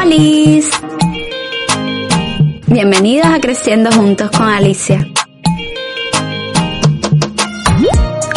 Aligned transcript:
¡Holis! 0.00 0.70
Bienvenidos 2.68 3.26
a 3.26 3.38
Creciendo 3.38 3.92
Juntos 3.92 4.30
con 4.30 4.48
Alicia. 4.48 5.06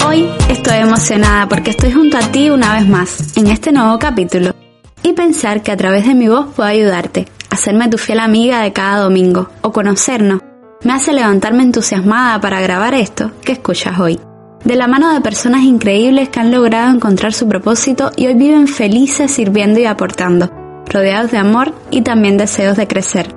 Hoy 0.05 0.29
estoy 0.49 0.79
emocionada 0.79 1.47
porque 1.47 1.69
estoy 1.69 1.93
junto 1.93 2.17
a 2.17 2.31
ti 2.31 2.49
una 2.49 2.73
vez 2.73 2.87
más 2.87 3.37
en 3.37 3.47
este 3.47 3.71
nuevo 3.71 3.97
capítulo 3.97 4.53
y 5.03 5.13
pensar 5.13 5.61
que 5.61 5.71
a 5.71 5.77
través 5.77 6.05
de 6.05 6.15
mi 6.15 6.27
voz 6.27 6.47
puedo 6.53 6.67
ayudarte, 6.67 7.27
hacerme 7.49 7.87
tu 7.87 7.97
fiel 7.97 8.19
amiga 8.19 8.61
de 8.61 8.73
cada 8.73 8.97
domingo 8.97 9.49
o 9.61 9.71
conocernos, 9.71 10.41
me 10.83 10.91
hace 10.91 11.13
levantarme 11.13 11.63
entusiasmada 11.63 12.41
para 12.41 12.59
grabar 12.59 12.93
esto 12.93 13.31
que 13.41 13.53
escuchas 13.53 13.99
hoy. 13.99 14.19
De 14.65 14.75
la 14.75 14.87
mano 14.87 15.13
de 15.13 15.21
personas 15.21 15.63
increíbles 15.63 16.27
que 16.27 16.41
han 16.41 16.51
logrado 16.51 16.93
encontrar 16.93 17.31
su 17.31 17.47
propósito 17.47 18.11
y 18.17 18.27
hoy 18.27 18.33
viven 18.33 18.67
felices 18.67 19.31
sirviendo 19.31 19.79
y 19.79 19.85
aportando, 19.85 20.62
rodeados 20.89 21.31
de 21.31 21.37
amor 21.37 21.73
y 21.91 22.01
también 22.01 22.37
deseos 22.37 22.77
de 22.77 22.87
crecer. 22.87 23.33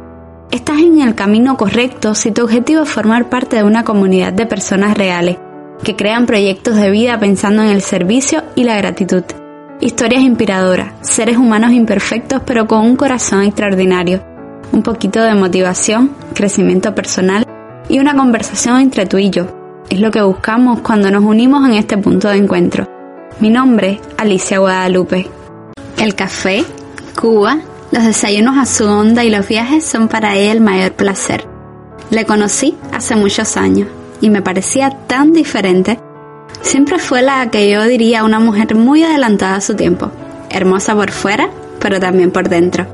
Estás 0.50 0.78
en 0.78 1.00
el 1.00 1.14
camino 1.14 1.56
correcto 1.56 2.14
si 2.14 2.30
tu 2.30 2.44
objetivo 2.44 2.82
es 2.82 2.88
formar 2.88 3.28
parte 3.28 3.56
de 3.56 3.64
una 3.64 3.84
comunidad 3.84 4.32
de 4.32 4.46
personas 4.46 4.96
reales, 4.96 5.38
que 5.82 5.96
crean 5.96 6.26
proyectos 6.26 6.76
de 6.76 6.90
vida 6.90 7.18
pensando 7.18 7.62
en 7.62 7.68
el 7.68 7.82
servicio 7.82 8.42
y 8.54 8.64
la 8.64 8.76
gratitud. 8.76 9.24
Historias 9.80 10.22
inspiradoras, 10.22 10.92
seres 11.02 11.36
humanos 11.36 11.72
imperfectos 11.72 12.42
pero 12.46 12.66
con 12.66 12.80
un 12.80 12.96
corazón 12.96 13.42
extraordinario, 13.42 14.22
un 14.72 14.82
poquito 14.82 15.22
de 15.22 15.34
motivación, 15.34 16.12
crecimiento 16.34 16.94
personal 16.94 17.46
y 17.88 17.98
una 17.98 18.16
conversación 18.16 18.80
entre 18.80 19.06
tú 19.06 19.18
y 19.18 19.30
yo. 19.30 19.46
Es 19.90 20.00
lo 20.00 20.10
que 20.10 20.22
buscamos 20.22 20.80
cuando 20.80 21.10
nos 21.10 21.24
unimos 21.24 21.68
en 21.68 21.74
este 21.74 21.98
punto 21.98 22.28
de 22.28 22.36
encuentro. 22.36 22.88
Mi 23.38 23.50
nombre, 23.50 24.00
Alicia 24.16 24.58
Guadalupe. 24.58 25.28
El 25.98 26.14
café, 26.14 26.64
Cuba, 27.16 27.60
los 27.92 28.04
desayunos 28.04 28.58
a 28.58 28.66
su 28.66 28.84
onda 28.84 29.24
y 29.24 29.30
los 29.30 29.48
viajes 29.48 29.84
son 29.84 30.06
para 30.06 30.36
ella 30.36 30.52
el 30.52 30.60
mayor 30.60 30.92
placer. 30.92 31.46
Le 32.10 32.26
conocí 32.26 32.76
hace 32.92 33.16
muchos 33.16 33.56
años 33.56 33.88
y 34.20 34.28
me 34.28 34.42
parecía 34.42 34.90
tan 35.06 35.32
diferente. 35.32 35.98
Siempre 36.60 36.98
fue 36.98 37.22
la 37.22 37.50
que 37.50 37.70
yo 37.70 37.82
diría 37.84 38.22
una 38.22 38.38
mujer 38.38 38.74
muy 38.74 39.02
adelantada 39.02 39.56
a 39.56 39.60
su 39.62 39.74
tiempo, 39.74 40.10
hermosa 40.50 40.94
por 40.94 41.10
fuera, 41.10 41.48
pero 41.80 41.98
también 41.98 42.30
por 42.30 42.50
dentro. 42.50 42.86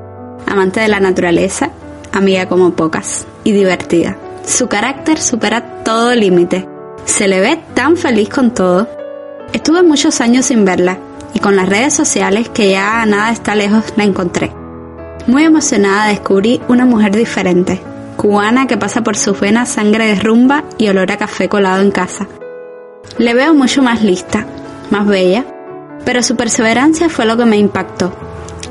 Amante 0.46 0.80
de 0.80 0.88
la 0.88 1.00
naturaleza, 1.00 1.70
amiga 2.12 2.46
como 2.46 2.74
pocas 2.74 3.26
y 3.42 3.50
divertida. 3.52 4.16
Su 4.46 4.68
carácter 4.68 5.18
supera 5.18 5.82
todo 5.82 6.14
límite. 6.14 6.68
Se 7.06 7.26
le 7.26 7.40
ve 7.40 7.60
tan 7.74 7.96
feliz 7.96 8.28
con 8.28 8.54
todo. 8.54 8.88
Estuve 9.52 9.82
muchos 9.82 10.20
años 10.20 10.46
sin 10.46 10.64
verla 10.64 10.98
y 11.34 11.38
con 11.38 11.56
las 11.56 11.68
redes 11.68 11.94
sociales 11.94 12.48
que 12.48 12.70
ya 12.70 13.04
nada 13.06 13.30
está 13.30 13.54
lejos 13.54 13.92
la 13.96 14.04
encontré. 14.04 14.52
Muy 15.26 15.44
emocionada 15.44 16.08
descubrí 16.08 16.60
una 16.68 16.84
mujer 16.84 17.14
diferente, 17.14 17.80
cubana 18.16 18.66
que 18.66 18.76
pasa 18.76 19.02
por 19.02 19.16
sus 19.16 19.38
venas 19.38 19.68
sangre 19.68 20.06
de 20.06 20.16
rumba 20.16 20.64
y 20.78 20.88
olor 20.88 21.10
a 21.12 21.16
café 21.16 21.48
colado 21.48 21.80
en 21.80 21.90
casa. 21.90 22.26
Le 23.18 23.34
veo 23.34 23.54
mucho 23.54 23.82
más 23.82 24.02
lista, 24.02 24.46
más 24.90 25.06
bella, 25.06 25.44
pero 26.04 26.22
su 26.22 26.36
perseverancia 26.36 27.08
fue 27.08 27.26
lo 27.26 27.36
que 27.36 27.46
me 27.46 27.56
impactó. 27.56 28.12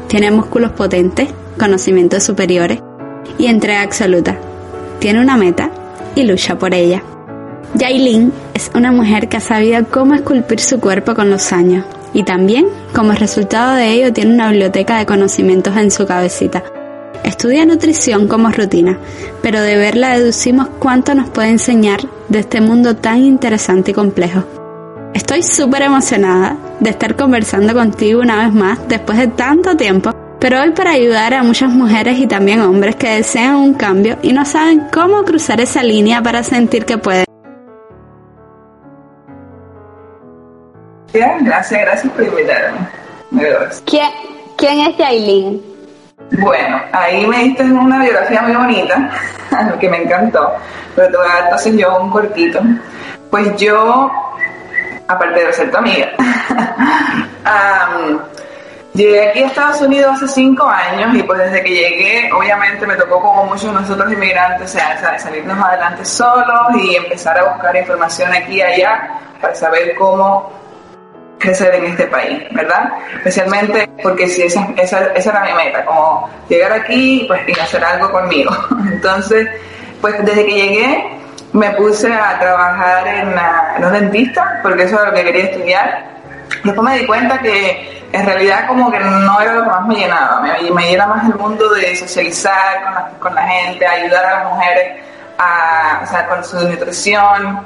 Tiene 0.07 0.31
músculos 0.31 0.71
potentes, 0.71 1.29
conocimientos 1.57 2.23
superiores 2.23 2.79
y 3.37 3.45
entrega 3.45 3.81
absoluta. 3.81 4.37
Tiene 4.99 5.21
una 5.21 5.37
meta 5.37 5.71
y 6.15 6.23
lucha 6.23 6.57
por 6.57 6.73
ella. 6.73 7.01
Yailin 7.75 8.33
es 8.53 8.69
una 8.75 8.91
mujer 8.91 9.29
que 9.29 9.37
ha 9.37 9.41
sabido 9.41 9.85
cómo 9.89 10.13
esculpir 10.13 10.59
su 10.59 10.81
cuerpo 10.81 11.15
con 11.15 11.29
los 11.29 11.53
años 11.53 11.85
y 12.13 12.23
también, 12.23 12.67
como 12.93 13.13
resultado 13.13 13.75
de 13.75 13.91
ello, 13.91 14.13
tiene 14.13 14.33
una 14.33 14.49
biblioteca 14.49 14.97
de 14.97 15.05
conocimientos 15.05 15.75
en 15.77 15.91
su 15.91 16.05
cabecita. 16.05 16.63
Estudia 17.23 17.65
nutrición 17.65 18.27
como 18.27 18.49
rutina, 18.49 18.97
pero 19.41 19.61
de 19.61 19.77
verla 19.77 20.17
deducimos 20.17 20.67
cuánto 20.79 21.13
nos 21.13 21.29
puede 21.29 21.49
enseñar 21.49 22.01
de 22.29 22.39
este 22.39 22.61
mundo 22.61 22.95
tan 22.95 23.19
interesante 23.23 23.91
y 23.91 23.93
complejo. 23.93 24.43
Estoy 25.13 25.43
súper 25.43 25.83
emocionada 25.83 26.57
de 26.79 26.89
estar 26.89 27.15
conversando 27.15 27.73
contigo 27.73 28.21
una 28.21 28.45
vez 28.45 28.53
más 28.53 28.79
después 28.87 29.17
de 29.17 29.27
tanto 29.27 29.75
tiempo, 29.75 30.11
pero 30.39 30.61
hoy 30.61 30.71
para 30.71 30.91
ayudar 30.91 31.33
a 31.33 31.43
muchas 31.43 31.71
mujeres 31.71 32.17
y 32.17 32.27
también 32.27 32.61
hombres 32.61 32.95
que 32.95 33.09
desean 33.09 33.55
un 33.55 33.73
cambio 33.73 34.17
y 34.23 34.33
no 34.33 34.45
saben 34.45 34.87
cómo 34.91 35.23
cruzar 35.23 35.61
esa 35.61 35.83
línea 35.83 36.23
para 36.23 36.43
sentir 36.43 36.85
que 36.85 36.97
pueden. 36.97 37.30
Gracias, 41.13 41.81
gracias 41.81 42.13
por 42.13 42.23
invitarme. 42.23 42.79
¿Quién, 43.85 44.09
¿Quién 44.57 44.79
es 44.81 44.97
Yailin? 44.97 45.61
Bueno, 46.39 46.81
ahí 46.93 47.27
me 47.27 47.39
diste 47.39 47.63
una 47.63 48.01
biografía 48.01 48.41
muy 48.41 48.55
bonita, 48.55 49.09
que 49.79 49.89
me 49.89 50.03
encantó, 50.03 50.53
pero 50.95 51.09
te 51.09 51.17
voy 51.17 51.25
a 51.25 51.29
dar 51.29 51.43
entonces 51.43 51.77
yo 51.77 51.99
un 51.99 52.09
cortito. 52.09 52.61
Pues 53.29 53.55
yo, 53.57 54.09
aparte 55.07 55.45
de 55.45 55.53
ser 55.53 55.71
tu 55.71 55.77
amiga, 55.77 56.09
llegué 58.93 59.29
aquí 59.29 59.43
a 59.43 59.47
Estados 59.47 59.81
Unidos 59.81 60.13
hace 60.15 60.27
cinco 60.29 60.67
años 60.67 61.13
y 61.15 61.23
pues 61.23 61.39
desde 61.39 61.63
que 61.63 61.69
llegué, 61.69 62.31
obviamente 62.31 62.87
me 62.87 62.95
tocó 62.95 63.21
como 63.21 63.45
muchos 63.45 63.65
de 63.65 63.73
nosotros 63.73 64.11
inmigrantes, 64.11 64.69
o 64.69 64.73
sea, 64.73 65.19
salirnos 65.19 65.65
adelante 65.65 66.05
solos 66.05 66.75
y 66.81 66.95
empezar 66.95 67.37
a 67.39 67.53
buscar 67.53 67.75
información 67.75 68.33
aquí 68.33 68.55
y 68.55 68.61
allá 68.61 69.19
para 69.41 69.55
saber 69.55 69.95
cómo 69.95 70.61
crecer 71.41 71.75
en 71.75 71.85
este 71.85 72.05
país, 72.05 72.43
¿verdad? 72.51 72.91
Especialmente 73.17 73.89
porque 74.01 74.27
si 74.27 74.43
esa, 74.43 74.67
esa, 74.77 75.05
esa 75.13 75.29
era 75.31 75.43
mi 75.43 75.53
meta, 75.53 75.83
como 75.85 76.29
llegar 76.47 76.71
aquí 76.71 77.25
pues, 77.27 77.41
y 77.47 77.59
hacer 77.59 77.83
algo 77.83 78.11
conmigo. 78.11 78.51
Entonces, 78.91 79.47
pues 79.99 80.23
desde 80.25 80.45
que 80.45 80.53
llegué 80.53 81.17
me 81.53 81.71
puse 81.71 82.13
a 82.13 82.39
trabajar 82.39 83.07
en, 83.07 83.33
en 83.77 83.85
un 83.85 83.91
dentista, 83.91 84.59
porque 84.63 84.83
eso 84.83 84.95
era 84.95 85.09
lo 85.09 85.13
que 85.13 85.23
quería 85.23 85.43
estudiar. 85.45 86.05
Después 86.63 86.89
me 86.89 86.99
di 86.99 87.05
cuenta 87.05 87.39
que 87.39 88.05
en 88.13 88.25
realidad 88.25 88.67
como 88.67 88.91
que 88.91 88.99
no 88.99 89.41
era 89.41 89.53
lo 89.53 89.63
que 89.63 89.69
más 89.69 89.87
me 89.87 89.95
llenaba, 89.95 90.41
me, 90.41 90.71
me 90.71 90.89
llena 90.89 91.07
más 91.07 91.25
el 91.27 91.35
mundo 91.35 91.69
de 91.69 91.95
socializar 91.95 92.83
con 92.83 92.93
la, 92.93 93.09
con 93.19 93.35
la 93.35 93.43
gente, 93.43 93.85
ayudar 93.85 94.25
a 94.25 94.43
las 94.43 94.53
mujeres 94.53 95.01
a, 95.37 96.01
o 96.03 96.05
sea, 96.05 96.27
con 96.27 96.43
su 96.43 96.59
nutrición, 96.59 97.65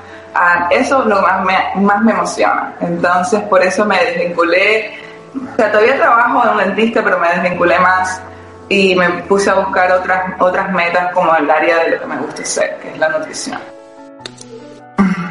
eso 0.70 1.04
lo 1.06 1.22
más 1.22 1.44
me, 1.46 1.82
más 1.82 2.02
me 2.02 2.12
emociona. 2.12 2.74
Entonces, 2.82 3.42
por 3.44 3.64
eso 3.64 3.86
me 3.86 3.98
desvinculé. 4.04 5.00
O 5.36 5.56
sea, 5.56 5.72
todavía 5.72 5.98
trabajo 5.98 6.44
en 6.44 6.50
un 6.50 6.58
dentista, 6.58 7.04
pero 7.04 7.20
me 7.20 7.30
desvinculé 7.30 7.80
más 7.80 8.22
y 8.70 8.96
me 8.96 9.10
puse 9.24 9.50
a 9.50 9.56
buscar 9.56 9.92
otras, 9.92 10.34
otras 10.40 10.72
metas 10.72 11.14
como 11.14 11.36
el 11.36 11.50
área 11.50 11.84
de 11.84 11.92
lo 11.92 12.00
que 12.00 12.06
me 12.06 12.18
gusta 12.18 12.42
hacer, 12.42 12.78
que 12.82 12.92
es 12.92 12.98
la 12.98 13.10
nutrición. 13.10 13.60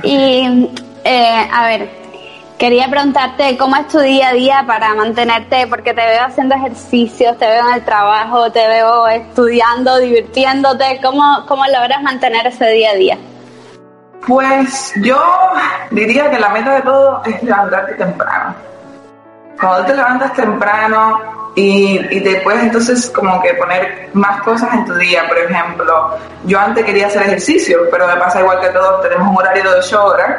Y, 0.02 0.70
eh, 1.04 1.48
a 1.52 1.66
ver, 1.66 1.88
quería 2.58 2.88
preguntarte 2.88 3.56
cómo 3.56 3.76
es 3.76 3.88
tu 3.88 3.98
día 3.98 4.28
a 4.28 4.32
día 4.32 4.64
para 4.66 4.94
mantenerte, 4.94 5.66
porque 5.66 5.94
te 5.94 6.04
veo 6.06 6.24
haciendo 6.24 6.54
ejercicios, 6.54 7.36
te 7.38 7.46
veo 7.46 7.68
en 7.68 7.74
el 7.74 7.84
trabajo, 7.84 8.52
te 8.52 8.66
veo 8.68 9.08
estudiando, 9.08 9.98
divirtiéndote. 9.98 11.00
¿Cómo, 11.02 11.44
cómo 11.46 11.64
logras 11.66 12.02
mantener 12.02 12.46
ese 12.46 12.68
día 12.68 12.90
a 12.90 12.94
día? 12.94 13.18
Pues 14.26 14.92
yo 15.02 15.22
diría 15.90 16.30
que 16.30 16.38
la 16.38 16.48
meta 16.48 16.76
de 16.76 16.82
todo 16.82 17.22
es 17.24 17.42
levantarte 17.42 17.94
temprano. 17.94 18.54
Cuando 19.60 19.86
te 19.86 19.94
levantas 19.94 20.32
temprano 20.34 21.52
y, 21.54 22.00
y 22.10 22.20
te 22.20 22.40
puedes 22.40 22.62
entonces 22.62 23.10
como 23.10 23.40
que 23.42 23.54
poner 23.54 24.10
más 24.14 24.40
cosas 24.42 24.72
en 24.74 24.84
tu 24.86 24.94
día, 24.94 25.28
por 25.28 25.38
ejemplo, 25.38 26.18
yo 26.44 26.58
antes 26.58 26.84
quería 26.84 27.06
hacer 27.06 27.22
ejercicio, 27.22 27.78
pero 27.90 28.06
me 28.06 28.16
pasa 28.16 28.40
igual 28.40 28.60
que 28.60 28.68
todos, 28.68 29.02
tenemos 29.02 29.28
un 29.28 29.36
horario 29.36 29.62
de 29.62 29.78
8 29.78 30.04
horas 30.04 30.36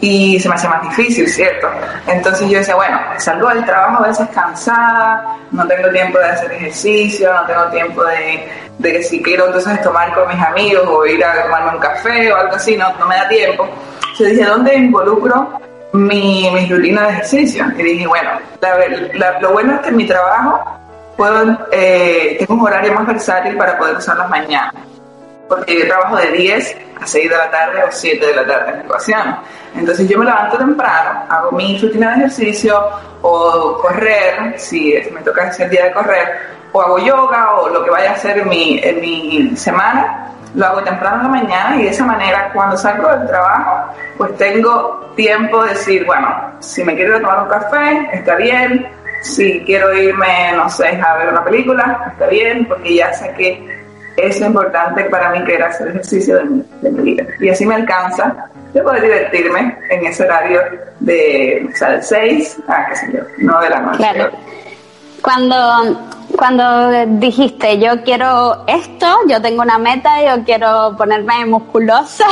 y 0.00 0.38
se 0.40 0.48
me 0.48 0.54
hace 0.54 0.68
más 0.68 0.82
difícil, 0.82 1.28
¿cierto? 1.28 1.68
Entonces 2.06 2.48
yo 2.48 2.58
decía, 2.58 2.74
bueno, 2.74 2.98
salgo 3.18 3.48
del 3.48 3.64
trabajo 3.64 4.04
a 4.04 4.08
veces 4.08 4.28
cansada, 4.34 5.36
no 5.50 5.66
tengo 5.66 5.88
tiempo 5.90 6.18
de 6.18 6.26
hacer 6.26 6.52
ejercicio, 6.52 7.32
no 7.32 7.46
tengo 7.46 7.66
tiempo 7.70 8.04
de, 8.04 8.48
de 8.78 8.92
que 8.92 9.02
si 9.02 9.22
quiero 9.22 9.46
entonces 9.46 9.80
tomar 9.82 10.12
con 10.14 10.28
mis 10.28 10.42
amigos 10.42 10.84
o 10.86 11.06
ir 11.06 11.24
a 11.24 11.42
tomarme 11.44 11.72
un 11.72 11.78
café 11.78 12.32
o 12.32 12.36
algo 12.36 12.54
así, 12.54 12.76
no, 12.76 12.92
no 12.98 13.06
me 13.06 13.16
da 13.16 13.28
tiempo. 13.28 13.68
Yo 14.18 14.26
dije, 14.26 14.44
¿dónde 14.44 14.74
involucro 14.74 15.60
mi, 15.92 16.50
mi 16.50 16.66
rutina 16.66 17.02
de 17.02 17.12
ejercicio? 17.14 17.64
Y 17.78 17.82
dije, 17.82 18.06
bueno, 18.06 18.30
lo 19.40 19.52
bueno 19.52 19.74
es 19.74 19.80
que 19.80 19.88
en 19.88 19.96
mi 19.96 20.06
trabajo 20.06 20.62
puedo, 21.16 21.58
eh, 21.72 22.36
tengo 22.38 22.54
un 22.54 22.66
horario 22.66 22.92
más 22.92 23.06
versátil 23.06 23.56
para 23.56 23.78
poder 23.78 23.96
usar 23.96 24.16
las 24.16 24.28
mañanas 24.28 24.74
porque 25.48 25.78
yo 25.78 25.86
trabajo 25.86 26.16
de 26.16 26.32
10 26.32 26.76
a 27.00 27.06
6 27.06 27.30
de 27.30 27.36
la 27.36 27.50
tarde 27.50 27.84
o 27.84 27.88
7 27.90 28.26
de 28.26 28.34
la 28.34 28.46
tarde 28.46 28.80
en 28.80 28.86
ocasiones. 28.86 29.34
Entonces 29.74 30.08
yo 30.08 30.18
me 30.18 30.24
levanto 30.24 30.58
temprano, 30.58 31.24
hago 31.28 31.52
mi 31.52 31.78
rutina 31.78 32.10
de 32.10 32.16
ejercicio 32.24 32.82
o 33.22 33.78
correr, 33.80 34.58
si 34.58 34.94
me 35.12 35.20
toca 35.22 35.48
ese 35.48 35.68
día 35.68 35.84
de 35.84 35.92
correr, 35.92 36.56
o 36.76 36.82
hago 36.82 36.98
yoga 36.98 37.54
o 37.54 37.68
lo 37.70 37.82
que 37.82 37.90
vaya 37.90 38.10
a 38.10 38.12
hacer 38.14 38.38
en 38.38 38.48
mi, 38.48 38.80
mi 39.00 39.56
semana, 39.56 40.30
lo 40.54 40.66
hago 40.66 40.82
temprano 40.82 41.16
en 41.16 41.22
la 41.22 41.28
mañana 41.28 41.76
y 41.76 41.84
de 41.84 41.88
esa 41.88 42.04
manera 42.04 42.50
cuando 42.52 42.76
salgo 42.76 43.08
del 43.08 43.26
trabajo 43.26 43.94
pues 44.18 44.36
tengo 44.36 45.12
tiempo 45.16 45.62
de 45.64 45.70
decir, 45.70 46.04
bueno, 46.04 46.28
si 46.60 46.84
me 46.84 46.94
quiero 46.94 47.18
tomar 47.18 47.44
un 47.44 47.48
café, 47.48 48.08
está 48.12 48.36
bien, 48.36 48.86
si 49.22 49.60
quiero 49.64 49.94
irme, 49.94 50.52
no 50.54 50.68
sé, 50.68 51.00
a 51.00 51.16
ver 51.16 51.30
una 51.30 51.44
película, 51.44 52.10
está 52.12 52.26
bien, 52.26 52.66
porque 52.66 52.96
ya 52.96 53.12
sé 53.14 53.32
que 53.38 53.76
es 54.18 54.40
importante 54.40 55.04
para 55.04 55.30
mí 55.30 55.44
que 55.44 55.54
era 55.54 55.68
hacer 55.68 55.88
ejercicio 55.88 56.36
de 56.82 56.90
mi, 56.90 57.02
vida. 57.02 57.24
Y 57.40 57.48
así 57.48 57.64
me 57.64 57.74
alcanza 57.74 58.34
de 58.74 58.82
poder 58.82 59.02
divertirme 59.02 59.78
en 59.90 60.06
ese 60.06 60.24
horario 60.24 60.60
de, 61.00 61.68
o 61.72 61.76
sea, 61.76 61.90
de 61.92 62.02
6 62.02 62.58
a 62.68 62.86
qué 62.86 62.96
sé 62.96 63.12
yo, 63.12 63.60
de 63.60 63.70
la 63.70 63.80
noche. 63.80 63.98
Claro. 63.98 64.30
Cuando, 65.22 66.15
cuando 66.36 67.06
dijiste 67.18 67.78
yo 67.78 68.02
quiero 68.04 68.64
esto, 68.66 69.06
yo 69.28 69.40
tengo 69.40 69.62
una 69.62 69.78
meta, 69.78 70.22
yo 70.22 70.44
quiero 70.44 70.94
ponerme 70.96 71.46
musculosa 71.46 72.26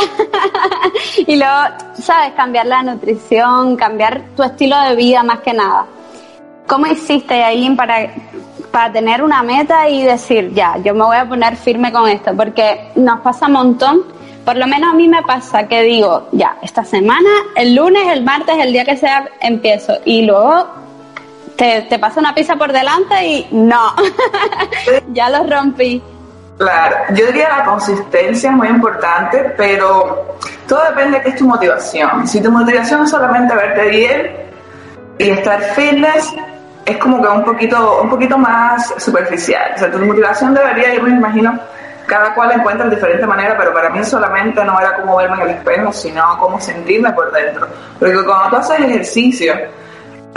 y 1.26 1.36
luego, 1.36 1.60
sabes, 1.94 2.32
cambiar 2.34 2.66
la 2.66 2.82
nutrición, 2.82 3.76
cambiar 3.76 4.22
tu 4.36 4.42
estilo 4.42 4.78
de 4.82 4.94
vida 4.94 5.22
más 5.22 5.40
que 5.40 5.52
nada. 5.52 5.86
¿Cómo 6.66 6.86
hiciste, 6.86 7.42
Aileen, 7.42 7.76
para 7.76 8.10
para 8.74 8.92
tener 8.92 9.22
una 9.22 9.44
meta 9.44 9.88
y 9.88 10.02
decir, 10.02 10.52
ya, 10.52 10.76
yo 10.82 10.94
me 10.94 11.04
voy 11.04 11.16
a 11.16 11.28
poner 11.28 11.54
firme 11.54 11.92
con 11.92 12.08
esto, 12.08 12.32
porque 12.36 12.90
nos 12.96 13.20
pasa 13.20 13.46
un 13.46 13.52
montón, 13.52 14.02
por 14.44 14.56
lo 14.56 14.66
menos 14.66 14.92
a 14.92 14.96
mí 14.96 15.06
me 15.06 15.22
pasa 15.22 15.68
que 15.68 15.82
digo, 15.82 16.26
ya, 16.32 16.56
esta 16.60 16.82
semana, 16.82 17.30
el 17.54 17.76
lunes, 17.76 18.02
el 18.08 18.24
martes, 18.24 18.56
el 18.58 18.72
día 18.72 18.84
que 18.84 18.96
sea, 18.96 19.28
empiezo, 19.40 19.92
y 20.04 20.22
luego 20.22 20.66
te, 21.56 21.82
te 21.82 21.98
pasa 21.98 22.20
una 22.20 22.34
pizza 22.34 22.56
por 22.56 22.72
delante 22.72 23.24
y 23.24 23.48
no, 23.52 23.94
ya 25.12 25.30
lo 25.30 25.48
rompí. 25.48 26.02
Claro, 26.58 26.96
yo 27.14 27.26
diría 27.26 27.48
la 27.48 27.64
consistencia 27.64 28.50
es 28.50 28.56
muy 28.56 28.68
importante, 28.68 29.52
pero 29.56 30.36
todo 30.68 30.84
depende 30.90 31.18
de 31.18 31.24
qué 31.24 31.28
es 31.30 31.36
tu 31.36 31.46
motivación. 31.46 32.28
Si 32.28 32.40
tu 32.40 32.50
motivación 32.50 33.02
es 33.02 33.10
solamente 33.10 33.54
verte 33.54 33.88
bien 33.88 34.36
y 35.18 35.30
estar 35.30 35.60
fitness, 35.74 36.32
es 36.86 36.96
como 36.98 37.20
que 37.20 37.28
un 37.28 37.44
poquito, 37.44 38.02
un 38.02 38.08
poquito 38.08 38.38
más 38.38 38.94
superficial. 38.98 39.72
O 39.74 39.78
sea, 39.78 39.90
tu 39.90 39.98
motivación 39.98 40.54
debería, 40.54 40.94
yo 40.94 41.02
me 41.02 41.10
imagino, 41.10 41.58
cada 42.06 42.32
cual 42.34 42.52
encuentra 42.52 42.86
de 42.86 42.94
diferente 42.94 43.26
manera, 43.26 43.56
pero 43.58 43.72
para 43.72 43.90
mí 43.90 44.04
solamente 44.04 44.64
no 44.64 44.78
era 44.78 44.94
como 44.96 45.16
verme 45.16 45.36
en 45.36 45.42
el 45.42 45.56
espejo, 45.56 45.92
sino 45.92 46.38
como 46.38 46.60
sentirme 46.60 47.10
por 47.12 47.32
dentro. 47.32 47.66
Porque 47.98 48.22
cuando 48.24 48.50
tú 48.50 48.56
haces 48.56 48.78
ejercicio, 48.78 49.54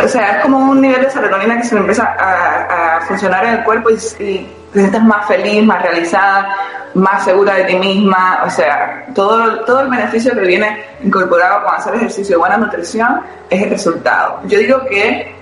o 0.04 0.08
sea, 0.08 0.38
es 0.38 0.42
como 0.44 0.58
un 0.60 0.82
nivel 0.82 1.02
de 1.02 1.10
serotonina 1.10 1.58
que 1.58 1.64
se 1.64 1.76
empieza 1.76 2.16
a, 2.20 3.02
funcionar 3.08 3.46
en 3.46 3.54
el 3.56 3.64
cuerpo 3.64 3.90
y, 3.90 4.48
te 4.74 4.80
sientes 4.80 5.02
más 5.02 5.26
feliz, 5.28 5.64
más 5.64 5.82
realizada, 5.82 6.56
más 6.94 7.24
segura 7.24 7.56
de 7.56 7.64
ti 7.64 7.76
misma. 7.78 8.44
O 8.46 8.50
sea, 8.50 9.06
todo, 9.16 9.64
todo 9.66 9.82
el 9.82 9.90
beneficio 9.90 10.34
que 10.34 10.42
viene 10.42 10.84
incorporado 11.04 11.64
con 11.64 11.76
hacer 11.76 11.96
ejercicio 11.96 12.36
y 12.36 12.40
buena 12.40 12.58
nutrición 12.58 13.22
es 13.50 13.64
el 13.64 13.70
resultado. 13.70 14.42
Yo 14.46 14.60
digo 14.60 14.86
que 14.86 15.36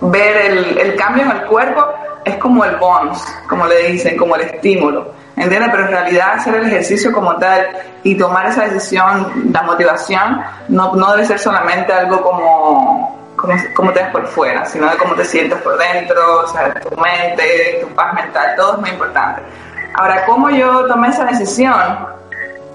ver 0.00 0.36
el, 0.36 0.78
el, 0.78 0.96
cambio 0.96 1.24
en 1.24 1.32
el 1.32 1.42
cuerpo 1.42 1.84
es 2.24 2.36
como 2.36 2.64
el 2.64 2.76
bonus, 2.76 3.22
como 3.48 3.66
le 3.66 3.90
dicen, 3.90 4.16
como 4.16 4.36
el 4.36 4.42
estímulo, 4.42 5.12
¿entiendes? 5.36 5.70
Pero 5.72 5.84
en 5.86 5.90
realidad 5.90 6.34
hacer 6.34 6.54
el 6.54 6.66
ejercicio 6.66 7.12
como 7.12 7.36
tal 7.36 7.66
y 8.04 8.14
tomar 8.14 8.46
esa 8.46 8.66
decisión, 8.66 9.50
la 9.52 9.62
motivación, 9.62 10.40
no, 10.68 10.94
no 10.94 11.10
debe 11.12 11.26
ser 11.26 11.38
solamente 11.40 11.92
algo 11.92 12.22
como, 12.22 13.18
como, 13.74 13.92
te 13.92 14.00
ves 14.00 14.10
por 14.10 14.26
fuera, 14.26 14.64
sino 14.66 14.90
de 14.90 14.96
cómo 14.96 15.14
te 15.14 15.24
sientes 15.24 15.60
por 15.62 15.78
dentro, 15.78 16.42
o 16.44 16.46
sea, 16.48 16.74
tu 16.74 16.96
mente, 16.96 17.78
tu 17.80 17.88
paz 17.94 18.12
mental, 18.14 18.54
todo 18.56 18.74
es 18.74 18.80
muy 18.80 18.90
importante. 18.90 19.42
Ahora, 19.94 20.24
¿cómo 20.26 20.50
yo 20.50 20.86
tomé 20.86 21.08
esa 21.08 21.24
decisión? 21.24 21.98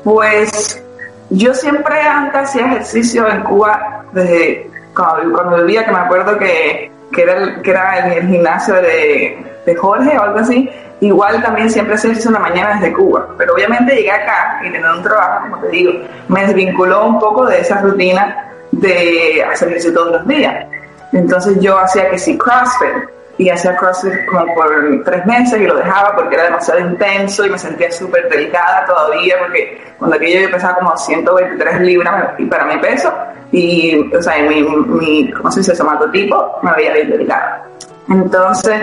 Pues 0.04 0.84
yo 1.30 1.54
siempre 1.54 2.02
antes 2.02 2.42
hacía 2.42 2.66
ejercicio 2.66 3.28
en 3.30 3.44
Cuba 3.44 4.04
desde 4.12 4.70
cuando, 4.96 5.34
cuando 5.34 5.58
vivía, 5.58 5.86
que 5.86 5.92
me 5.92 6.00
acuerdo 6.00 6.38
que 6.38 6.92
que 7.14 7.22
era, 7.22 7.34
el, 7.38 7.62
que 7.62 7.72
era 7.72 8.00
en 8.00 8.12
el 8.12 8.28
gimnasio 8.28 8.76
de, 8.76 9.46
de 9.66 9.76
Jorge 9.76 10.18
o 10.18 10.24
algo 10.24 10.40
así, 10.40 10.70
igual 11.00 11.42
también 11.42 11.70
siempre 11.70 11.98
se 11.98 12.10
hizo 12.10 12.30
en 12.30 12.34
la 12.34 12.40
mañana 12.40 12.76
desde 12.76 12.94
Cuba. 12.94 13.28
Pero 13.38 13.54
obviamente 13.54 13.96
llegué 13.96 14.12
acá 14.12 14.60
y 14.62 14.72
tener 14.72 14.90
un 14.90 15.04
trabajo, 15.04 15.50
como 15.50 15.58
te 15.62 15.70
digo, 15.70 15.94
me 16.28 16.46
desvinculó 16.46 17.06
un 17.06 17.20
poco 17.20 17.46
de 17.46 17.62
esa 17.62 17.80
rutina 17.82 18.50
de 18.80 19.44
hacer 19.44 19.70
ejercicio 19.70 19.94
todos 19.94 20.12
los 20.14 20.28
días. 20.28 20.66
Entonces 21.12 21.60
yo 21.60 21.78
hacía 21.78 22.10
que 22.10 22.18
sí 22.18 22.38
CrossFit 22.38 23.10
y 23.38 23.50
hacía 23.50 23.76
CrossFit 23.76 24.26
como 24.26 24.54
por 24.54 25.04
tres 25.06 25.26
meses 25.26 25.60
y 25.60 25.66
lo 25.66 25.76
dejaba 25.76 26.16
porque 26.16 26.36
era 26.36 26.46
demasiado 26.46 26.80
intenso 26.80 27.46
y 27.46 27.50
me 27.50 27.58
sentía 27.58 27.92
súper 27.92 28.30
delicada 28.30 28.86
todavía 28.86 29.36
porque 29.40 29.82
cuando 29.98 30.16
aquello 30.16 30.42
yo 30.42 30.52
pesaba 30.52 30.76
como 30.76 30.98
123 30.98 31.82
libras 31.82 32.34
y 32.40 32.46
para 32.46 32.66
mi 32.66 32.78
peso 32.80 33.14
y, 33.52 34.12
o 34.16 34.22
sea, 34.22 34.42
mi, 34.44 34.64
mi 34.64 35.32
¿cómo 35.32 35.52
se 35.52 35.60
dice? 35.60 35.76
Somatotipo 35.76 36.60
me 36.64 36.72
veía 36.74 36.94
bien 36.94 37.12
delicada. 37.12 37.64
Entonces 38.10 38.82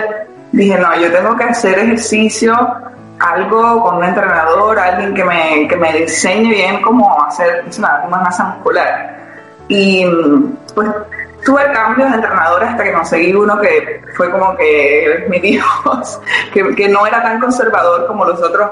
dije, 0.53 0.77
no, 0.77 0.95
yo 0.95 1.11
tengo 1.11 1.35
que 1.35 1.43
hacer 1.43 1.77
ejercicio, 1.79 2.53
algo 3.19 3.83
con 3.83 3.97
un 3.97 4.03
entrenador, 4.05 4.79
alguien 4.79 5.13
que 5.13 5.23
me, 5.25 5.67
que 5.67 5.75
me 5.75 5.93
diseñe 5.93 6.49
bien 6.49 6.81
cómo 6.81 7.23
hacer 7.25 7.65
una 7.77 8.07
masa 8.09 8.45
muscular. 8.45 9.20
Y 9.71 10.05
pues 10.75 10.89
tuve 11.45 11.63
cambios 11.71 12.09
de 12.09 12.15
entrenador 12.15 12.61
hasta 12.61 12.83
que 12.83 12.91
conseguí 12.91 13.33
uno 13.33 13.57
que 13.61 14.01
fue 14.17 14.29
como 14.29 14.53
que 14.57 15.25
mi 15.29 15.39
Dios, 15.39 16.19
que, 16.53 16.75
que 16.75 16.89
no 16.89 17.07
era 17.07 17.23
tan 17.23 17.39
conservador 17.39 18.05
como 18.05 18.25
los 18.25 18.41
otros 18.41 18.69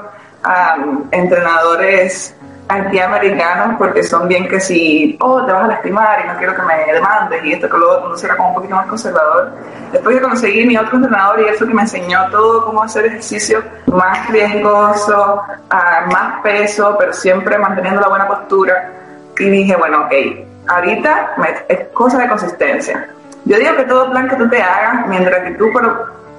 entrenadores 1.10 2.34
antiamericanos 2.68 3.76
porque 3.78 4.02
son 4.02 4.28
bien 4.28 4.46
que 4.46 4.60
si, 4.60 5.16
oh, 5.20 5.42
te 5.46 5.52
vas 5.52 5.64
a 5.64 5.68
lastimar 5.68 6.22
y 6.22 6.28
no 6.28 6.36
quiero 6.36 6.54
que 6.54 6.62
me 6.62 6.92
demandes 6.92 7.44
y 7.46 7.52
esto 7.54 7.68
que 7.70 7.78
lo 7.78 7.92
otro, 7.92 8.16
era 8.22 8.36
como 8.36 8.50
un 8.50 8.54
poquito 8.56 8.76
más 8.76 8.86
conservador. 8.86 9.52
Después 9.92 10.16
de 10.16 10.20
conseguí 10.20 10.66
mi 10.66 10.76
otro 10.76 10.96
entrenador 10.96 11.40
y 11.40 11.48
eso 11.48 11.66
que 11.66 11.72
me 11.72 11.82
enseñó 11.82 12.28
todo 12.30 12.66
cómo 12.66 12.82
hacer 12.82 13.06
ejercicio 13.06 13.64
más 13.86 14.28
riesgoso, 14.28 15.42
a 15.70 16.06
más 16.12 16.42
peso, 16.42 16.94
pero 16.98 17.14
siempre 17.14 17.56
manteniendo 17.56 18.02
la 18.02 18.08
buena 18.08 18.28
postura. 18.28 18.92
Y 19.38 19.48
dije, 19.48 19.74
bueno, 19.76 20.02
ok, 20.02 20.49
ahorita 20.70 21.34
es 21.68 21.88
cosa 21.88 22.18
de 22.18 22.28
consistencia. 22.28 23.08
Yo 23.44 23.58
digo 23.58 23.76
que 23.76 23.84
todo 23.84 24.10
plan 24.10 24.28
que 24.28 24.36
tú 24.36 24.48
te 24.48 24.62
hagas, 24.62 25.06
mientras 25.08 25.42
que 25.44 25.50
tú, 25.52 25.70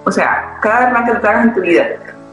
o 0.03 0.11
sea, 0.11 0.57
cada 0.61 0.89
plan 0.89 1.05
que 1.05 1.11
tú 1.13 1.21
te 1.21 1.27
hagas 1.27 1.45
en 1.45 1.53
tu 1.53 1.61
vida, 1.61 1.87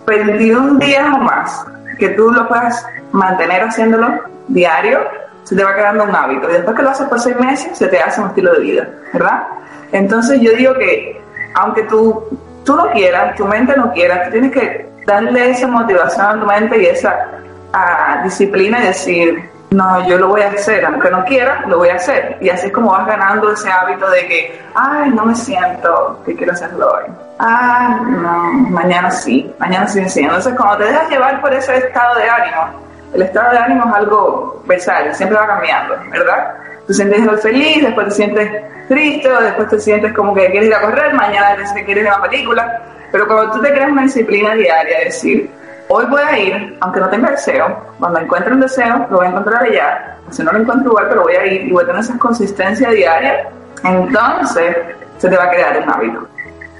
21 0.06 0.78
días 0.78 1.06
o 1.14 1.18
más, 1.18 1.66
que 1.98 2.10
tú 2.10 2.30
lo 2.30 2.46
puedas 2.48 2.86
mantener 3.12 3.62
haciéndolo 3.62 4.22
diario, 4.48 5.00
se 5.42 5.56
te 5.56 5.64
va 5.64 5.74
quedando 5.74 6.04
un 6.04 6.14
hábito. 6.14 6.48
Y 6.50 6.52
después 6.54 6.76
que 6.76 6.82
lo 6.82 6.90
haces 6.90 7.08
por 7.08 7.20
seis 7.20 7.36
meses, 7.38 7.76
se 7.76 7.88
te 7.88 7.98
hace 7.98 8.20
un 8.20 8.28
estilo 8.28 8.52
de 8.52 8.60
vida, 8.60 8.88
¿verdad? 9.12 9.44
Entonces 9.92 10.40
yo 10.40 10.52
digo 10.52 10.74
que, 10.74 11.20
aunque 11.54 11.82
tú, 11.84 12.22
tú 12.64 12.76
no 12.76 12.90
quieras, 12.90 13.34
tu 13.34 13.46
mente 13.46 13.74
no 13.76 13.90
quiera, 13.92 14.24
tú 14.24 14.32
tienes 14.32 14.52
que 14.52 14.88
darle 15.06 15.50
esa 15.50 15.66
motivación 15.66 16.26
a 16.26 16.40
tu 16.40 16.46
mente 16.46 16.82
y 16.82 16.86
esa 16.86 17.26
ah, 17.72 18.20
disciplina 18.22 18.82
y 18.82 18.86
decir, 18.88 19.50
no, 19.70 20.08
yo 20.08 20.16
lo 20.16 20.28
voy 20.28 20.40
a 20.40 20.48
hacer, 20.48 20.84
aunque 20.84 21.10
no 21.10 21.24
quiera, 21.24 21.64
lo 21.66 21.78
voy 21.78 21.90
a 21.90 21.96
hacer. 21.96 22.38
Y 22.40 22.48
así 22.48 22.68
es 22.68 22.72
como 22.72 22.90
vas 22.92 23.06
ganando 23.06 23.52
ese 23.52 23.70
hábito 23.70 24.08
de 24.10 24.26
que, 24.26 24.60
ay, 24.74 25.10
no 25.10 25.26
me 25.26 25.34
siento 25.34 26.20
que 26.24 26.34
quiero 26.34 26.52
hacerlo 26.52 26.90
hoy. 26.90 27.04
Ah, 27.38 28.00
no, 28.02 28.52
mañana 28.70 29.10
sí, 29.10 29.52
mañana 29.58 29.86
sí, 29.86 30.08
sí. 30.08 30.20
Entonces, 30.20 30.54
cuando 30.56 30.78
te 30.78 30.84
dejas 30.84 31.10
llevar 31.10 31.40
por 31.40 31.52
ese 31.52 31.76
estado 31.76 32.14
de 32.16 32.28
ánimo, 32.28 32.88
el 33.14 33.22
estado 33.22 33.52
de 33.52 33.58
ánimo 33.58 33.84
es 33.88 33.94
algo 33.94 34.62
versátil, 34.66 35.14
siempre 35.14 35.38
va 35.38 35.46
cambiando, 35.46 35.96
¿verdad? 36.10 36.54
Tú 36.86 36.94
sientes 36.94 37.42
feliz, 37.42 37.82
después 37.82 38.08
te 38.08 38.14
sientes 38.14 38.50
triste, 38.88 39.28
después 39.28 39.68
te 39.68 39.80
sientes 39.80 40.14
como 40.14 40.34
que 40.34 40.50
quieres 40.50 40.68
ir 40.68 40.74
a 40.74 40.80
correr, 40.80 41.12
mañana 41.12 41.56
te 41.74 41.84
quieres 41.84 42.04
ir 42.04 42.10
a 42.10 42.16
una 42.16 42.28
película. 42.28 42.82
Pero 43.12 43.26
cuando 43.26 43.52
tú 43.52 43.62
te 43.62 43.70
creas 43.70 43.90
una 43.90 44.02
disciplina 44.02 44.54
diaria, 44.54 44.98
es 44.98 45.14
decir, 45.14 45.50
hoy 45.88 46.06
voy 46.06 46.22
a 46.22 46.38
ir, 46.38 46.76
aunque 46.80 47.00
no 47.00 47.08
tenga 47.08 47.30
deseo, 47.30 47.76
cuando 47.98 48.20
encuentre 48.20 48.52
un 48.52 48.60
deseo, 48.60 49.06
lo 49.10 49.16
voy 49.18 49.26
a 49.26 49.30
encontrar 49.30 49.62
allá, 49.62 50.16
si 50.30 50.42
no 50.42 50.52
lo 50.52 50.60
encuentro 50.60 50.90
igual, 50.90 51.06
pero 51.08 51.22
voy 51.22 51.34
a 51.34 51.46
ir 51.46 51.62
y 51.66 51.72
voy 51.72 51.84
a 51.84 51.86
tener 51.86 52.00
esa 52.00 52.18
consistencia 52.18 52.90
diaria, 52.90 53.48
entonces 53.84 54.76
se 55.18 55.28
te 55.28 55.36
va 55.36 55.44
a 55.44 55.50
crear 55.50 55.82
un 55.82 55.90
hábito. 55.90 56.28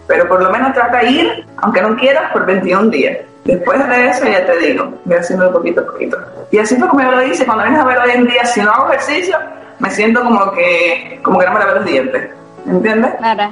Pero 0.07 0.27
por 0.27 0.43
lo 0.43 0.51
menos 0.51 0.73
trata 0.73 0.99
de 0.99 1.11
ir, 1.11 1.47
aunque 1.59 1.83
no 1.83 1.97
quieras, 1.97 2.33
por 2.33 2.47
21 2.47 2.91
días. 2.91 3.19
Después 3.45 3.87
de 3.89 4.09
eso 4.09 4.25
ya 4.27 4.45
te 4.45 4.59
digo, 4.59 4.93
voy 5.05 5.17
haciendo 5.17 5.53
poquito 5.53 5.81
a 5.81 5.87
poquito. 5.87 6.19
Y 6.51 6.59
así 6.59 6.77
fue 6.77 6.89
como 6.89 7.03
yo 7.03 7.11
lo 7.11 7.23
hice, 7.23 7.45
cuando 7.45 7.65
vienes 7.65 7.81
a 7.81 7.85
ver 7.85 7.99
hoy 7.99 8.11
en 8.11 8.27
día, 8.27 8.45
si 8.45 8.61
no 8.61 8.71
hago 8.71 8.89
ejercicio, 8.93 9.37
me 9.79 9.91
siento 9.91 10.23
como 10.23 10.53
que, 10.53 11.21
como 11.23 11.39
que 11.39 11.47
no 11.47 11.53
me 11.53 11.61
lavo 11.61 11.75
los 11.77 11.85
dientes. 11.85 12.31
¿Entiendes? 12.67 13.15
Claro. 13.17 13.51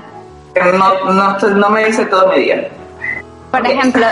No, 0.78 1.12
no, 1.12 1.38
no 1.38 1.70
me 1.70 1.88
hice 1.88 2.04
todo 2.06 2.28
mi 2.28 2.40
día. 2.40 2.68
Por 3.50 3.66
ejemplo, 3.66 4.06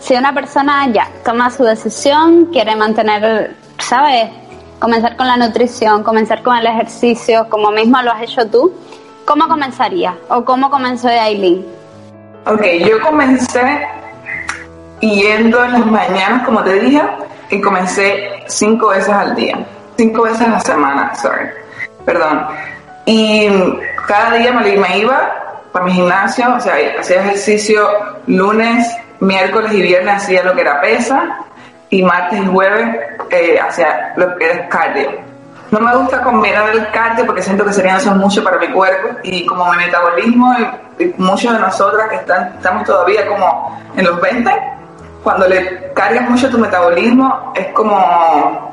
si 0.00 0.14
una 0.14 0.32
persona 0.32 0.86
ya 0.92 1.08
toma 1.24 1.50
su 1.50 1.64
decisión, 1.64 2.46
quiere 2.46 2.76
mantener, 2.76 3.54
¿sabes? 3.78 4.30
Comenzar 4.78 5.16
con 5.16 5.26
la 5.26 5.36
nutrición, 5.36 6.02
comenzar 6.02 6.42
con 6.42 6.56
el 6.56 6.66
ejercicio, 6.66 7.48
como 7.48 7.70
mismo 7.70 8.00
lo 8.02 8.12
has 8.12 8.22
hecho 8.22 8.46
tú, 8.48 8.72
¿cómo 9.24 9.48
comenzaría? 9.48 10.16
¿O 10.28 10.44
cómo 10.44 10.70
comenzó 10.70 11.08
Aileen? 11.08 11.66
Ok, 12.46 12.62
yo 12.86 13.00
comencé 13.00 13.86
yendo 15.00 15.64
en 15.64 15.72
las 15.72 15.86
mañanas, 15.86 16.44
como 16.44 16.62
te 16.62 16.80
dije, 16.80 17.02
y 17.50 17.60
comencé 17.60 18.42
cinco 18.46 18.88
veces 18.88 19.10
al 19.10 19.34
día, 19.34 19.58
cinco 19.96 20.22
veces 20.22 20.42
a 20.42 20.50
la 20.50 20.60
semana, 20.60 21.14
sorry, 21.14 21.48
perdón. 22.04 22.46
Y 23.04 23.48
cada 24.06 24.36
día 24.36 24.52
me, 24.52 24.98
iba 24.98 25.64
para 25.72 25.84
mi 25.84 25.92
gimnasio, 25.92 26.54
o 26.54 26.60
sea, 26.60 26.74
hacía 26.98 27.20
ejercicio 27.20 27.88
lunes, 28.26 28.86
miércoles 29.20 29.72
y 29.72 29.82
viernes 29.82 30.14
hacía 30.16 30.42
lo 30.42 30.54
que 30.54 30.60
era 30.60 30.80
pesa 30.80 31.38
y 31.90 32.02
martes 32.02 32.40
y 32.40 32.46
jueves 32.46 32.96
eh, 33.30 33.58
hacía 33.60 34.12
lo 34.16 34.36
que 34.36 34.44
era 34.44 34.68
cardio. 34.68 35.10
No 35.70 35.80
me 35.80 35.94
gusta 35.96 36.22
combinar 36.22 36.70
el 36.70 36.90
cardio 36.90 37.26
porque 37.26 37.42
siento 37.42 37.64
que 37.64 37.72
sería 37.72 37.96
eso 37.96 38.14
mucho 38.14 38.42
para 38.42 38.58
mi 38.58 38.68
cuerpo 38.68 39.18
y 39.22 39.44
como 39.44 39.70
mi 39.72 39.76
metabolismo 39.76 40.54
y, 40.98 41.14
muchos 41.16 41.52
de 41.52 41.60
nosotras 41.60 42.08
que 42.08 42.16
están, 42.16 42.54
estamos 42.56 42.84
todavía 42.84 43.26
como 43.28 43.80
en 43.96 44.04
los 44.04 44.20
20, 44.20 44.50
cuando 45.22 45.46
le 45.46 45.92
cargas 45.92 46.28
mucho 46.28 46.50
tu 46.50 46.58
metabolismo 46.58 47.52
es 47.54 47.66
como 47.68 48.68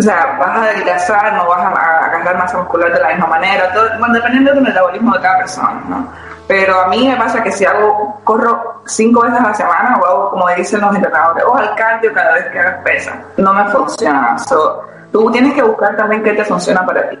o 0.00 0.02
sea, 0.02 0.36
vas 0.38 0.48
a 0.48 0.62
adelgazar, 0.62 1.34
no 1.34 1.46
vas 1.46 1.58
a, 1.58 2.06
agarrar 2.06 2.38
masa 2.38 2.58
muscular 2.58 2.90
de 2.90 3.00
la 3.00 3.08
misma 3.08 3.26
manera, 3.26 3.70
todo, 3.72 3.84
dependiendo 4.12 4.54
del 4.54 4.62
metabolismo 4.62 5.12
de 5.12 5.20
cada 5.20 5.38
persona, 5.38 5.82
¿no? 5.88 6.08
Pero 6.50 6.80
a 6.80 6.88
mí 6.88 7.06
me 7.06 7.14
pasa 7.14 7.44
que 7.44 7.52
si 7.52 7.64
hago, 7.64 8.20
corro 8.24 8.82
cinco 8.84 9.20
veces 9.20 9.38
a 9.38 9.50
la 9.50 9.54
semana 9.54 10.00
o 10.00 10.04
hago, 10.04 10.30
como 10.30 10.48
dicen 10.48 10.80
los 10.80 10.96
entrenadores, 10.96 11.44
o 11.44 11.54
al 11.54 11.76
cardio 11.76 12.12
cada 12.12 12.34
vez 12.34 12.46
que 12.46 12.58
hagas 12.58 12.82
pesa, 12.82 13.22
no 13.36 13.54
me 13.54 13.64
funciona. 13.66 14.36
So, 14.36 14.82
tú 15.12 15.30
tienes 15.30 15.54
que 15.54 15.62
buscar 15.62 15.96
también 15.96 16.24
qué 16.24 16.32
te 16.32 16.44
funciona 16.44 16.84
para 16.84 17.08
ti. 17.08 17.16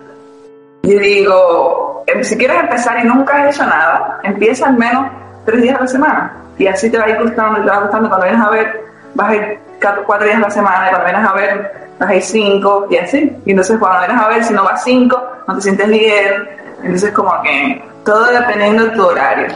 Y 0.82 0.98
digo, 0.98 2.02
em, 2.08 2.24
si 2.24 2.36
quieres 2.36 2.58
empezar 2.58 2.98
y 2.98 3.06
nunca 3.06 3.36
has 3.36 3.54
hecho 3.54 3.64
nada, 3.66 4.18
empieza 4.24 4.66
al 4.66 4.76
menos 4.76 5.06
tres 5.44 5.62
días 5.62 5.78
a 5.78 5.82
la 5.82 5.86
semana. 5.86 6.32
Y 6.58 6.66
así 6.66 6.90
te 6.90 6.98
va 6.98 7.04
a 7.04 7.10
ir 7.10 7.22
gustando, 7.22 7.62
te 7.62 7.70
va 7.70 7.82
gustando. 7.82 8.08
Cuando 8.08 8.26
vienes 8.26 8.44
a 8.44 8.50
ver, 8.50 8.84
vas 9.14 9.30
a 9.30 9.34
ir 9.36 9.60
cuatro 10.06 10.26
días 10.26 10.38
a 10.38 10.40
la 10.40 10.50
semana, 10.50 10.86
y 10.86 10.90
cuando 10.90 11.06
vienes 11.06 11.30
a 11.30 11.34
ver, 11.34 11.88
vas 12.00 12.10
a 12.10 12.14
ir 12.16 12.22
cinco, 12.22 12.88
y 12.90 12.96
así. 12.96 13.36
Y 13.46 13.50
entonces 13.52 13.78
cuando 13.78 14.08
vienes 14.08 14.24
a 14.24 14.28
ver, 14.28 14.42
si 14.42 14.54
no 14.54 14.64
vas 14.64 14.82
cinco, 14.82 15.22
no 15.46 15.54
te 15.54 15.60
sientes 15.60 15.86
bien. 15.86 16.48
Entonces 16.82 17.12
como 17.12 17.30
que 17.42 17.89
todo 18.04 18.26
dependiendo 18.26 18.84
de 18.84 18.90
tu 18.90 19.04
horario. 19.04 19.48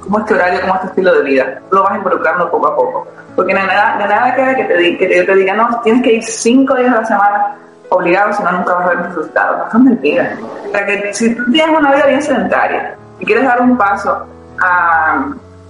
Cómo 0.00 0.18
es 0.20 0.26
tu 0.26 0.34
horario, 0.34 0.60
cómo 0.62 0.74
es 0.74 0.80
tu 0.80 0.86
estilo 0.88 1.14
de 1.14 1.22
vida. 1.22 1.60
Lo 1.70 1.82
vas 1.82 1.96
involucrando 1.96 2.50
poco 2.50 2.66
a 2.66 2.76
poco. 2.76 3.06
Porque 3.36 3.54
de 3.54 3.60
nada, 3.60 3.98
de 3.98 4.08
nada 4.08 4.34
queda 4.34 4.54
que 4.54 4.64
te, 4.64 4.98
que 4.98 5.24
te 5.24 5.34
diga, 5.34 5.54
no, 5.54 5.80
tienes 5.82 6.02
que 6.02 6.14
ir 6.14 6.22
cinco 6.24 6.74
días 6.74 6.92
a 6.92 7.00
la 7.00 7.06
semana 7.06 7.56
obligado, 7.90 8.32
si 8.32 8.42
no 8.42 8.52
nunca 8.52 8.74
vas 8.74 8.86
a 8.86 8.88
ver 8.90 8.98
resultados. 9.06 9.72
Son 9.72 9.84
mentiras. 9.84 10.38
O 10.66 10.70
sea 10.70 10.86
que 10.86 11.14
si 11.14 11.34
tú 11.34 11.44
tienes 11.50 11.76
una 11.76 11.94
vida 11.94 12.06
bien 12.06 12.22
sedentaria 12.22 12.96
y 13.18 13.24
quieres 13.24 13.44
dar 13.44 13.60
un 13.60 13.76
paso 13.76 14.26
a, 14.60 15.26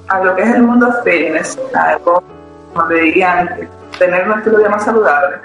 a 0.09 0.21
lo 0.21 0.35
que 0.35 0.43
es 0.43 0.55
el 0.55 0.63
mundo 0.63 0.93
fitness, 1.05 1.59
a, 1.75 1.99
como 1.99 2.23
le 2.89 3.01
dirían, 3.03 3.49
tener 3.99 4.29
un 4.29 4.39
estilo 4.39 4.57
de 4.57 4.65
vida 4.65 4.71
más 4.71 4.85
saludable, 4.85 5.37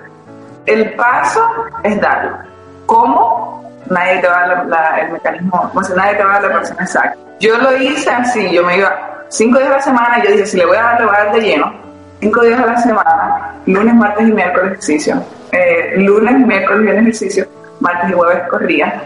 el 0.65 0.93
paso 0.95 1.45
es 1.83 1.99
darlo. 1.99 2.37
¿Cómo? 2.85 3.63
Nadie 3.89 4.21
te 4.21 4.27
va 4.27 4.43
a 4.43 4.99
el 5.01 5.11
mecanismo, 5.11 5.71
o 5.73 5.81
nadie 5.95 6.15
te 6.15 6.23
va 6.23 6.35
a 6.35 6.41
la 6.41 6.53
persona 6.53 6.83
exacta. 6.83 7.17
Yo 7.39 7.57
lo 7.57 7.75
hice 7.77 8.09
así, 8.09 8.49
yo 8.51 8.63
me 8.63 8.77
iba 8.77 9.13
cinco 9.33 9.57
días 9.57 9.71
a 9.71 9.75
la 9.75 9.81
semana 9.81 10.23
yo 10.23 10.31
dije, 10.31 10.45
si 10.45 10.57
le 10.57 10.65
voy 10.65 10.77
a 10.77 10.83
dar, 10.83 11.31
de 11.33 11.41
lleno. 11.41 11.73
Cinco 12.19 12.41
días 12.41 12.59
a 12.59 12.65
la 12.65 12.77
semana, 12.77 13.55
lunes, 13.65 13.95
martes 13.95 14.27
y 14.27 14.31
miércoles 14.31 14.73
ejercicio. 14.73 15.21
Eh, 15.51 15.95
lunes, 15.97 16.33
miércoles, 16.45 16.83
viernes 16.83 17.03
ejercicio, 17.03 17.45
martes 17.79 18.09
y 18.09 18.13
jueves 18.13 18.47
corría. 18.49 19.03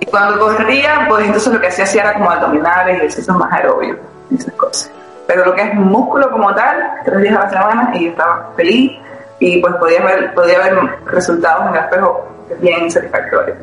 Y 0.00 0.06
cuando 0.06 0.40
corría, 0.40 1.06
pues 1.08 1.26
entonces 1.26 1.52
lo 1.52 1.60
que 1.60 1.68
hacía, 1.68 2.02
era 2.02 2.14
como 2.14 2.30
abdominales 2.30 2.94
y 2.94 2.96
ejercicios 2.96 3.36
más 3.36 3.52
aerobios 3.52 3.98
y 4.30 4.36
esas 4.36 4.54
cosas. 4.54 4.90
Pero 5.26 5.44
lo 5.44 5.54
que 5.54 5.62
es 5.62 5.74
músculo 5.74 6.30
como 6.30 6.52
tal, 6.54 6.76
tres 7.04 7.22
días 7.22 7.36
a 7.36 7.44
la 7.44 7.50
semana 7.50 7.90
y 7.94 8.04
yo 8.04 8.10
estaba 8.10 8.50
feliz 8.56 8.98
y 9.38 9.60
pues 9.60 9.74
podía 9.76 10.02
ver, 10.02 10.34
podía 10.34 10.58
ver 10.58 10.76
resultados 11.06 11.68
en 11.68 11.76
el 11.76 11.84
espejo 11.84 12.28
bien 12.60 12.90
satisfactorios. 12.90 13.56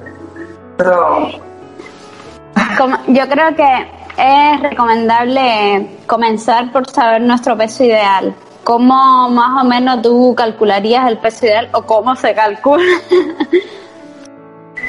Pero... 0.77 1.29
yo 3.07 3.27
creo 3.29 3.55
que 3.55 3.87
es 4.17 4.61
recomendable 4.61 5.97
comenzar 6.07 6.71
por 6.71 6.89
saber 6.89 7.21
nuestro 7.21 7.57
peso 7.57 7.83
ideal. 7.83 8.33
¿Cómo 8.63 9.29
más 9.29 9.63
o 9.63 9.67
menos 9.67 10.01
tú 10.01 10.33
calcularías 10.35 11.07
el 11.07 11.17
peso 11.19 11.45
ideal 11.45 11.69
o 11.73 11.83
cómo 11.83 12.15
se 12.15 12.33
calcula? 12.33 12.83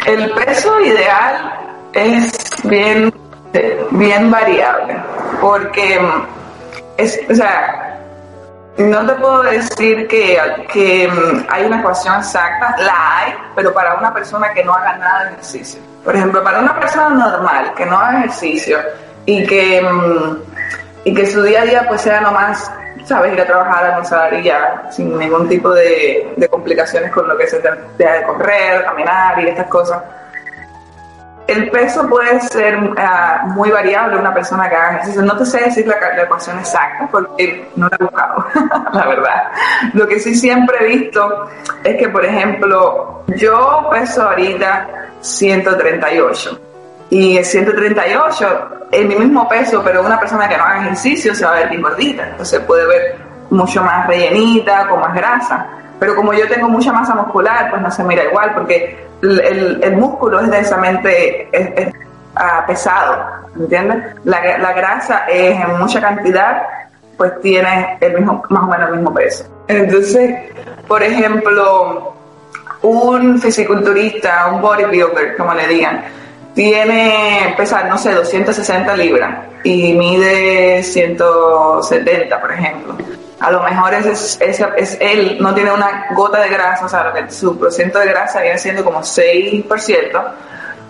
el 0.07 0.31
peso 0.33 0.81
ideal 0.81 1.53
es 1.93 2.33
bien, 2.65 3.13
bien 3.93 4.31
variable 4.31 4.97
porque 5.41 6.01
es, 6.97 7.21
o 7.31 7.35
sea, 7.35 7.98
no 8.79 9.05
te 9.07 9.13
puedo 9.15 9.43
decir 9.43 10.07
que, 10.07 10.39
que 10.73 11.09
mm, 11.09 11.47
hay 11.49 11.65
una 11.65 11.81
ecuación 11.81 12.17
exacta, 12.19 12.77
la 12.79 13.19
hay, 13.19 13.35
pero 13.55 13.73
para 13.73 13.95
una 13.95 14.15
persona 14.15 14.53
que 14.55 14.65
no 14.65 14.73
haga 14.73 14.97
nada 14.97 15.25
de 15.25 15.31
ejercicio. 15.33 15.81
Por 16.05 16.15
ejemplo, 16.15 16.43
para 16.43 16.61
una 16.61 16.79
persona 16.79 17.11
normal 17.11 17.75
que 17.75 17.85
no 17.87 17.99
haga 17.99 18.21
ejercicio 18.21 18.79
y 19.27 19.45
que, 19.47 19.83
mm, 19.83 20.37
y 21.05 21.15
que 21.15 21.27
su 21.27 21.43
día 21.43 21.63
a 21.63 21.65
día 21.65 21.85
pues 21.89 22.03
sea 22.03 22.21
nomás, 22.21 22.71
sabes, 23.05 23.33
ir 23.33 23.41
a 23.41 23.47
trabajar, 23.47 23.85
almorzar 23.85 24.33
y 24.35 24.45
ya, 24.45 24.87
sin 24.91 25.19
ningún 25.19 25.49
tipo 25.49 25.73
de, 25.73 26.33
de 26.37 26.49
complicaciones 26.49 27.11
con 27.11 27.27
lo 27.27 27.37
que 27.37 27.49
se 27.49 27.59
te 27.59 27.71
de 27.71 28.23
correr, 28.27 28.85
caminar 28.85 29.41
y 29.41 29.49
estas 29.49 29.67
cosas 29.67 30.01
el 31.49 31.71
peso 31.71 32.07
puede 32.07 32.41
ser 32.43 32.77
uh, 32.77 33.49
muy 33.49 33.71
variable 33.71 34.19
una 34.19 34.35
persona 34.35 34.69
que 34.69 34.77
haga 34.77 34.97
ejercicio. 34.97 35.23
No 35.23 35.35
te 35.37 35.47
sé 35.47 35.61
decir 35.65 35.87
la, 35.87 35.97
la 36.15 36.23
ecuación 36.23 36.59
exacta 36.59 37.09
porque 37.11 37.67
no 37.75 37.89
la 37.89 37.97
he 37.99 38.05
buscado, 38.05 38.47
la 38.93 39.07
verdad. 39.07 39.51
Lo 39.95 40.07
que 40.07 40.21
sí 40.21 40.35
siempre 40.35 40.77
he 40.81 40.97
visto 40.99 41.49
es 41.83 41.97
que, 41.97 42.11
por 42.11 42.23
ejemplo, 42.25 43.25
yo 43.29 43.89
peso 43.91 44.23
ahorita 44.25 44.89
138 45.23 46.61
y 47.09 47.43
138 47.43 48.69
es 48.93 49.07
mi 49.07 49.17
mismo 49.17 49.49
peso, 49.49 49.83
pero 49.83 50.05
una 50.05 50.21
persona 50.21 50.47
que 50.51 50.59
no 50.59 50.65
haga 50.65 50.83
ejercicio 50.83 51.35
se 51.35 51.47
va 51.47 51.53
a 51.53 51.61
ver 51.61 51.71
bien 51.71 51.81
gordita. 51.81 52.29
Entonces 52.29 52.61
puede 52.61 52.87
ver 52.87 53.17
mucho 53.49 53.83
más 53.83 54.07
rellenita, 54.07 54.87
con 54.87 55.01
más 55.01 55.15
grasa. 55.15 55.67
Pero 55.99 56.15
como 56.15 56.35
yo 56.35 56.47
tengo 56.47 56.69
mucha 56.69 56.93
masa 56.93 57.15
muscular, 57.15 57.71
pues 57.71 57.81
no 57.81 57.91
se 57.91 58.05
mira 58.05 58.25
igual 58.25 58.53
porque 58.55 59.08
el, 59.23 59.97
músculo 59.97 60.41
es 60.41 60.51
densamente 60.51 61.49
es, 61.53 61.93
ah, 62.37 62.65
pesado, 62.67 63.25
¿entiendes? 63.57 64.15
La, 64.25 64.59
la, 64.59 64.73
grasa 64.73 65.27
es 65.29 65.61
en 65.61 65.79
mucha 65.79 66.01
cantidad, 66.01 66.63
pues 67.17 67.41
tiene 67.41 67.99
el 68.01 68.15
mismo, 68.15 68.43
más 68.49 68.63
o 68.63 68.67
menos 68.67 68.89
el 68.91 68.97
mismo 68.97 69.15
peso. 69.15 69.45
Entonces, 69.67 70.35
por 70.87 71.03
ejemplo, 71.03 72.15
un 72.83 73.41
fisiculturista, 73.41 74.47
un 74.53 74.63
bodybuilder, 74.63 75.37
como 75.37 75.55
le 75.55 75.67
digan, 75.67 76.05
tiene, 76.55 77.55
pesa, 77.57 77.85
no 77.85 77.99
sé, 77.99 78.13
260 78.15 78.97
libras 78.97 79.37
y 79.65 79.93
mide 79.95 80.83
170, 80.83 82.41
por 82.41 82.53
ejemplo 82.53 82.97
a 83.41 83.51
lo 83.51 83.63
mejor 83.63 83.95
es, 83.95 84.39
es, 84.41 84.61
es, 84.77 84.99
él 85.01 85.39
no 85.41 85.55
tiene 85.55 85.73
una 85.73 86.07
gota 86.15 86.41
de 86.41 86.49
grasa, 86.49 86.87
o 86.87 86.89
sea, 86.89 87.13
su 87.31 87.59
porcentaje 87.59 88.07
de 88.07 88.13
grasa 88.13 88.41
viene 88.41 88.59
siendo 88.59 88.85
como 88.85 89.01
6%, 89.01 90.25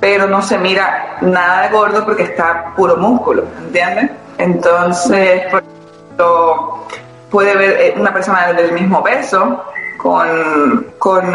pero 0.00 0.26
no 0.26 0.40
se 0.40 0.58
mira 0.58 1.18
nada 1.20 1.62
de 1.62 1.68
gordo 1.70 2.04
porque 2.04 2.22
está 2.22 2.72
puro 2.74 2.96
músculo, 2.96 3.44
¿entiendes? 3.58 4.10
Entonces, 4.38 5.42
por 5.50 5.62
ejemplo, 5.62 6.86
puede 7.30 7.56
ver 7.56 7.70
eh, 7.80 7.94
una 7.98 8.12
persona 8.12 8.52
del 8.52 8.72
mismo 8.72 9.02
peso, 9.02 9.64
con, 9.98 10.86
con, 10.98 11.34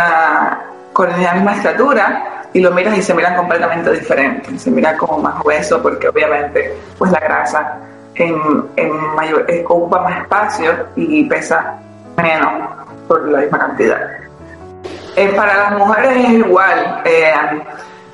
con 0.93 1.09
la 1.21 1.33
misma 1.33 1.55
estatura, 1.55 2.33
y 2.53 2.59
lo 2.59 2.71
miras 2.71 2.97
y 2.97 3.01
se 3.01 3.13
miran 3.13 3.35
completamente 3.35 3.91
diferentes, 3.91 4.61
se 4.61 4.71
mira 4.71 4.95
como 4.95 5.17
más 5.17 5.43
hueso 5.43 5.81
porque 5.81 6.07
obviamente 6.07 6.75
pues 6.97 7.11
la 7.11 7.19
grasa 7.19 7.79
en, 8.15 9.15
mayor, 9.15 9.45
ocupa 9.65 10.01
más 10.01 10.21
espacio 10.21 10.71
y 10.95 11.23
pesa 11.25 11.79
menos 12.17 12.51
por 13.07 13.27
la 13.29 13.39
misma 13.39 13.59
cantidad. 13.59 13.99
Eh, 15.15 15.31
para 15.35 15.57
las 15.57 15.71
mujeres 15.77 16.25
es 16.25 16.29
igual, 16.31 17.01
eh, 17.05 17.33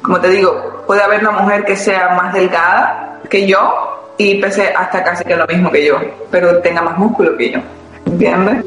como 0.01 0.19
te 0.19 0.29
digo, 0.29 0.83
puede 0.85 1.01
haber 1.01 1.21
una 1.21 1.31
mujer 1.31 1.63
que 1.63 1.75
sea 1.75 2.09
más 2.09 2.33
delgada 2.33 3.19
que 3.29 3.47
yo 3.47 4.13
y 4.17 4.41
pese 4.41 4.73
hasta 4.75 5.03
casi 5.03 5.23
que 5.23 5.35
lo 5.35 5.47
mismo 5.47 5.71
que 5.71 5.85
yo, 5.85 5.97
pero 6.29 6.59
tenga 6.61 6.81
más 6.81 6.97
músculo 6.97 7.37
que 7.37 7.51
yo, 7.51 7.59
¿entiendes? 8.05 8.65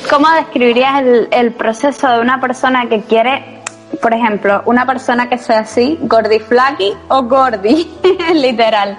¿Cómo 0.08 0.30
describirías 0.30 1.02
el, 1.02 1.28
el 1.30 1.52
proceso 1.52 2.08
de 2.08 2.20
una 2.20 2.40
persona 2.40 2.88
que 2.88 3.02
quiere 3.02 3.60
por 4.00 4.14
ejemplo, 4.14 4.62
una 4.64 4.86
persona 4.86 5.28
que 5.28 5.36
sea 5.36 5.60
así, 5.60 5.98
gordiflaki 6.00 6.94
o 7.08 7.22
gordi, 7.24 7.94
literal, 8.34 8.98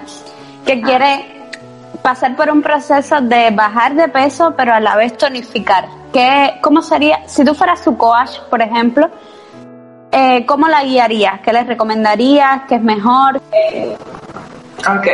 que 0.68 0.82
quiere 0.82 1.50
pasar 2.04 2.36
por 2.36 2.50
un 2.52 2.62
proceso 2.62 3.20
de 3.20 3.50
bajar 3.50 3.96
de 3.96 4.08
peso, 4.08 4.54
pero 4.56 4.72
a 4.72 4.80
la 4.80 4.96
vez 4.96 5.18
tonificar. 5.18 6.03
¿Qué, 6.14 6.60
¿Cómo 6.62 6.84
sería, 6.84 7.28
si 7.28 7.44
tú 7.44 7.56
fueras 7.56 7.84
su 7.84 7.98
coach, 7.98 8.40
por 8.48 8.62
ejemplo, 8.62 9.10
eh, 10.12 10.46
cómo 10.46 10.68
la 10.68 10.84
guiarías? 10.84 11.42
¿Qué 11.42 11.52
les 11.52 11.66
recomendarías? 11.66 12.62
¿Qué 12.70 12.76
es 12.76 12.84
mejor? 12.84 13.38
Ok, 13.38 15.08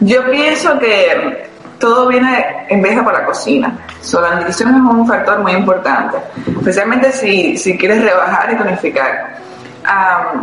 yo 0.00 0.30
pienso 0.30 0.78
que 0.78 1.48
todo 1.78 2.08
viene 2.08 2.66
en 2.68 2.82
vez 2.82 2.94
de 2.94 3.02
por 3.02 3.14
la 3.14 3.24
cocina. 3.24 3.74
So, 4.02 4.20
la 4.20 4.34
nutrición 4.34 4.74
es 4.74 4.80
un 4.80 5.08
factor 5.08 5.40
muy 5.40 5.52
importante, 5.52 6.18
especialmente 6.46 7.10
si, 7.12 7.56
si 7.56 7.78
quieres 7.78 8.02
rebajar 8.02 8.52
y 8.52 8.56
tonificar. 8.56 9.38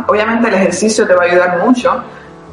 obviamente 0.08 0.48
el 0.48 0.54
ejercicio 0.54 1.06
te 1.06 1.14
va 1.14 1.22
a 1.22 1.26
ayudar 1.26 1.58
mucho, 1.58 2.02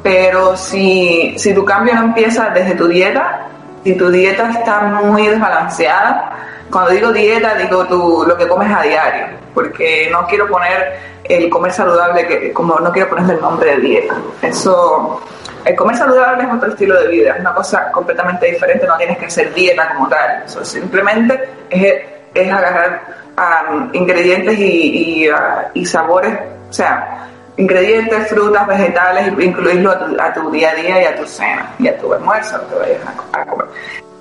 pero 0.04 0.56
si, 0.56 1.34
si 1.36 1.52
tu 1.52 1.64
cambio 1.64 1.94
no 1.94 2.02
empieza 2.04 2.50
desde 2.50 2.76
tu 2.76 2.86
dieta, 2.86 3.48
si 3.82 3.96
tu 3.96 4.08
dieta 4.08 4.50
está 4.50 4.82
muy 4.82 5.26
desbalanceada, 5.26 6.29
cuando 6.70 6.90
digo 6.90 7.12
dieta 7.12 7.54
digo 7.54 7.84
tú, 7.86 8.24
lo 8.26 8.36
que 8.36 8.46
comes 8.48 8.70
a 8.74 8.82
diario, 8.82 9.26
porque 9.54 10.08
no 10.10 10.26
quiero 10.26 10.48
poner 10.48 10.98
el 11.24 11.48
comer 11.50 11.72
saludable, 11.72 12.26
que 12.26 12.52
como 12.52 12.78
no 12.78 12.92
quiero 12.92 13.08
ponerle 13.08 13.34
el 13.34 13.40
nombre 13.40 13.76
de 13.76 13.80
dieta. 13.80 14.14
Eso, 14.42 15.20
el 15.64 15.76
comer 15.76 15.96
saludable 15.96 16.44
es 16.44 16.52
otro 16.52 16.70
estilo 16.70 17.00
de 17.00 17.08
vida, 17.08 17.34
es 17.34 17.40
una 17.40 17.54
cosa 17.54 17.90
completamente 17.92 18.46
diferente, 18.46 18.86
no 18.86 18.96
tienes 18.96 19.18
que 19.18 19.26
hacer 19.26 19.52
dieta 19.54 19.92
como 19.94 20.08
tal. 20.08 20.42
Eso 20.44 20.64
simplemente 20.64 21.48
es, 21.70 22.52
agarrar 22.52 23.02
um, 23.36 23.90
ingredientes 23.92 24.58
uh, 24.58 25.70
y 25.74 25.86
sabores, 25.86 26.38
o 26.68 26.72
sea, 26.72 27.28
ingredientes, 27.60 28.28
frutas, 28.28 28.66
vegetales, 28.66 29.32
incluirlo 29.38 29.90
a 29.90 30.32
tu, 30.32 30.50
día 30.50 30.70
a 30.70 30.74
día 30.74 31.02
y 31.02 31.04
a 31.04 31.16
tu 31.16 31.26
cena 31.26 31.70
y 31.78 31.88
a 31.88 31.98
tu 31.98 32.12
almuerzo 32.12 32.58
que 32.68 32.74
vayas 32.76 33.00
a, 33.32 33.44
comer. 33.44 33.66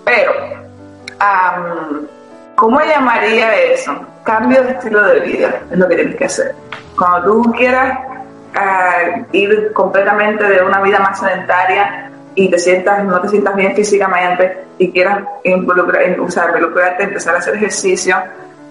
Pero, 0.04 0.32
¿cómo 2.60 2.82
llamaría 2.82 3.56
eso? 3.56 3.96
Cambio 4.24 4.62
de 4.62 4.72
estilo 4.72 5.02
de 5.04 5.20
vida 5.22 5.62
es 5.72 5.78
lo 5.78 5.88
que 5.88 5.96
tienes 5.96 6.16
que 6.18 6.26
hacer. 6.26 6.56
Cuando 6.98 7.32
tú 7.32 7.52
quieras 7.54 7.98
uh, 8.54 9.26
ir 9.32 9.72
completamente 9.72 10.44
de 10.44 10.62
una 10.62 10.82
vida 10.82 11.00
más 11.00 11.20
sedentaria 11.20 12.12
y 12.36 12.52
te 12.52 12.60
sientas, 12.60 13.06
no 13.06 13.22
te 13.22 13.30
sientas 13.30 13.56
bien 13.56 13.74
físicamente 13.76 14.66
y 14.78 14.92
quieras 14.92 15.24
involucrar, 15.46 16.04
involucrarte, 16.06 17.04
empezar 17.04 17.36
a 17.36 17.38
hacer 17.40 17.56
ejercicio 17.56 18.18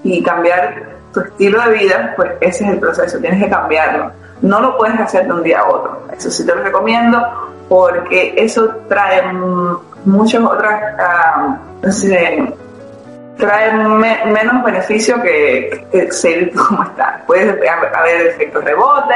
y 0.05 0.23
cambiar 0.23 0.99
tu 1.15 1.21
estilo 1.21 1.63
de 1.63 1.71
vida, 1.73 2.13
pues 2.15 2.33
ese 2.43 2.65
es 2.65 2.71
el 2.73 2.79
proceso, 2.79 3.19
tienes 3.19 3.43
que 3.43 3.51
cambiarlo 3.51 4.13
no 4.43 4.61
lo 4.61 4.77
puedes 4.79 4.99
hacer 5.01 5.27
de 5.27 5.33
un 5.33 5.43
día 5.43 5.61
a 5.61 5.69
otro. 5.69 6.03
Eso 6.17 6.31
sí 6.31 6.47
te 6.47 6.55
lo 6.55 6.63
recomiendo 6.63 7.21
porque 7.69 8.35
eso 8.37 8.69
trae 8.89 9.23
muchas 10.05 10.43
otras, 10.45 10.95
uh, 10.95 11.87
trae 13.39 13.73
menos 13.73 14.65
beneficio 14.65 15.21
que, 15.23 16.09
seguir 16.11 16.53
como 16.57 16.83
está. 16.83 17.23
Puede 17.27 17.51
haber 17.71 18.27
efectos 18.27 18.65
rebote, 18.65 19.15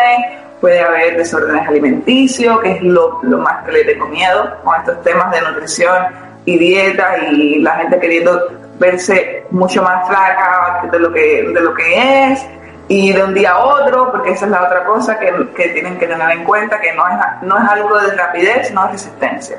puede 0.60 0.80
haber 0.80 1.16
desórdenes 1.16 1.68
alimenticios, 1.68 2.60
que 2.60 2.72
es 2.72 2.82
lo, 2.82 3.20
más 3.22 3.64
que 3.64 3.72
le 3.72 3.84
tengo 3.84 4.06
miedo 4.06 4.56
con 4.64 4.74
estos 4.76 5.02
temas 5.02 5.30
de 5.32 5.40
nutrición 5.42 6.06
y 6.44 6.58
dieta 6.58 7.18
y 7.30 7.60
la 7.60 7.72
gente 7.76 7.98
queriendo 8.00 8.48
verse 8.78 9.44
mucho 9.50 9.82
más 9.82 10.08
flaca 10.08 10.88
de 10.90 10.98
lo 10.98 11.12
que, 11.12 11.42
de 11.42 11.60
lo 11.60 11.74
que 11.74 12.32
es 12.32 12.46
y 12.88 13.12
de 13.12 13.22
un 13.22 13.32
día 13.32 13.52
a 13.52 13.58
otro, 13.58 14.10
porque 14.10 14.32
esa 14.32 14.46
es 14.46 14.50
la 14.50 14.64
otra 14.64 14.84
cosa 14.84 15.18
que, 15.18 15.32
que, 15.54 15.68
tienen 15.68 15.98
que 15.98 16.06
tener 16.06 16.30
en 16.30 16.44
cuenta, 16.44 16.80
que 16.80 16.92
no 16.92 17.08
es, 17.08 17.14
no 17.42 17.56
es 17.56 17.68
algo 17.68 17.98
de 17.98 18.14
rapidez, 18.16 18.72
no 18.72 18.84
es 18.86 18.92
resistencia. 18.92 19.58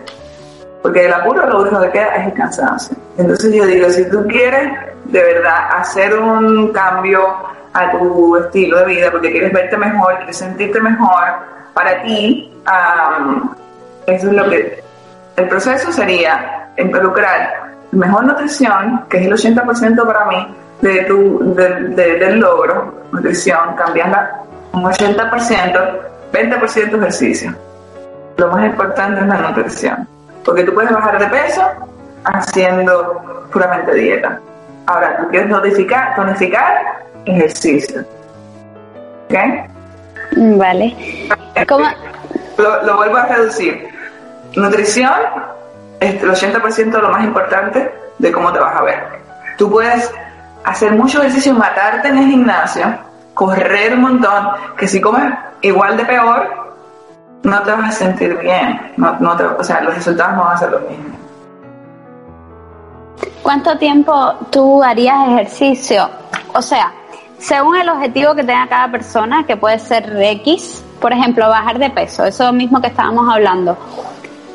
Porque 0.83 1.05
el 1.05 1.13
apuro 1.13 1.47
lo 1.47 1.61
único 1.61 1.81
que 1.81 1.91
queda 1.91 2.15
es 2.17 2.27
el 2.27 2.33
cansancio. 2.33 2.95
Entonces 3.17 3.55
yo 3.55 3.65
digo, 3.65 3.89
si 3.89 4.07
tú 4.09 4.27
quieres 4.27 4.69
de 5.05 5.23
verdad 5.23 5.77
hacer 5.77 6.15
un 6.19 6.71
cambio 6.71 7.21
a 7.73 7.91
tu 7.91 8.37
estilo 8.37 8.79
de 8.79 8.85
vida, 8.85 9.09
porque 9.09 9.31
quieres 9.31 9.51
verte 9.51 9.77
mejor, 9.77 10.17
quieres 10.17 10.37
sentirte 10.37 10.79
mejor, 10.79 11.23
para 11.73 12.03
ti, 12.03 12.53
eso 14.05 14.27
es 14.27 14.33
lo 14.33 14.49
que... 14.49 14.83
El 15.35 15.47
proceso 15.47 15.91
sería 15.91 16.69
involucrar 16.77 17.71
mejor 17.91 18.25
nutrición, 18.25 19.05
que 19.09 19.17
es 19.17 19.25
el 19.25 19.33
80% 19.33 20.05
para 20.05 20.25
mí, 20.25 20.55
de 20.81 21.03
tu, 21.05 21.55
del 21.55 22.39
logro, 22.39 22.93
nutrición, 23.11 23.75
cambiarla 23.75 24.41
un 24.73 24.83
80%, 24.83 25.99
20% 26.31 26.97
ejercicio. 26.97 27.55
Lo 28.37 28.49
más 28.49 28.65
importante 28.65 29.21
es 29.21 29.27
la 29.27 29.37
nutrición, 29.37 30.07
porque 30.43 30.63
tú 30.63 30.73
puedes 30.73 30.91
bajar 30.91 31.19
de 31.19 31.27
peso 31.27 31.61
haciendo 32.25 33.47
puramente 33.51 33.93
dieta. 33.93 34.39
Ahora, 34.85 35.17
tú 35.17 35.29
quieres 35.29 35.49
tonificar, 35.49 36.15
tonificar 36.15 37.03
ejercicio. 37.25 38.01
¿Ok? 39.29 39.35
Vale. 40.57 40.95
¿Cómo? 41.67 41.87
Lo, 42.57 42.83
lo 42.83 42.97
vuelvo 42.97 43.17
a 43.17 43.25
reducir. 43.25 43.87
Nutrición 44.55 45.13
es 45.99 46.21
el 46.21 46.29
80% 46.29 47.01
lo 47.01 47.09
más 47.09 47.23
importante 47.23 47.91
de 48.19 48.31
cómo 48.31 48.51
te 48.51 48.59
vas 48.59 48.75
a 48.75 48.83
ver. 48.83 49.03
Tú 49.57 49.69
puedes 49.69 50.11
hacer 50.63 50.91
mucho 50.93 51.19
ejercicio, 51.19 51.53
matarte 51.53 52.09
en 52.09 52.17
el 52.17 52.27
gimnasio, 52.27 52.97
correr 53.33 53.93
un 53.93 54.01
montón, 54.01 54.49
que 54.77 54.87
si 54.87 55.01
comes 55.01 55.33
igual 55.61 55.97
de 55.97 56.05
peor, 56.05 56.62
no 57.43 57.61
te 57.61 57.71
vas 57.71 57.89
a 57.89 57.91
sentir 57.91 58.37
bien, 58.39 58.93
no, 58.97 59.17
no 59.19 59.35
te, 59.35 59.43
o 59.43 59.63
sea, 59.63 59.81
los 59.81 59.95
resultados 59.95 60.35
no 60.35 60.43
van 60.45 60.55
a 60.55 60.57
ser 60.57 60.71
los 60.71 60.81
mismos. 60.89 61.17
¿Cuánto 63.41 63.77
tiempo 63.77 64.33
tú 64.49 64.81
harías 64.81 65.27
ejercicio? 65.27 66.09
O 66.53 66.61
sea, 66.61 66.91
según 67.37 67.75
el 67.75 67.89
objetivo 67.89 68.33
que 68.33 68.43
tenga 68.43 68.67
cada 68.67 68.89
persona, 68.89 69.45
que 69.45 69.57
puede 69.57 69.79
ser 69.79 70.17
X, 70.17 70.83
por 71.01 71.11
ejemplo, 71.11 71.49
bajar 71.49 71.77
de 71.77 71.89
peso, 71.89 72.23
eso 72.23 72.53
mismo 72.53 72.79
que 72.79 72.87
estábamos 72.87 73.27
hablando. 73.29 73.77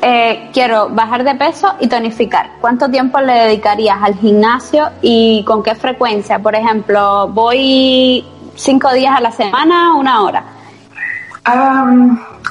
Eh, 0.01 0.49
quiero 0.53 0.89
bajar 0.89 1.23
de 1.23 1.35
peso 1.35 1.75
y 1.79 1.87
tonificar. 1.87 2.51
¿Cuánto 2.59 2.89
tiempo 2.89 3.19
le 3.19 3.33
dedicarías 3.33 3.97
al 4.01 4.15
gimnasio 4.15 4.89
y 5.01 5.43
con 5.45 5.61
qué 5.61 5.75
frecuencia? 5.75 6.39
Por 6.39 6.55
ejemplo, 6.55 7.27
voy 7.27 8.25
cinco 8.55 8.91
días 8.93 9.15
a 9.15 9.21
la 9.21 9.31
semana, 9.31 9.93
una 9.93 10.23
hora. 10.23 10.43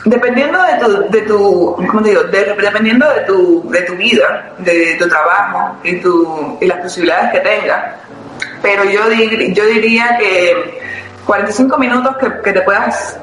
Dependiendo 0.04 0.58
de 0.62 0.74
tu, 0.78 1.10
de 1.10 1.22
tu 1.22 1.76
¿cómo 1.88 2.02
te 2.02 2.10
digo? 2.10 2.22
dependiendo 2.24 3.06
de 3.12 3.20
tu, 3.22 3.70
de 3.70 3.82
tu 3.82 3.94
vida, 3.94 4.52
de 4.58 4.96
tu 4.98 5.08
trabajo 5.08 5.76
y, 5.82 6.00
tu, 6.00 6.58
y 6.60 6.66
las 6.66 6.78
posibilidades 6.78 7.32
que 7.32 7.40
tengas. 7.40 7.94
Pero 8.62 8.84
yo, 8.84 9.00
yo 9.10 9.66
diría 9.66 10.16
que 10.18 10.80
45 11.26 11.78
minutos 11.78 12.16
que, 12.18 12.42
que 12.42 12.52
te 12.52 12.60
puedas 12.62 13.18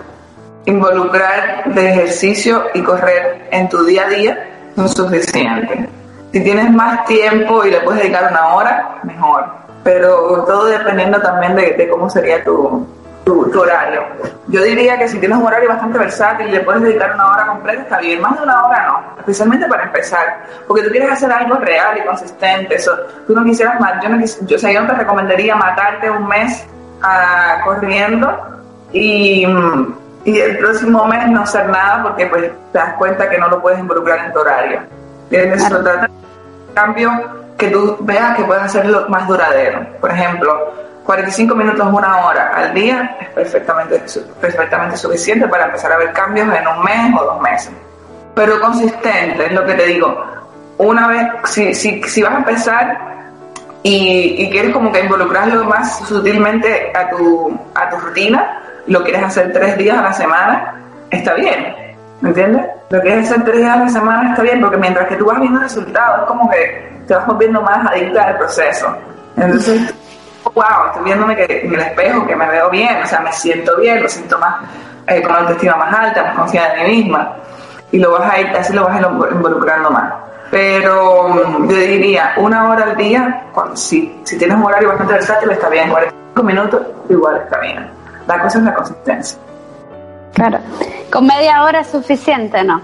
involucrar 0.66 1.64
de 1.74 1.90
ejercicio 1.90 2.66
y 2.74 2.82
correr 2.82 3.48
en 3.52 3.70
tu 3.70 3.84
día 3.86 4.06
a 4.06 4.10
día 4.10 4.50
no 4.76 4.86
es 4.86 4.92
suficiente. 4.92 5.90
Si 6.32 6.44
tienes 6.44 6.70
más 6.72 7.06
tiempo 7.06 7.64
y 7.64 7.72
le 7.72 7.80
puedes 7.82 8.02
dedicar 8.02 8.30
una 8.30 8.56
hora, 8.56 9.00
mejor. 9.04 9.46
Pero 9.84 10.44
todo 10.46 10.66
dependiendo 10.66 11.22
también 11.22 11.56
de, 11.56 11.88
cómo 11.90 12.10
sería 12.10 12.44
tu, 12.44 12.86
tu, 13.26 13.60
horario. 13.60 14.04
Yo 14.48 14.62
diría 14.62 14.98
que 14.98 15.08
si 15.08 15.20
tienes 15.20 15.38
un 15.38 15.46
horario 15.46 15.70
bastante 15.70 15.98
versátil 15.98 16.48
y 16.48 16.52
le 16.52 16.60
puedes 16.62 16.84
dedicar 16.84 17.16
una 17.16 17.28
hora 17.32 17.48
completa, 17.48 17.82
está 17.82 18.00
bien. 18.00 18.22
Más 18.22 18.38
de 18.38 18.44
una 18.44 18.66
hora 18.66 18.86
no, 18.88 19.18
especialmente 19.20 19.68
para 19.68 19.84
empezar. 19.84 20.44
Porque 20.68 20.84
tú 20.84 20.92
quieres 20.92 21.12
hacer 21.12 21.32
algo 21.32 21.56
real 21.56 21.98
y 21.98 22.06
consistente. 22.06 22.76
Eso, 22.76 22.96
tú 23.28 23.34
no 23.34 23.44
quisieras 23.44 23.80
más. 23.80 24.02
Yo, 24.02 24.10
no 24.10 24.24
yo, 24.24 24.56
o 24.56 24.60
sea, 24.60 24.72
yo 24.72 24.82
no 24.82 24.88
te 24.88 24.94
recomendaría 24.94 25.56
matarte 25.56 26.10
un 26.10 26.28
mes 26.28 26.66
uh, 27.02 27.64
corriendo 27.66 28.32
y 28.94 29.46
y 30.26 30.40
el 30.40 30.58
próximo 30.58 31.06
mes 31.06 31.30
no 31.30 31.42
hacer 31.42 31.70
nada 31.70 32.02
porque 32.02 32.26
pues 32.26 32.52
te 32.72 32.80
das 32.80 32.96
cuenta 32.96 33.30
que 33.30 33.38
no 33.38 33.48
lo 33.48 33.62
puedes 33.62 33.80
involucrar 33.80 34.26
en 34.26 34.34
tu 34.34 34.40
horario. 34.40 34.82
Tienes 35.30 35.64
que 35.64 35.70
tratar 35.70 36.10
cambio 36.74 37.12
que 37.58 37.70
tú 37.70 37.96
veas 38.02 38.36
que 38.36 38.44
puedes 38.44 38.64
hacerlo 38.64 39.06
más 39.08 39.28
duradero. 39.28 39.86
Por 40.02 40.12
ejemplo, 40.12 40.74
45 41.06 41.56
minutos, 41.56 41.88
una 41.92 42.26
hora 42.26 42.52
al 42.56 42.74
día 42.74 43.18
es 43.22 43.30
perfectamente, 43.30 44.02
perfectamente 44.42 44.98
suficiente 44.98 45.48
para 45.48 45.66
empezar 45.66 45.92
a 45.92 45.98
ver 45.98 46.12
cambios 46.14 46.48
en 46.48 46.68
un 46.68 46.84
mes 46.84 47.14
o 47.20 47.24
dos 47.24 47.42
meses. 47.42 47.72
Pero 48.34 48.60
consistente, 48.60 49.46
es 49.46 49.52
lo 49.52 49.64
que 49.66 49.76
te 49.76 49.86
digo. 49.86 50.26
Una 50.80 51.08
vez, 51.08 51.28
si, 51.46 51.76
si, 51.76 52.02
si 52.04 52.24
vas 52.24 52.34
a 52.34 52.38
empezar 52.38 52.98
y, 53.84 54.50
quieres 54.50 54.74
como 54.74 54.92
que 54.92 55.02
involucrarlo 55.02 55.64
más 55.66 56.00
sutilmente 56.00 56.92
a 56.96 57.08
tu, 57.12 57.56
a 57.76 57.88
tu 57.88 57.98
rutina, 57.98 58.60
lo 58.88 59.04
quieres 59.04 59.24
hacer 59.24 59.54
tres 59.54 59.78
días 59.78 59.98
a 60.00 60.02
la 60.02 60.14
semana, 60.14 60.82
está 61.12 61.36
bien. 61.36 61.76
¿Me 62.22 62.30
entiendes? 62.30 62.66
Lo 62.90 63.00
que 63.02 63.20
es 63.20 63.30
hacer 63.30 63.44
tres 63.44 63.58
días 63.58 63.78
a 63.78 63.80
la 63.82 63.90
semana 63.90 64.32
está 64.32 64.42
bien, 64.42 64.60
porque 64.60 64.78
mientras 64.78 65.08
que 65.08 65.16
tú 65.18 65.26
vas 65.26 65.40
viendo 65.40 65.60
resultados, 65.60 66.22
es 66.22 66.26
como 66.26 66.50
que 66.50 67.04
te 67.08 67.14
vas 67.14 67.28
volviendo 67.28 67.62
más 67.62 67.92
adicta 67.92 68.24
al 68.24 68.38
proceso. 68.38 68.98
Entonces, 69.38 69.94
wow, 70.54 70.88
estoy 70.88 71.04
viéndome 71.04 71.36
que, 71.36 71.62
en 71.64 71.74
el 71.74 71.80
espejo, 71.80 72.26
que 72.26 72.36
me 72.36 72.48
veo 72.48 72.70
bien, 72.70 73.02
o 73.04 73.08
sea, 73.08 73.20
me 73.22 73.32
siento 73.32 73.78
bien, 73.78 74.02
lo 74.02 74.10
siento 74.10 74.38
más, 74.38 74.64
eh, 75.08 75.22
con 75.22 75.34
la 75.34 75.40
autoestima 75.40 75.76
más 75.76 75.94
alta, 75.94 76.24
más 76.24 76.36
confiada 76.36 76.76
en 76.76 76.90
mí 76.90 77.04
misma. 77.04 77.34
Y 77.92 78.00
lo 78.00 78.12
vas 78.12 78.32
a 78.32 78.40
ir, 78.40 78.48
así 78.48 78.74
lo 78.74 78.86
vas 78.86 78.96
a 78.96 79.00
ir 79.00 79.08
involucrando 79.32 79.90
más. 79.90 80.14
Pero 80.52 81.30
mm, 81.30 81.70
yo 81.70 81.76
diría, 81.76 82.34
una 82.38 82.70
hora 82.70 82.84
al 82.84 82.98
día, 82.98 83.44
si, 83.74 84.20
si 84.24 84.38
tienes 84.38 84.58
un 84.58 84.64
horario 84.64 84.90
bastante 84.90 85.14
versátil, 85.14 85.52
está 85.52 85.70
bien. 85.70 85.90
45 85.90 86.44
minutos, 86.44 86.82
igual 87.10 87.38
está 87.38 87.60
bien. 87.60 87.90
La 88.28 88.42
cosa 88.42 88.58
es 88.60 88.64
la 88.64 88.74
consistencia. 88.74 89.40
Claro. 90.34 90.60
Con 91.12 91.26
media 91.26 91.64
hora 91.64 91.80
es 91.80 91.88
suficiente, 91.88 92.64
¿no? 92.64 92.82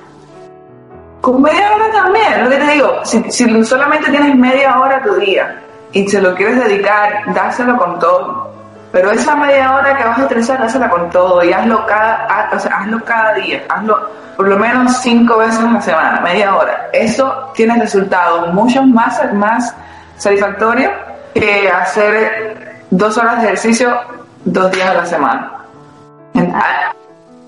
Con 1.19 1.41
media 1.41 1.76
hora 1.76 1.91
también, 1.91 2.43
lo 2.43 2.50
que 2.50 2.58
te 2.58 2.71
digo, 2.71 3.00
si, 3.04 3.32
si 3.32 3.65
solamente 3.65 4.10
tienes 4.10 4.36
media 4.36 4.80
hora 4.80 5.04
tu 5.04 5.15
día 5.15 5.62
y 5.94 6.08
se 6.08 6.22
lo 6.22 6.36
quieres 6.36 6.64
dedicar, 6.64 7.24
dáselo 7.34 7.78
con 7.78 8.00
todo. 8.00 8.52
Pero 8.92 9.12
esa 9.12 9.36
media 9.36 9.74
hora 9.74 9.98
que 9.98 10.04
vas 10.04 10.20
a 10.20 10.26
utilizar, 10.26 10.60
dásela 10.60 10.90
con 10.90 11.10
todo 11.10 11.44
y 11.44 11.54
hazlo 11.54 11.86
cada, 11.86 12.50
o 12.54 12.60
sea, 12.60 12.80
hazlo 12.80 13.04
cada 13.06 13.34
día, 13.36 13.64
hazlo 13.70 14.10
por 14.36 14.48
lo 14.48 14.58
menos 14.58 14.98
cinco 15.02 15.38
veces 15.38 15.60
a 15.60 15.72
la 15.72 15.82
semana, 15.82 16.22
media 16.22 16.56
hora. 16.56 16.90
Eso 16.92 17.52
tiene 17.54 17.78
resultados 17.80 18.54
mucho 18.54 18.84
más, 18.84 19.22
más 19.34 19.74
satisfactorios 20.18 20.92
que 21.34 21.70
hacer 21.70 22.84
dos 22.90 23.18
horas 23.18 23.38
de 23.42 23.48
ejercicio 23.48 23.98
dos 24.44 24.72
días 24.72 24.90
a 24.90 24.94
la 24.96 25.06
semana. 25.06 25.52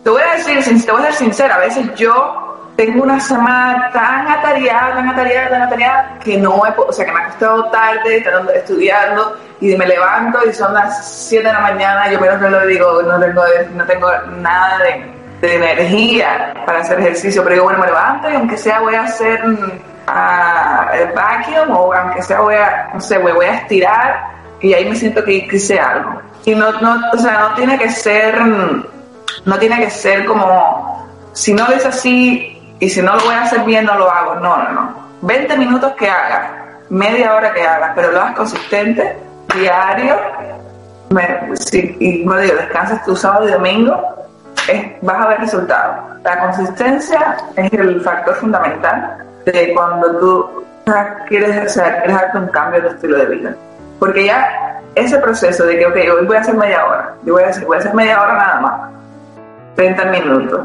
Te 0.04 0.10
voy 0.10 0.22
a 0.22 0.36
decir, 0.36 0.86
te 0.86 0.92
voy 0.92 1.02
a 1.02 1.06
ser 1.06 1.14
sincera, 1.14 1.56
a 1.56 1.60
veces 1.60 1.94
yo 1.96 2.43
tengo 2.76 3.04
una 3.04 3.20
semana 3.20 3.92
tan 3.92 4.28
atareada, 4.28 4.96
tan 4.96 5.10
atareada, 5.10 5.50
tan 5.50 5.62
atareada, 5.64 6.20
que 6.24 6.38
no 6.38 6.66
he, 6.66 6.74
o 6.76 6.92
sea, 6.92 7.06
que 7.06 7.12
me 7.12 7.20
ha 7.22 7.26
costado 7.28 7.66
tarde 7.70 8.26
estudiando 8.56 9.38
y 9.62 9.76
me 9.76 9.86
levanto 9.86 10.40
y 10.48 10.54
son 10.54 10.74
las 10.74 11.28
7 11.28 11.46
de 11.46 11.54
la 11.54 11.60
mañana, 11.60 12.12
yo 12.12 12.20
menos 12.20 12.42
lo 12.42 12.66
digo, 12.66 13.02
no 13.04 13.20
tengo, 13.20 13.44
no 13.76 13.86
tengo 13.86 14.08
nada 14.40 14.80
de, 14.80 15.14
energía 15.46 16.54
para 16.66 16.80
hacer 16.80 17.02
ejercicio, 17.02 17.44
pero 17.44 17.56
digo, 17.56 17.66
bueno, 17.66 17.80
me 17.80 17.88
levanto 17.88 18.30
y 18.30 18.36
aunque 18.36 18.56
sea 18.56 18.80
voy 18.80 18.96
a 18.96 19.04
hacer 19.04 19.44
uh, 19.46 20.94
el 20.94 21.12
vacuum 21.14 21.76
o 21.76 21.94
aunque 21.94 22.22
sea 22.22 22.40
voy 22.40 22.56
a, 22.56 22.92
no 22.94 23.02
sé, 23.02 23.18
voy, 23.18 23.46
a 23.46 23.56
estirar 23.56 24.24
y 24.62 24.74
ahí 24.74 24.86
me 24.86 24.96
siento 24.96 25.22
que 25.22 25.46
hice 25.52 25.78
algo. 25.78 26.22
Y 26.46 26.56
no, 26.56 26.72
no, 26.80 26.98
o 27.12 27.18
sea, 27.18 27.40
no 27.40 27.56
tiene 27.56 27.78
que 27.78 27.90
ser, 27.90 28.40
no 28.42 29.60
tiene 29.60 29.80
que 29.82 29.90
ser 29.90 30.26
como, 30.26 31.10
si 31.34 31.54
no 31.54 31.68
es 31.68 31.86
así, 31.86 32.53
y 32.80 32.90
si 32.90 33.02
no 33.02 33.16
lo 33.16 33.24
voy 33.24 33.36
a 33.36 33.44
hacer 33.44 33.62
bien, 33.62 33.86
no 33.86 33.98
lo 33.98 34.10
hago. 34.10 34.36
No, 34.36 34.58
no, 34.58 34.72
no. 34.72 35.04
20 35.22 35.58
minutos 35.58 35.94
que 35.94 36.10
hagas, 36.10 36.52
media 36.90 37.34
hora 37.36 37.54
que 37.54 37.66
hagas, 37.66 37.92
pero 37.96 38.12
lo 38.12 38.22
hagas 38.22 38.36
consistente, 38.36 39.18
diario, 39.56 40.18
y 42.00 42.24
bueno, 42.24 42.42
digo, 42.42 42.56
descansas 42.56 43.04
tu 43.06 43.16
sábado 43.16 43.48
y 43.48 43.52
domingo, 43.52 44.26
vas 45.02 45.26
a 45.26 45.28
ver 45.28 45.40
resultados. 45.40 45.96
La 46.24 46.40
consistencia 46.40 47.38
es 47.56 47.72
el 47.74 48.02
factor 48.02 48.36
fundamental 48.36 49.18
de 49.46 49.74
cuando 49.74 50.20
tú 50.20 50.66
quieres, 51.28 51.58
hacer 51.58 51.98
quieres 51.98 52.16
darte 52.16 52.38
un 52.38 52.48
cambio 52.48 52.82
de 52.82 52.90
estilo 52.90 53.18
de 53.18 53.26
vida. 53.26 53.56
Porque 54.00 54.26
ya 54.26 54.82
ese 54.96 55.18
proceso 55.20 55.66
de 55.66 55.78
que, 55.78 55.86
ok, 55.86 55.96
hoy 56.18 56.26
voy 56.26 56.38
a 56.38 56.42
hacer 56.42 56.56
media 56.56 56.86
hora, 56.86 57.16
yo 57.24 57.34
voy 57.34 57.44
a 57.44 57.50
hacer, 57.50 57.66
voy 57.66 57.78
a 57.78 57.80
hacer 57.80 57.94
media 57.94 58.22
hora 58.22 58.34
nada 58.34 58.60
más, 58.60 58.92
30 59.76 60.06
minutos, 60.06 60.62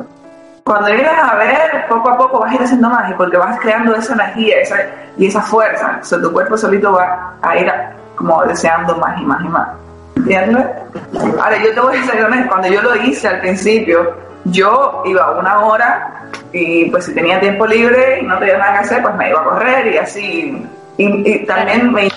cuando 0.68 0.88
llegas 0.90 1.18
a 1.18 1.34
ver, 1.36 1.86
poco 1.88 2.10
a 2.10 2.18
poco 2.18 2.40
vas 2.40 2.52
a 2.52 2.54
ir 2.56 2.62
haciendo 2.62 2.90
y 3.08 3.14
porque 3.14 3.38
vas 3.38 3.58
creando 3.58 3.96
esa 3.96 4.12
energía 4.12 4.60
esa, 4.60 4.76
y 5.16 5.26
esa 5.26 5.40
fuerza. 5.40 5.98
O 6.00 6.04
sea, 6.04 6.20
tu 6.20 6.30
cuerpo 6.30 6.58
solito 6.58 6.92
va 6.92 7.34
a 7.40 7.56
ir 7.56 7.72
como 8.14 8.44
deseando 8.44 8.94
más 8.96 9.18
y 9.18 9.24
más 9.24 9.40
y 9.42 9.48
más. 9.48 9.68
¿Entiendes? 10.16 10.66
Ahora, 11.40 11.56
yo 11.64 11.72
te 11.72 11.80
voy 11.80 11.96
a 11.96 12.00
decir 12.00 12.22
honesto, 12.22 12.48
cuando 12.48 12.68
yo 12.68 12.82
lo 12.82 12.96
hice 12.96 13.28
al 13.28 13.40
principio, 13.40 14.14
yo 14.44 15.02
iba 15.06 15.38
una 15.38 15.60
hora 15.60 16.22
y 16.52 16.90
pues 16.90 17.06
si 17.06 17.14
tenía 17.14 17.40
tiempo 17.40 17.66
libre 17.66 18.20
y 18.20 18.26
no 18.26 18.38
tenía 18.38 18.58
nada 18.58 18.72
que 18.74 18.78
hacer, 18.80 19.02
pues 19.02 19.14
me 19.14 19.30
iba 19.30 19.40
a 19.40 19.44
correr 19.44 19.86
y 19.86 19.96
así. 19.96 20.66
Y, 20.98 21.46
también 21.46 21.92
me 21.92 22.06
iba 22.06 22.14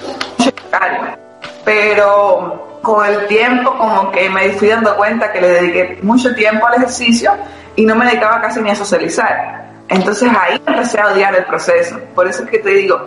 Pero 1.63 2.79
con 2.81 3.05
el 3.05 3.27
tiempo 3.27 3.77
como 3.77 4.11
que 4.11 4.29
me 4.29 4.49
fui 4.53 4.67
dando 4.67 4.95
cuenta 4.97 5.31
que 5.31 5.39
le 5.39 5.47
dediqué 5.47 5.99
mucho 6.01 6.33
tiempo 6.35 6.65
al 6.65 6.75
ejercicio 6.75 7.31
y 7.75 7.85
no 7.85 7.95
me 7.95 8.05
dedicaba 8.05 8.41
casi 8.41 8.61
ni 8.61 8.69
a 8.69 8.75
socializar. 8.75 9.61
Entonces 9.87 10.29
ahí 10.29 10.61
empecé 10.65 10.99
a 10.99 11.07
odiar 11.07 11.35
el 11.35 11.45
proceso. 11.45 11.99
Por 12.15 12.27
eso 12.27 12.43
es 12.43 12.49
que 12.49 12.59
te 12.59 12.69
digo, 12.69 12.99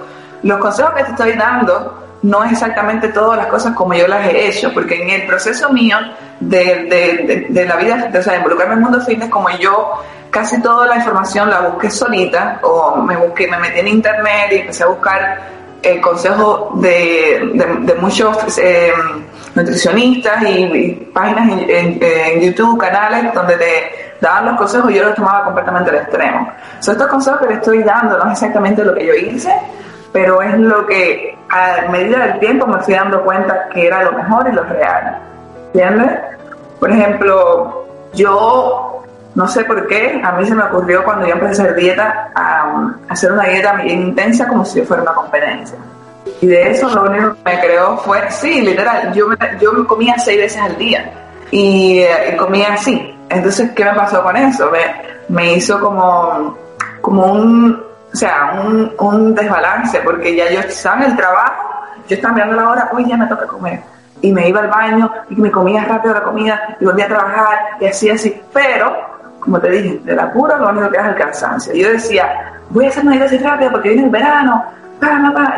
los 0.42 0.59
consejos 0.59 0.92
que 0.94 1.05
te 1.05 1.11
estoy 1.11 1.33
dando 1.33 2.05
no 2.22 2.42
es 2.44 2.53
exactamente 2.53 3.09
todas 3.09 3.37
las 3.37 3.46
cosas 3.48 3.74
como 3.74 3.94
yo 3.94 4.09
las 4.09 4.27
he 4.27 4.48
hecho, 4.48 4.72
porque 4.72 5.03
en 5.03 5.11
el 5.11 5.27
proceso 5.27 5.70
mío 5.70 5.98
de, 6.40 7.46
de, 7.50 7.64
la 7.66 7.77
vida, 7.77 8.11
o 8.18 8.22
sea, 8.22 8.33
de 8.33 8.38
involucrarme 8.38 8.74
en 8.74 8.79
el 8.79 8.85
mundo 8.85 9.00
fitness, 9.00 9.29
como 9.29 9.50
yo 9.50 10.03
casi 10.31 10.61
toda 10.62 10.87
la 10.87 10.96
información 10.96 11.50
la 11.50 11.61
busqué 11.61 11.90
solita, 11.90 12.61
o 12.62 12.96
me 12.96 13.16
busqué, 13.16 13.46
me 13.46 13.59
metí 13.59 13.81
en 13.81 13.88
internet 13.88 14.48
y 14.53 14.55
empecé 14.57 14.85
a 14.85 14.87
buscar 14.87 15.38
el 15.83 16.00
consejo 16.00 16.72
de, 16.77 17.94
muchos 18.00 18.59
eh, 18.59 18.92
nutricionistas 19.55 20.42
y, 20.44 21.11
páginas 21.12 21.61
en, 21.68 22.40
YouTube, 22.40 22.79
canales 22.79 23.33
donde 23.35 23.57
te 23.57 24.04
daban 24.20 24.46
los 24.46 24.57
consejos 24.57 24.90
y 24.90 24.94
yo 24.94 25.05
los 25.05 25.14
tomaba 25.14 25.44
completamente 25.44 25.90
al 25.90 25.96
extremo. 25.96 26.53
Son 26.81 26.92
estos 26.92 27.09
consejos 27.09 27.40
que 27.40 27.46
le 27.48 27.55
estoy 27.55 27.83
dando 27.83 28.18
no 28.18 28.27
es 28.27 28.33
exactamente 28.33 28.85
lo 28.85 28.94
que 28.94 29.07
yo 29.07 29.14
hice, 29.14 29.55
pero 30.12 30.40
es 30.42 30.59
lo 30.59 30.87
que 30.87 31.37
a 31.50 31.88
medida 31.90 32.27
del 32.27 32.38
tiempo 32.40 32.66
me 32.66 32.81
fui 32.81 32.94
dando 32.94 33.22
cuenta 33.24 33.68
que 33.70 33.87
era 33.87 34.03
lo 34.03 34.12
mejor 34.12 34.48
y 34.48 34.53
lo 34.53 34.64
real. 34.64 35.18
¿Entiendes? 35.72 36.20
Por 36.79 36.90
ejemplo, 36.90 37.87
yo 38.12 39.03
no 39.35 39.48
sé 39.48 39.64
por 39.64 39.87
qué, 39.88 40.20
a 40.22 40.33
mí 40.33 40.46
se 40.46 40.55
me 40.55 40.62
ocurrió 40.62 41.05
cuando 41.05 41.27
yo 41.27 41.33
empecé 41.33 41.62
a 41.62 41.64
hacer 41.64 41.77
dieta, 41.77 42.31
a, 42.35 42.94
hacer 43.09 43.33
una 43.33 43.44
dieta 43.44 43.74
bien 43.74 44.03
intensa 44.03 44.46
como 44.46 44.64
si 44.64 44.79
yo 44.79 44.87
fuera 44.87 45.03
una 45.03 45.12
competencia. 45.12 45.77
Y 46.40 46.46
de 46.46 46.70
eso 46.70 46.88
lo 46.88 47.03
único 47.03 47.35
que 47.35 47.50
me 47.50 47.61
creó 47.61 47.96
fue, 47.98 48.31
sí, 48.31 48.61
literal, 48.61 49.12
yo 49.12 49.29
me, 49.29 49.37
yo 49.61 49.87
comía 49.87 50.18
seis 50.18 50.38
veces 50.38 50.61
al 50.61 50.77
día 50.77 51.11
y, 51.50 52.00
eh, 52.00 52.37
comía 52.38 52.74
así. 52.74 53.13
Entonces, 53.28 53.70
¿qué 53.72 53.84
me 53.84 53.94
pasó 53.94 54.22
con 54.22 54.37
eso? 54.37 54.70
Me, 54.70 54.80
me 55.28 55.54
hizo 55.54 55.80
como, 55.80 56.56
como 57.00 57.32
un, 57.32 57.82
o 58.12 58.16
sea, 58.16 58.60
un, 58.64 58.92
un 58.98 59.34
desbalance, 59.34 60.00
porque 60.00 60.37
ya 60.37 60.50
yo 60.50 60.60
estaba 60.60 61.04
en 61.04 61.10
el 61.10 61.16
trabajo, 61.16 61.70
yo 62.08 62.16
estaba 62.16 62.34
mirando 62.34 62.56
la 62.56 62.68
hora, 62.70 62.90
hoy 62.92 63.08
ya 63.08 63.16
me 63.16 63.26
toca 63.26 63.46
comer. 63.46 63.80
Y 64.20 64.32
me 64.32 64.48
iba 64.48 64.60
al 64.60 64.68
baño 64.68 65.10
y 65.28 65.37
me 65.37 65.50
comía 65.50 65.84
rápido 65.84 66.14
la 66.14 66.22
comida 66.22 66.76
y 66.80 66.84
volvía 66.84 67.04
a 67.04 67.08
trabajar 67.08 67.58
y 67.80 67.87
así, 67.87 68.08
así. 68.08 68.40
Pero, 68.52 68.94
como 69.40 69.60
te 69.60 69.70
dije, 69.70 70.00
de 70.04 70.14
la 70.14 70.32
pura 70.32 70.56
lo 70.56 70.70
único 70.70 70.90
que 70.90 70.98
es 70.98 71.04
el 71.04 71.14
cansancio. 71.14 71.74
Yo 71.74 71.90
decía, 71.90 72.54
voy 72.70 72.87
a 72.87 72.88
hacer 72.88 73.04
una 73.04 73.22
así 73.22 73.37
rápida 73.38 73.70
porque 73.70 73.90
viene 73.90 74.04
el 74.04 74.10
verano, 74.10 74.64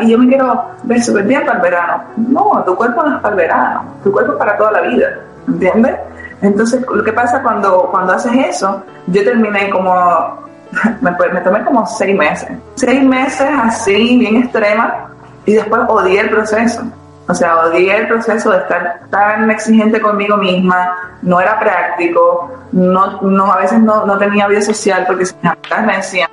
y 0.01 0.11
yo 0.11 0.17
me 0.17 0.27
quiero 0.27 0.65
ver 0.83 1.01
súper 1.01 1.23
bien 1.23 1.45
para 1.45 1.57
el 1.57 1.61
verano. 1.61 2.03
No, 2.17 2.63
tu 2.65 2.75
cuerpo 2.75 3.03
no 3.03 3.15
es 3.15 3.21
para 3.21 3.33
el 3.33 3.37
verano, 3.37 3.83
tu 4.03 4.11
cuerpo 4.11 4.33
es 4.33 4.37
para 4.37 4.57
toda 4.57 4.71
la 4.73 4.81
vida, 4.81 5.19
¿entiendes? 5.47 5.95
Entonces, 6.41 6.85
lo 6.93 7.03
que 7.03 7.13
pasa 7.13 7.41
cuando, 7.41 7.89
cuando 7.91 8.13
haces 8.13 8.33
eso, 8.33 8.83
yo 9.07 9.23
terminé 9.23 9.69
como, 9.69 10.45
me, 11.01 11.11
me 11.11 11.41
tomé 11.41 11.63
como 11.63 11.85
seis 11.85 12.15
meses, 12.15 12.49
seis 12.75 13.03
meses 13.03 13.47
así, 13.63 14.17
bien 14.17 14.37
extrema, 14.37 15.09
y 15.45 15.53
después 15.53 15.81
odié 15.87 16.21
el 16.21 16.29
proceso. 16.29 16.83
O 17.29 17.33
sea, 17.33 17.57
odié 17.57 17.97
el 17.97 18.07
proceso 18.07 18.51
de 18.51 18.59
estar 18.59 19.01
tan 19.09 19.49
exigente 19.51 19.99
conmigo 19.99 20.37
misma, 20.37 20.95
no 21.21 21.41
era 21.41 21.59
práctico, 21.59 22.51
no, 22.71 23.21
no, 23.21 23.51
a 23.51 23.57
veces 23.57 23.79
no, 23.79 24.05
no 24.05 24.17
tenía 24.17 24.47
vida 24.47 24.61
social 24.61 25.03
porque 25.05 25.23
mis 25.23 25.35
amigas 25.41 25.85
me 25.85 25.97
decían, 25.97 26.29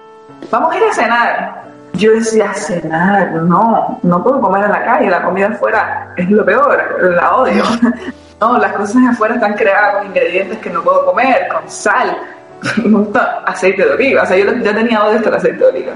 vamos 0.51 0.73
a 0.73 0.77
ir 0.77 0.85
a 0.85 0.93
cenar 0.93 1.65
yo 1.95 2.13
decía, 2.13 2.53
cenar, 2.55 3.33
no, 3.33 3.99
no 4.03 4.23
puedo 4.23 4.41
comer 4.41 4.65
en 4.65 4.73
la 4.73 4.85
calle, 4.85 5.11
la 5.11 5.23
comida 5.23 5.49
afuera 5.49 6.13
es 6.17 6.29
lo 6.29 6.45
peor, 6.45 7.13
la 7.15 7.37
odio. 7.37 7.63
No, 8.45 8.59
las 8.59 8.75
cosas 8.75 8.97
afuera 9.11 9.37
están 9.37 9.55
creadas 9.55 9.95
con 9.95 10.07
ingredientes 10.09 10.59
que 10.59 10.69
no 10.69 10.83
puedo 10.83 11.07
comer, 11.07 11.49
con 11.49 11.67
sal, 11.71 12.15
aceite 13.47 13.87
de 13.87 13.93
oliva. 13.93 14.23
O 14.23 14.27
sea, 14.27 14.37
yo, 14.37 14.53
ya 14.57 14.75
tenía 14.75 15.03
odio 15.03 15.17
hasta 15.17 15.31
el 15.31 15.35
aceite 15.37 15.59
de 15.59 15.65
oliva, 15.65 15.93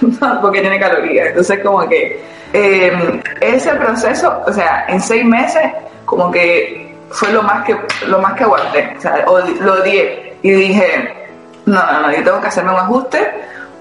porque 0.42 0.60
tiene 0.60 0.80
calorías. 0.80 1.28
Entonces, 1.28 1.60
como 1.60 1.88
que 1.88 2.20
eh, 2.52 3.22
ese 3.40 3.70
proceso, 3.76 4.42
o 4.44 4.52
sea, 4.52 4.86
en 4.88 5.00
seis 5.00 5.24
meses, 5.24 5.70
como 6.04 6.32
que 6.32 6.96
fue 7.10 7.30
lo 7.32 7.44
más 7.44 7.64
que, 7.64 7.76
lo 8.08 8.18
más 8.18 8.34
que 8.34 8.42
aguanté. 8.42 8.94
O 8.98 9.00
sea, 9.00 9.24
lo 9.60 9.74
odié. 9.74 10.36
Y 10.42 10.50
dije, 10.50 11.28
no, 11.64 11.80
no, 11.80 12.00
no, 12.00 12.10
yo 12.12 12.24
tengo 12.24 12.40
que 12.40 12.48
hacerme 12.48 12.72
un 12.72 12.80
ajuste 12.80 13.34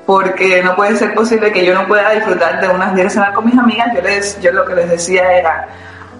porque 0.06 0.62
no 0.62 0.76
puede 0.76 0.96
ser 0.96 1.16
posible 1.16 1.52
que 1.52 1.66
yo 1.66 1.74
no 1.74 1.88
pueda 1.88 2.12
disfrutar 2.12 2.62
de 2.62 2.68
unas 2.70 2.94
días 2.94 3.12
cenar 3.12 3.34
con 3.34 3.46
mis 3.46 3.58
amigas. 3.58 3.88
Yo, 3.96 4.02
les, 4.02 4.40
yo 4.40 4.52
lo 4.52 4.66
que 4.66 4.76
les 4.76 4.88
decía 4.88 5.32
era, 5.36 5.68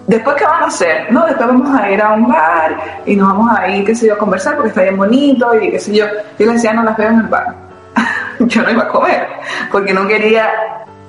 después 0.08 0.36
qué 0.36 0.44
van 0.44 0.64
a 0.64 0.66
hacer? 0.66 1.12
No, 1.12 1.24
después 1.26 1.46
vamos 1.46 1.80
a 1.80 1.90
ir 1.90 2.02
a 2.02 2.14
un 2.14 2.28
bar 2.28 2.76
y 3.06 3.14
nos 3.14 3.28
vamos 3.28 3.56
a 3.56 3.68
ir, 3.68 3.84
qué 3.84 3.94
sé 3.94 4.08
yo, 4.08 4.14
a 4.14 4.18
conversar 4.18 4.56
porque 4.56 4.70
está 4.70 4.82
bien 4.82 4.96
bonito 4.96 5.54
y 5.54 5.70
qué 5.70 5.78
sé 5.78 5.94
yo. 5.94 6.06
Yo 6.38 6.46
les 6.46 6.54
decía, 6.54 6.72
no 6.72 6.82
las 6.82 6.96
veo 6.96 7.10
en 7.10 7.20
el 7.20 7.26
bar. 7.26 7.54
yo 8.40 8.62
no 8.62 8.70
iba 8.70 8.82
a 8.82 8.88
comer 8.88 9.28
porque 9.70 9.92
no 9.92 10.08
quería 10.08 10.50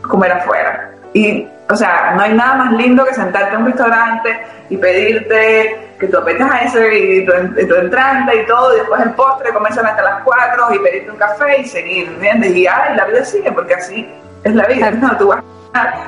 comer 0.02 0.34
afuera. 0.34 0.92
Y, 1.14 1.48
o 1.70 1.76
sea, 1.76 2.14
no 2.16 2.22
hay 2.22 2.34
nada 2.34 2.56
más 2.56 2.74
lindo 2.74 3.04
que 3.06 3.14
sentarte 3.14 3.56
en 3.56 3.62
un 3.62 3.68
restaurante 3.68 4.40
y 4.70 4.78
pedirte 4.78 5.90
que 6.00 6.08
tú 6.08 6.18
ese 6.28 6.98
y 6.98 7.26
tu, 7.26 7.32
y 7.60 7.68
tu 7.68 7.76
entrante 7.76 8.42
y 8.42 8.46
todo, 8.46 8.74
y 8.74 8.80
después 8.80 9.02
el 9.02 9.12
postre, 9.12 9.52
comerse 9.52 9.80
hasta 9.82 10.02
las 10.02 10.24
4 10.24 10.76
y 10.76 10.80
pedirte 10.80 11.12
un 11.12 11.18
café 11.18 11.62
y 11.62 11.66
seguir, 11.66 12.08
¿entiendes? 12.08 12.56
Y 12.56 12.68
ay, 12.68 12.96
la 12.96 13.06
vida 13.06 13.26
sigue, 13.26 13.52
porque 13.52 13.74
así 13.74 14.08
es 14.44 14.56
la 14.56 14.66
vida. 14.66 14.92
No, 14.92 15.18
tú 15.18 15.28
vas 15.28 15.40
a 15.40 15.59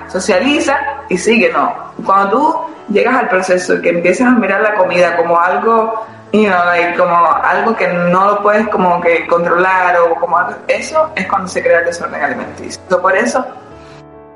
socializa 0.07 0.77
y 1.09 1.17
sigue, 1.17 1.51
no. 1.51 1.73
Cuando 2.05 2.29
tú 2.29 2.55
llegas 2.93 3.15
al 3.15 3.29
proceso 3.29 3.75
y 3.75 3.81
que 3.81 3.89
empiezas 3.89 4.27
a 4.27 4.31
mirar 4.31 4.61
la 4.61 4.75
comida 4.75 5.15
como 5.17 5.39
algo, 5.39 6.05
you 6.31 6.45
know, 6.45 6.97
como 6.97 7.33
algo 7.43 7.75
que 7.75 7.87
no 7.87 8.25
lo 8.25 8.41
puedes 8.41 8.67
como 8.69 8.99
que 9.01 9.27
controlar 9.27 9.97
o 9.97 10.15
como 10.15 10.39
eso 10.67 11.09
es 11.15 11.27
cuando 11.27 11.47
se 11.47 11.61
crea 11.61 11.79
el 11.79 11.85
desorden 11.85 12.21
alimenticio. 12.21 12.81
Por 13.01 13.15
eso 13.15 13.45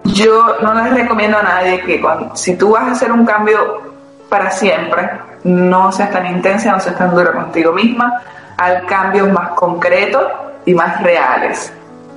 yo 0.03 0.57
no 0.61 0.73
les 0.75 0.93
recomiendo 0.93 1.37
a 1.37 1.43
nadie 1.43 1.81
que 1.81 2.03
si 2.33 2.55
tú 2.55 2.71
vas 2.71 2.87
a 2.87 2.91
hacer 2.91 3.11
un 3.11 3.25
cambio 3.25 3.81
para 4.29 4.51
siempre, 4.51 5.09
no 5.43 5.91
seas 5.91 6.11
tan 6.11 6.25
intensa, 6.27 6.71
no 6.71 6.79
seas 6.79 6.97
tan 6.97 7.13
dura 7.13 7.31
contigo 7.31 7.71
misma, 7.71 8.21
al 8.57 8.85
cambios 8.85 9.29
más 9.29 9.49
concretos 9.49 10.23
y 10.65 10.73
más 10.73 11.01
reales. 11.01 11.71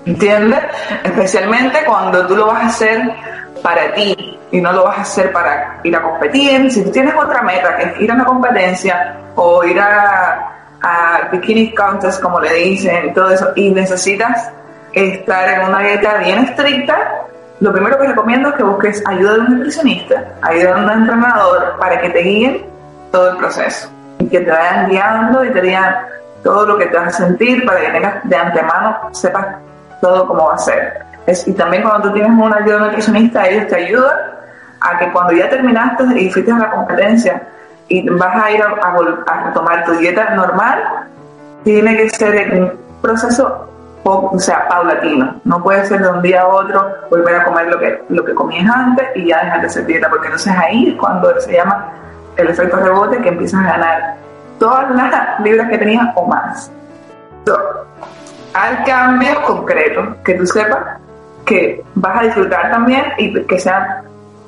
¿Entiendes? 0.08 0.60
Especialmente 1.04 1.84
cuando 1.84 2.26
tú 2.26 2.34
lo 2.34 2.46
vas 2.46 2.62
a 2.62 2.66
hacer 2.68 3.14
para 3.62 3.92
ti 3.92 4.38
y 4.50 4.58
no 4.58 4.72
lo 4.72 4.84
vas 4.84 4.98
a 4.98 5.02
hacer 5.02 5.30
para 5.32 5.80
ir 5.84 5.94
a 5.94 6.00
competir. 6.00 6.72
Si 6.72 6.82
tú 6.82 6.90
tienes 6.90 7.14
otra 7.14 7.42
meta, 7.42 7.76
que 7.76 7.82
es 7.82 8.00
ir 8.00 8.10
a 8.10 8.14
una 8.14 8.24
competencia 8.24 9.16
o 9.34 9.62
ir 9.64 9.78
a, 9.78 10.50
a 10.80 11.28
bikini 11.30 11.74
contest, 11.74 12.22
como 12.22 12.40
le 12.40 12.54
dicen, 12.54 13.10
y 13.10 13.12
todo 13.12 13.30
eso, 13.30 13.52
y 13.54 13.70
necesitas 13.70 14.50
estar 14.94 15.46
en 15.46 15.68
una 15.68 15.80
dieta 15.80 16.14
bien 16.14 16.38
estricta, 16.38 17.26
lo 17.60 17.70
primero 17.70 17.98
que 17.98 18.06
recomiendo 18.06 18.48
es 18.48 18.54
que 18.54 18.62
busques 18.62 19.02
ayuda 19.06 19.34
de 19.34 19.40
un 19.40 19.58
nutricionista, 19.58 20.24
ayuda 20.40 20.74
de 20.74 20.84
un 20.84 20.90
entrenador 20.90 21.76
para 21.78 22.00
que 22.00 22.08
te 22.08 22.20
guíen 22.20 22.66
todo 23.12 23.32
el 23.32 23.36
proceso 23.36 23.90
y 24.20 24.26
que 24.26 24.40
te 24.40 24.50
vayan 24.50 24.88
guiando 24.88 25.44
y 25.44 25.50
te 25.50 25.60
digan 25.60 25.96
todo 26.42 26.64
lo 26.64 26.78
que 26.78 26.86
te 26.86 26.96
vas 26.96 27.08
a 27.08 27.26
sentir 27.26 27.66
para 27.66 27.80
que 27.80 27.90
tengas 27.90 28.26
de 28.26 28.36
antemano, 28.36 28.96
sepas 29.12 29.68
todo 30.00 30.26
cómo 30.26 30.46
va 30.46 30.54
a 30.54 30.58
ser. 30.58 31.04
y 31.46 31.52
también 31.52 31.82
cuando 31.82 32.08
tú 32.08 32.14
tienes 32.14 32.32
una 32.38 32.56
ayuda 32.56 32.78
nutricionista, 32.86 33.46
ellos 33.46 33.66
te 33.68 33.76
ayudan 33.76 34.16
a 34.80 34.98
que 34.98 35.12
cuando 35.12 35.32
ya 35.32 35.48
terminaste 35.50 36.04
y 36.20 36.30
fuiste 36.30 36.52
a 36.52 36.58
la 36.58 36.70
competencia 36.70 37.42
y 37.88 38.08
vas 38.08 38.44
a 38.44 38.50
ir 38.50 38.62
a, 38.62 38.66
a, 38.66 39.44
retomar 39.46 39.84
tu 39.84 39.92
dieta 39.92 40.34
normal, 40.34 40.82
tiene 41.64 41.96
que 41.96 42.10
ser 42.10 42.52
un 42.54 42.72
proceso 43.00 43.68
o 44.04 44.38
sea, 44.38 44.66
paulatino. 44.68 45.40
No 45.44 45.62
puede 45.62 45.84
ser 45.86 46.00
de 46.00 46.08
un 46.08 46.22
día 46.22 46.42
a 46.42 46.46
otro 46.46 46.86
volver 47.10 47.36
a 47.36 47.44
comer 47.44 47.66
lo 47.68 47.78
que, 47.78 48.02
lo 48.08 48.24
que 48.24 48.34
comías 48.34 48.70
antes 48.70 49.06
y 49.14 49.26
ya 49.26 49.42
dejar 49.44 49.60
de 49.60 49.66
hacer 49.66 49.86
dieta, 49.86 50.08
porque 50.08 50.26
entonces 50.26 50.54
ahí 50.56 50.90
es 50.90 50.96
cuando 50.96 51.38
se 51.40 51.52
llama 51.52 51.92
el 52.36 52.48
efecto 52.48 52.76
rebote 52.76 53.18
que 53.18 53.28
empiezas 53.28 53.60
a 53.64 53.70
ganar 53.70 54.14
todas 54.58 54.90
las 54.90 55.40
libras 55.40 55.68
que 55.68 55.78
tenías 55.78 56.06
o 56.14 56.26
más. 56.26 56.70
Hay 58.58 58.84
cambios 58.84 59.38
concretos 59.40 60.16
que 60.24 60.34
tú 60.34 60.46
sepas 60.46 60.98
que 61.48 61.82
vas 61.94 62.20
a 62.20 62.24
disfrutar 62.24 62.70
también 62.70 63.04
y 63.16 63.42
que 63.44 63.58
sean, 63.58 64.02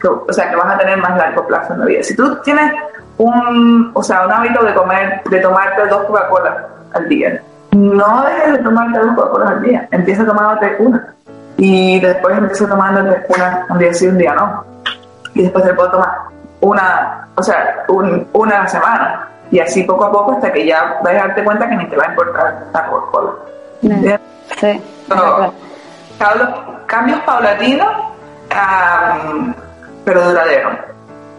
o 0.05 0.33
sea, 0.33 0.51
que 0.51 0.57
vas 0.57 0.75
a 0.75 0.79
tener 0.79 0.99
más 0.99 1.17
largo 1.17 1.47
plazo 1.47 1.73
en 1.73 1.81
la 1.81 1.87
vida. 1.87 2.03
Si 2.03 2.15
tú 2.15 2.37
tienes 2.43 2.73
un, 3.17 3.91
o 3.95 4.03
sea, 4.03 4.27
un 4.27 4.33
hábito 4.33 4.63
de 4.65 4.75
comer, 4.75 5.23
de 5.25 5.41
tomarte 5.41 5.87
dos 5.87 6.05
Coca-Cola 6.05 6.67
al 6.93 7.09
día, 7.09 7.41
no 7.73 8.23
dejes 8.25 8.53
de 8.53 8.59
tomarte 8.59 8.99
dos 8.99 9.15
Coca-Cola 9.15 9.49
al 9.49 9.63
día, 9.63 9.89
empieza 9.91 10.27
tomándote 10.27 10.77
una. 10.79 11.15
Y 11.57 12.01
después 12.01 12.37
empieza 12.37 12.69
tomándote 12.69 13.23
una 13.29 13.67
un 13.69 13.79
día 13.79 13.95
sí, 13.95 14.07
un 14.07 14.19
día 14.19 14.35
no. 14.35 14.65
Y 15.35 15.43
después 15.43 15.65
te 15.65 15.75
puedo 15.75 15.91
tomar 15.91 16.11
una, 16.61 17.29
o 17.35 17.43
sea, 17.43 17.85
una 17.89 18.57
a 18.57 18.63
la 18.63 18.69
semana. 18.69 19.29
Y 19.51 19.59
así 19.59 19.83
poco 19.83 20.05
a 20.05 20.13
poco 20.13 20.33
hasta 20.33 20.53
que 20.53 20.67
ya 20.67 21.01
vas 21.03 21.13
a 21.13 21.27
darte 21.27 21.43
cuenta 21.43 21.69
que 21.69 21.77
ni 21.77 21.87
te 21.89 21.97
va 21.97 22.05
a 22.05 22.11
importar 22.11 22.67
la 22.73 22.87
Coca-Cola. 22.87 23.33
Sí. 23.83 24.81
cambios 26.87 27.21
paulatinos, 27.21 27.89
pero 30.05 30.29
duraderos. 30.29 30.75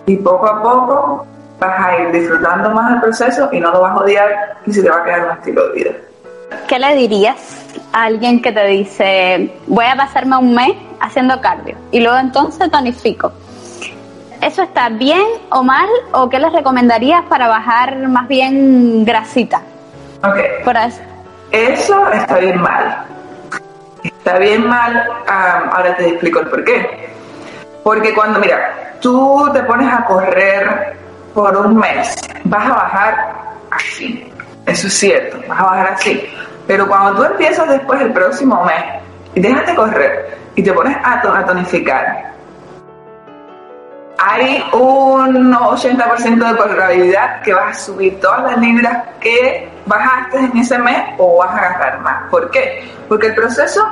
Y 0.08 0.16
poco 0.18 0.48
a 0.48 0.62
poco 0.62 1.28
vas 1.60 1.86
a 1.86 1.98
ir 2.00 2.12
disfrutando 2.12 2.72
más 2.72 2.92
del 2.92 3.02
proceso 3.02 3.50
y 3.52 3.60
no 3.60 3.72
lo 3.72 3.82
vas 3.82 3.92
a 3.92 4.04
odiar 4.04 4.58
y 4.66 4.74
se 4.74 4.82
te 4.82 4.90
va 4.90 4.98
a 4.98 5.04
quedar 5.04 5.26
un 5.26 5.32
estilo 5.38 5.68
de 5.68 5.74
vida. 5.74 5.92
¿Qué 6.68 6.80
le 6.80 6.96
dirías 6.96 7.38
a 7.94 8.04
alguien 8.04 8.42
que 8.42 8.52
te 8.52 8.66
dice, 8.66 9.54
voy 9.68 9.86
a 9.86 9.96
pasarme 9.96 10.38
un 10.38 10.56
mes 10.56 10.74
haciendo 11.00 11.40
cardio 11.40 11.76
y 11.92 12.00
luego 12.00 12.18
entonces 12.18 12.70
tonifico? 12.72 13.32
¿Eso 14.42 14.64
está 14.64 14.90
bien 14.90 15.24
o 15.52 15.62
mal 15.62 15.88
o 16.14 16.28
qué 16.28 16.40
les 16.40 16.52
recomendarías 16.52 17.24
para 17.26 17.48
bajar 17.48 18.08
más 18.08 18.28
bien 18.28 19.06
grasita? 19.06 19.62
Ok. 20.24 20.64
Por 20.66 20.78
eso. 20.78 21.11
Eso 21.52 22.10
está 22.12 22.38
bien 22.38 22.62
mal. 22.62 23.06
Está 24.04 24.38
bien 24.38 24.68
mal, 24.68 25.08
ahora 25.28 25.96
te 25.98 26.10
explico 26.10 26.40
el 26.40 26.48
por 26.48 26.64
qué. 26.64 27.10
Porque 27.84 28.14
cuando, 28.14 28.40
mira, 28.40 28.94
tú 29.02 29.50
te 29.52 29.64
pones 29.64 29.92
a 29.92 30.06
correr 30.06 30.96
por 31.34 31.56
un 31.58 31.78
mes, 31.78 32.16
vas 32.46 32.66
a 32.70 32.74
bajar 32.74 33.34
así. 33.72 34.32
Eso 34.66 34.88
es 34.88 34.94
cierto, 34.94 35.38
vas 35.48 35.60
a 35.60 35.64
bajar 35.64 35.88
así. 35.94 36.30
Pero 36.68 36.88
cuando 36.88 37.16
tú 37.16 37.24
empiezas 37.24 37.68
después 37.68 38.00
el 38.02 38.14
próximo 38.14 38.64
mes 38.64 39.02
y 39.34 39.42
dejas 39.42 39.66
de 39.66 39.76
correr 39.76 40.38
y 40.56 40.64
te 40.64 40.72
pones 40.72 40.96
a, 41.04 41.22
tonificar, 41.46 42.32
hay 44.20 44.64
un 44.72 45.52
80% 45.52 46.48
de 46.48 46.56
probabilidad 46.56 47.42
que 47.42 47.54
vas 47.54 47.78
a 47.78 47.80
subir 47.80 48.20
todas 48.20 48.44
las 48.44 48.58
libras 48.60 49.04
que 49.20 49.68
bajaste 49.86 50.39
en 50.39 50.58
ese 50.58 50.78
mes 50.78 51.15
o 51.17 51.38
vas 51.38 51.52
a 51.52 51.62
gastar 51.62 52.00
más. 52.00 52.30
¿Por 52.30 52.50
qué? 52.50 52.91
Porque 53.08 53.28
el 53.28 53.36
proceso 53.36 53.88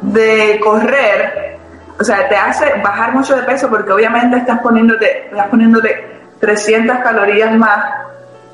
de 0.00 0.60
correr, 0.62 1.58
o 1.98 2.04
sea, 2.04 2.28
te 2.28 2.36
hace 2.36 2.80
bajar 2.82 3.12
mucho 3.12 3.36
de 3.36 3.42
peso 3.42 3.68
porque 3.68 3.92
obviamente 3.92 4.36
estás 4.36 4.60
poniéndote, 4.60 5.26
estás 5.26 5.48
poniéndote 5.48 6.20
300 6.40 6.98
calorías 6.98 7.54
más 7.56 8.04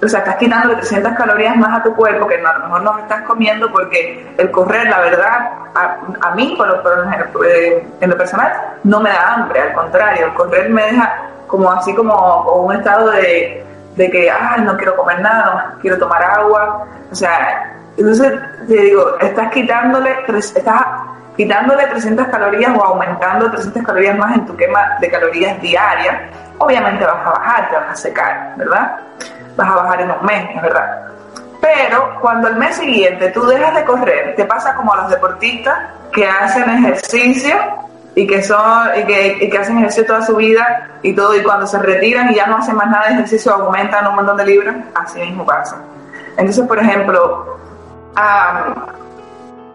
o 0.03 0.09
sea, 0.09 0.21
estás 0.21 0.37
quitando 0.37 0.75
300 0.75 1.13
calorías 1.13 1.57
más 1.57 1.79
a 1.79 1.83
tu 1.83 1.95
cuerpo 1.95 2.27
que 2.27 2.37
a 2.37 2.59
lo 2.59 2.65
mejor 2.65 2.83
no 2.83 2.99
estás 3.01 3.23
comiendo 3.23 3.71
porque 3.71 4.27
el 4.39 4.51
correr, 4.51 4.89
la 4.89 5.01
verdad, 5.01 5.51
a, 5.75 6.35
mí, 6.35 6.55
por 6.57 6.69
lo, 6.69 7.45
eh, 7.45 7.87
en 8.01 8.11
lo 8.11 8.17
personal, 8.17 8.51
no 8.85 9.01
me 9.01 9.11
da 9.11 9.35
hambre, 9.35 9.61
al 9.61 9.75
contrario, 9.75 10.27
el 10.27 10.35
correr 10.35 10.71
me 10.71 10.85
deja 10.85 11.31
como 11.47 11.71
así 11.71 11.95
como, 11.95 12.45
un 12.63 12.75
estado 12.75 13.11
de, 13.11 13.63
de 13.97 14.11
que, 14.11 14.31
ah, 14.31 14.57
no 14.59 14.77
quiero 14.77 14.97
comer 14.97 15.21
nada, 15.21 15.73
no 15.75 15.81
quiero 15.81 15.99
tomar 15.99 16.23
agua, 16.23 16.87
o 17.11 17.15
sea, 17.15 17.77
entonces 17.97 18.33
te 18.67 18.75
digo, 18.75 19.19
estás 19.19 19.51
quitándole, 19.51 20.17
estás 20.29 20.85
quitándole 21.37 21.87
300 21.87 22.29
calorías 22.29 22.73
o 22.77 22.85
aumentando 22.85 23.51
300 23.51 23.83
calorías 23.83 24.17
más 24.17 24.37
en 24.37 24.47
tu 24.47 24.57
quema 24.57 24.97
de 25.01 25.11
calorías 25.11 25.61
diarias, 25.61 26.17
obviamente 26.59 27.05
vas 27.05 27.27
a 27.27 27.31
bajar, 27.31 27.69
te 27.69 27.77
vas 27.77 27.91
a 27.91 27.97
secar, 27.97 28.55
¿verdad? 28.57 29.01
vas 29.57 29.69
a 29.69 29.77
bajar 29.77 30.01
en 30.03 30.11
un 30.11 30.25
mes, 30.25 30.49
es 30.55 30.63
verdad. 30.63 31.07
Pero 31.61 32.19
cuando 32.21 32.49
el 32.49 32.57
mes 32.57 32.77
siguiente 32.77 33.29
tú 33.31 33.45
dejas 33.47 33.75
de 33.75 33.85
correr, 33.85 34.35
te 34.35 34.45
pasa 34.45 34.75
como 34.75 34.93
a 34.93 35.03
los 35.03 35.11
deportistas 35.11 35.79
que 36.13 36.27
hacen 36.27 36.69
ejercicio 36.71 37.57
y 38.15 38.27
que 38.27 38.43
son 38.43 38.89
y 38.97 39.05
que, 39.05 39.59
hacen 39.59 39.79
ejercicio 39.79 40.07
toda 40.07 40.23
su 40.23 40.37
vida 40.37 40.89
y 41.03 41.15
todo 41.15 41.35
y 41.37 41.43
cuando 41.43 41.67
se 41.67 41.79
retiran 41.79 42.31
y 42.31 42.35
ya 42.35 42.47
no 42.47 42.57
hacen 42.57 42.77
más 42.77 42.89
nada 42.91 43.07
de 43.09 43.15
ejercicio 43.15 43.53
aumentan 43.55 44.07
un 44.09 44.17
montón 44.17 44.37
de 44.37 44.47
libras, 44.47 44.77
así 44.95 45.21
mismo 45.21 45.45
pasa. 45.45 45.77
Entonces, 46.37 46.67
por 46.67 46.79
ejemplo, 46.79 47.59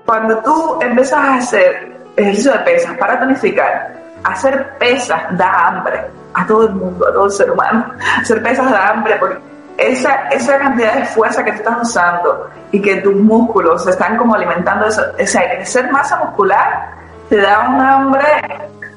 cuando 0.06 0.38
tú 0.39 0.80
empiezas 0.82 1.19
a 1.19 1.36
hacer 1.36 1.95
ejercicio 2.15 2.52
de 2.54 2.60
pesas 2.60 2.98
para 2.98 3.19
tonificar, 3.19 3.93
hacer 4.24 4.78
pesas 4.78 5.21
da 5.38 5.67
hambre 5.67 6.02
a 6.34 6.45
todo 6.45 6.67
el 6.67 6.74
mundo, 6.74 7.08
a 7.08 7.13
todo 7.13 7.26
el 7.26 7.32
ser 7.32 7.50
humano. 7.52 7.86
Hacer 8.21 8.43
pesas 8.43 8.69
da 8.69 8.89
hambre 8.89 9.15
porque 9.19 9.38
esa, 9.78 10.28
esa 10.30 10.58
cantidad 10.58 10.95
de 10.95 11.06
fuerza 11.06 11.43
que 11.43 11.52
tú 11.52 11.58
estás 11.58 11.82
usando 11.82 12.50
y 12.71 12.82
que 12.82 12.98
tus 12.98 13.15
músculos 13.15 13.86
están 13.88 14.17
como 14.17 14.36
alimentando 14.36 14.86
eso, 14.86 15.02
o 15.21 15.26
sea, 15.26 15.50
crecer 15.56 15.91
masa 15.91 16.17
muscular 16.17 16.93
te 17.30 17.38
da 17.38 17.70
un 17.70 17.82
hambre 17.82 18.26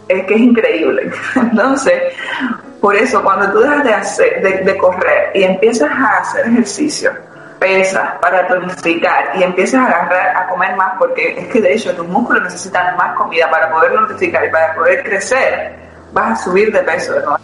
que 0.08 0.34
es 0.34 0.40
increíble. 0.40 1.10
Entonces, 1.36 2.14
por 2.80 2.94
eso, 2.96 3.22
cuando 3.22 3.50
tú 3.50 3.60
dejas 3.60 3.84
de, 3.84 3.94
hacer, 3.94 4.64
de, 4.64 4.76
correr 4.78 5.30
y 5.34 5.42
empiezas 5.42 5.90
a 5.90 6.18
hacer 6.18 6.46
ejercicio, 6.46 7.12
pesas 7.58 8.12
para 8.20 8.46
tonificar 8.46 9.32
y 9.34 9.42
empiezas 9.42 9.80
a 9.80 9.86
agarrar 9.86 10.36
a 10.36 10.48
comer 10.48 10.76
más, 10.76 10.94
porque 10.98 11.38
es 11.38 11.48
que 11.48 11.60
de 11.60 11.74
hecho 11.74 11.94
tus 11.94 12.06
músculos 12.06 12.44
necesitan 12.44 12.96
más 12.96 13.16
comida 13.16 13.50
para 13.50 13.70
poder 13.70 13.92
tonificar 13.92 14.44
y 14.44 14.50
para 14.50 14.74
poder 14.74 15.02
crecer, 15.02 15.74
vas 16.12 16.40
a 16.40 16.44
subir 16.44 16.72
de 16.72 16.80
peso 16.80 17.14
de 17.14 17.20
nuevo. 17.20 17.38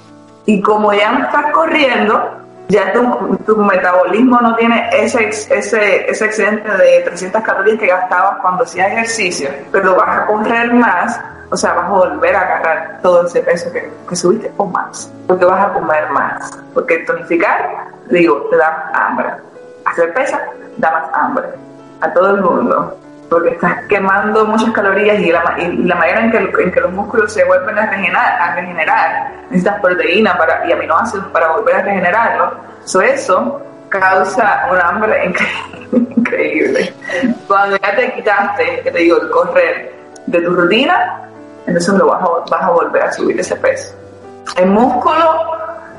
Y 0.47 0.61
como 0.61 0.93
ya 0.93 1.11
no 1.13 1.25
estás 1.25 1.51
corriendo, 1.53 2.44
ya 2.69 2.93
tu, 2.93 3.37
tu 3.47 3.57
metabolismo 3.57 4.41
no 4.41 4.55
tiene 4.57 4.89
ese, 4.93 5.29
ese, 5.29 6.11
ese 6.11 6.25
excedente 6.25 6.71
de 6.71 7.03
300 7.05 7.43
calorías 7.43 7.79
que 7.79 7.87
gastabas 7.87 8.39
cuando 8.41 8.65
hacías 8.65 8.93
ejercicio, 8.93 9.51
pero 9.71 9.97
vas 9.97 10.21
a 10.21 10.27
correr 10.27 10.73
más, 10.73 11.21
o 11.51 11.57
sea, 11.57 11.75
vas 11.75 11.87
a 11.87 11.91
volver 11.91 12.35
a 12.35 12.41
agarrar 12.41 12.99
todo 13.03 13.27
ese 13.27 13.41
peso 13.41 13.71
que, 13.73 13.91
que 14.09 14.17
subiste 14.17 14.51
o 14.57 14.67
más, 14.67 15.13
porque 15.27 15.45
vas 15.45 15.67
a 15.67 15.73
comer 15.73 16.11
más. 16.11 16.51
Porque 16.73 16.99
tonificar, 17.01 17.89
digo, 18.11 18.49
te 18.51 18.57
da 18.57 18.91
hambre. 18.95 19.29
Hacer 19.85 20.13
pesa 20.15 20.41
da 20.79 20.91
más 20.91 21.05
hambre 21.13 21.47
a 22.01 22.13
todo 22.13 22.35
el 22.35 22.41
mundo 22.41 22.97
porque 23.35 23.51
estás 23.51 23.85
quemando 23.89 24.47
muchas 24.47 24.71
calorías 24.71 25.19
y 25.19 25.33
la, 25.33 25.43
manera 25.97 26.21
en 26.21 26.31
que, 26.31 26.63
en 26.63 26.71
que, 26.71 26.81
los 26.81 26.93
músculos 26.93 27.33
se 27.33 27.43
vuelven 27.43 27.77
a 27.77 27.91
regenerar, 27.91 28.41
a 28.41 28.55
regenerar 28.55 29.33
necesitas 29.51 29.81
proteína 29.81 30.39
para, 30.39 30.65
y 30.69 30.71
aminoácidos 30.71 31.27
para 31.33 31.49
volver 31.49 31.75
a 31.75 31.83
regenerarlo. 31.83 32.53
eso 33.03 33.61
causa 33.89 34.69
un 34.71 34.81
hambre 34.81 35.35
increíble. 35.93 36.95
Cuando 37.49 37.77
ya 37.77 37.97
te 37.97 38.13
quitaste, 38.13 38.83
te 38.85 38.91
digo, 38.93 39.21
el 39.21 39.29
correr 39.31 39.93
de 40.27 40.41
tu 40.41 40.55
rutina, 40.55 41.21
entonces 41.67 41.93
lo 41.95 42.07
vas 42.07 42.23
a, 42.53 42.71
volver 42.71 43.03
a 43.03 43.13
subir 43.13 43.41
ese 43.41 43.57
peso. 43.57 43.97
El 44.57 44.71
músculo, 44.71 45.41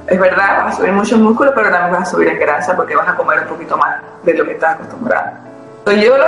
es 0.07 0.17
verdad, 0.17 0.63
vas 0.63 0.75
a 0.75 0.77
subir 0.77 0.93
mucho 0.93 1.17
músculo, 1.17 1.51
pero 1.53 1.69
también 1.69 1.91
vas 1.91 2.07
a 2.07 2.11
subir 2.11 2.29
en 2.29 2.39
grasa 2.39 2.73
porque 2.77 2.95
vas 2.95 3.09
a 3.09 3.15
comer 3.17 3.39
un 3.41 3.47
poquito 3.47 3.75
más 3.75 3.99
de 4.23 4.35
lo 4.35 4.45
que 4.45 4.53
estás 4.53 4.75
acostumbrado. 4.75 5.44
Yo 5.85 6.17
lo 6.17 6.25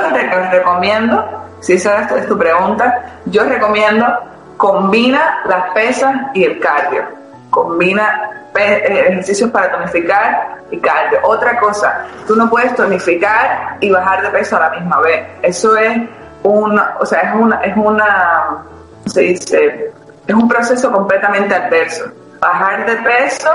recomiendo, 0.52 1.26
si 1.62 1.74
esa 1.74 2.02
es 2.02 2.28
tu 2.28 2.38
pregunta, 2.38 3.04
yo 3.26 3.43
recomiendo 3.43 4.06
combina 4.58 5.39
las 5.46 5.72
pesas 5.74 6.15
y 6.34 6.43
el 6.43 6.60
cardio. 6.60 7.04
Combina 7.50 8.50
eh, 8.56 9.08
ejercicios 9.10 9.50
para 9.52 9.72
tonificar 9.72 10.58
y 10.72 10.80
cardio. 10.80 11.20
Otra 11.24 11.60
cosa, 11.60 12.06
tú 12.26 12.36
no 12.36 12.50
puedes 12.50 12.76
tonificar 12.76 13.78
y 13.80 13.89
bajar 13.89 14.24
de 14.24 14.30
peso 14.30 14.58
a 14.58 14.62
la 14.62 14.70
misma 14.72 15.00
vez. 15.00 15.28
Eso 15.43 15.78
es 15.78 15.98
una, 16.43 16.96
o 17.00 17.06
sea, 17.06 17.22
es 17.22 17.36
una, 17.36 17.62
es 17.62 17.78
una, 17.78 18.63
se 19.06 19.22
dice, 19.22 19.91
es 20.26 20.36
un 20.36 20.48
proceso 20.48 20.91
completamente 20.91 21.56
adverso. 21.56 22.06
Bajar 22.39 22.86
de 22.86 22.96
peso, 22.98 23.50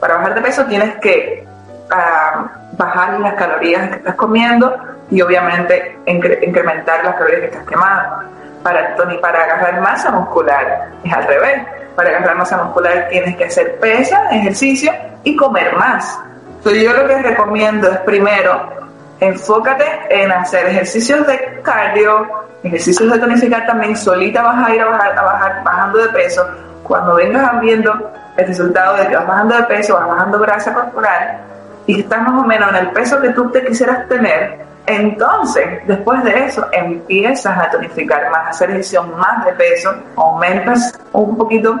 para 0.00 0.16
bajar 0.16 0.34
de 0.34 0.40
peso 0.40 0.64
tienes 0.64 0.96
que 0.96 1.46
ah, 1.90 2.46
bajar 2.72 3.20
las 3.20 3.34
calorías 3.34 3.88
que 3.90 3.96
estás 3.96 4.14
comiendo, 4.14 4.74
y 5.10 5.20
obviamente 5.22 5.98
incrementar 6.06 7.04
las 7.04 7.14
calorías 7.14 7.40
que 7.40 7.46
estás 7.46 7.66
quemando. 7.66 8.16
Para, 8.62 8.96
para 9.20 9.44
agarrar 9.44 9.80
masa 9.80 10.10
muscular 10.10 10.90
es 11.04 11.12
al 11.12 11.24
revés. 11.24 11.62
Para 11.94 12.10
agarrar 12.10 12.36
masa 12.36 12.62
muscular 12.62 13.08
tienes 13.10 13.36
que 13.36 13.44
hacer 13.44 13.78
pesa, 13.78 14.30
ejercicio 14.30 14.92
y 15.24 15.36
comer 15.36 15.74
más. 15.76 16.18
Entonces 16.58 16.82
yo 16.82 16.92
lo 16.92 17.06
que 17.06 17.22
recomiendo 17.22 17.90
es 17.90 17.98
primero 18.00 18.78
enfócate 19.20 19.84
en 20.10 20.30
hacer 20.30 20.66
ejercicios 20.66 21.26
de 21.26 21.60
cardio, 21.62 22.26
ejercicios 22.62 23.10
de 23.12 23.18
tonificar 23.18 23.66
también, 23.66 23.96
solita 23.96 24.42
vas 24.42 24.68
a 24.68 24.74
ir 24.74 24.80
a 24.80 24.86
bajar, 24.86 25.18
a 25.18 25.22
bajar 25.22 25.64
bajando 25.64 25.98
de 25.98 26.08
peso. 26.10 26.46
Cuando 26.82 27.16
vengas 27.16 27.60
viendo 27.60 28.12
el 28.36 28.46
resultado 28.46 28.96
de 28.96 29.08
que 29.08 29.16
vas 29.16 29.26
bajando 29.26 29.56
de 29.56 29.62
peso, 29.64 29.94
vas 29.94 30.08
bajando 30.08 30.38
grasa 30.38 30.72
corporal 30.72 31.38
y 31.86 32.00
estás 32.00 32.22
más 32.22 32.42
o 32.42 32.46
menos 32.46 32.68
en 32.70 32.76
el 32.76 32.90
peso 32.90 33.20
que 33.20 33.30
tú 33.30 33.50
te 33.50 33.64
quisieras 33.64 34.08
tener, 34.08 34.60
entonces, 34.88 35.86
después 35.86 36.24
de 36.24 36.46
eso, 36.46 36.66
empiezas 36.72 37.58
a 37.58 37.70
tonificar 37.70 38.30
más, 38.30 38.46
a 38.46 38.48
hacer 38.50 38.70
ejercicio 38.70 39.02
más 39.02 39.44
de 39.44 39.52
peso, 39.52 39.94
aumentas 40.16 40.98
un 41.12 41.36
poquito 41.36 41.76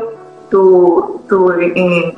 tu, 0.50 1.24
tu, 1.28 1.52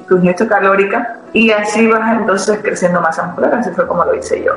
tu 0.09 0.17
ingesta 0.17 0.49
calórica 0.49 1.17
y 1.33 1.51
así 1.53 1.87
vas 1.87 2.19
entonces 2.19 2.59
creciendo 2.61 3.01
masa 3.01 3.23
muscular, 3.25 3.55
así 3.55 3.71
fue 3.71 3.87
como 3.87 4.05
lo 4.05 4.15
hice 4.15 4.43
yo. 4.43 4.55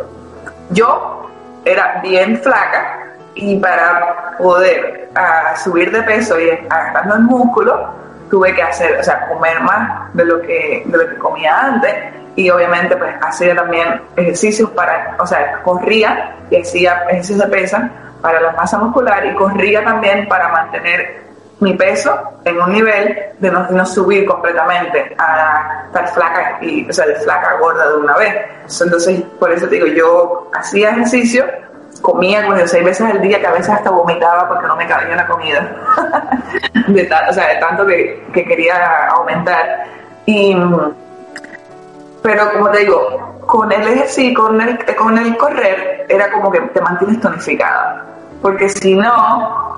Yo 0.72 1.30
era 1.66 2.02
bien 2.02 2.40
flaca 2.40 3.14
y 3.36 3.60
para 3.60 4.36
poder 4.38 5.10
uh, 5.16 5.58
subir 5.58 5.92
de 5.92 6.02
peso 6.02 6.40
y 6.40 6.50
agarrando 6.50 7.16
el 7.16 7.22
músculo, 7.22 7.90
tuve 8.30 8.56
que 8.56 8.64
hacer, 8.64 9.00
o 9.00 9.04
sea, 9.04 9.28
comer 9.28 9.60
más 9.62 10.12
de 10.14 10.26
lo 10.26 10.42
que, 10.42 10.84
de 10.86 10.98
lo 10.98 11.10
que 11.10 11.18
comía 11.18 11.60
antes 11.60 11.94
y 12.36 12.50
obviamente 12.50 12.96
pues 12.98 13.14
hacía 13.22 13.56
también 13.56 14.02
ejercicios 14.16 14.70
para, 14.72 15.16
o 15.20 15.28
sea, 15.28 15.62
corría 15.64 16.36
y 16.50 16.62
hacía 16.62 17.04
ejercicios 17.10 17.40
de 17.40 17.48
pesa 17.48 17.90
para 18.22 18.40
la 18.42 18.52
masa 18.54 18.78
muscular 18.80 19.26
y 19.26 19.34
corría 19.36 19.84
también 19.84 20.28
para 20.28 20.50
mantener 20.50 21.24
mi 21.60 21.74
peso 21.74 22.12
en 22.44 22.60
un 22.62 22.72
nivel 22.74 23.18
de 23.40 23.52
no, 23.52 23.68
no 23.70 23.86
subir 23.86 24.26
completamente 24.26 25.16
a 25.18 25.84
estar 25.88 26.08
flaca 26.10 26.58
y, 26.62 26.90
o 26.90 26.94
sea, 26.94 27.06
de 27.06 27.16
flaca 27.16 27.58
gorda 27.58 27.88
de 27.88 27.98
una 27.98 28.18
vez. 28.18 28.36
Entonces, 28.82 29.22
por 29.40 29.52
eso 29.52 29.68
te 29.68 29.76
digo, 29.76 29.88
yo 29.88 30.52
hacía 30.54 30.92
ejercicio, 30.92 31.46
comía 32.02 32.46
como 32.46 32.58
seis 32.68 32.84
veces 32.84 33.10
al 33.10 33.22
día, 33.22 33.40
que 33.40 33.48
a 33.48 33.52
veces 33.52 33.70
hasta 33.70 33.90
vomitaba 33.90 34.48
porque 34.50 34.68
no 34.68 34.76
me 34.76 34.88
cabía 34.88 35.16
la 35.16 35.28
comida, 35.28 35.72
de 36.88 37.10
o 37.30 37.34
sea, 37.34 37.48
de 37.48 37.56
tanto 37.56 37.86
que, 37.86 38.26
que 38.34 38.46
quería 38.46 39.08
aumentar. 39.08 39.86
Y 40.26 40.56
pero 42.24 42.52
como 42.54 42.70
te 42.70 42.80
digo, 42.80 43.42
con 43.46 43.72
el 43.72 43.82
ejercicio, 43.82 44.34
con 44.34 44.60
el, 44.62 44.80
con 44.96 45.18
el 45.18 45.38
correr, 45.38 46.06
era 46.08 46.32
como 46.32 46.50
que 46.50 46.62
te 46.62 46.82
mantienes 46.82 47.20
tonificada. 47.20 48.06
Porque 48.42 48.70
si 48.70 48.96
no, 48.96 49.78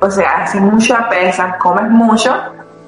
o 0.00 0.10
sea, 0.10 0.42
haces 0.42 0.60
mucha 0.60 1.08
pesa, 1.08 1.56
comes 1.58 1.88
mucho, 1.88 2.34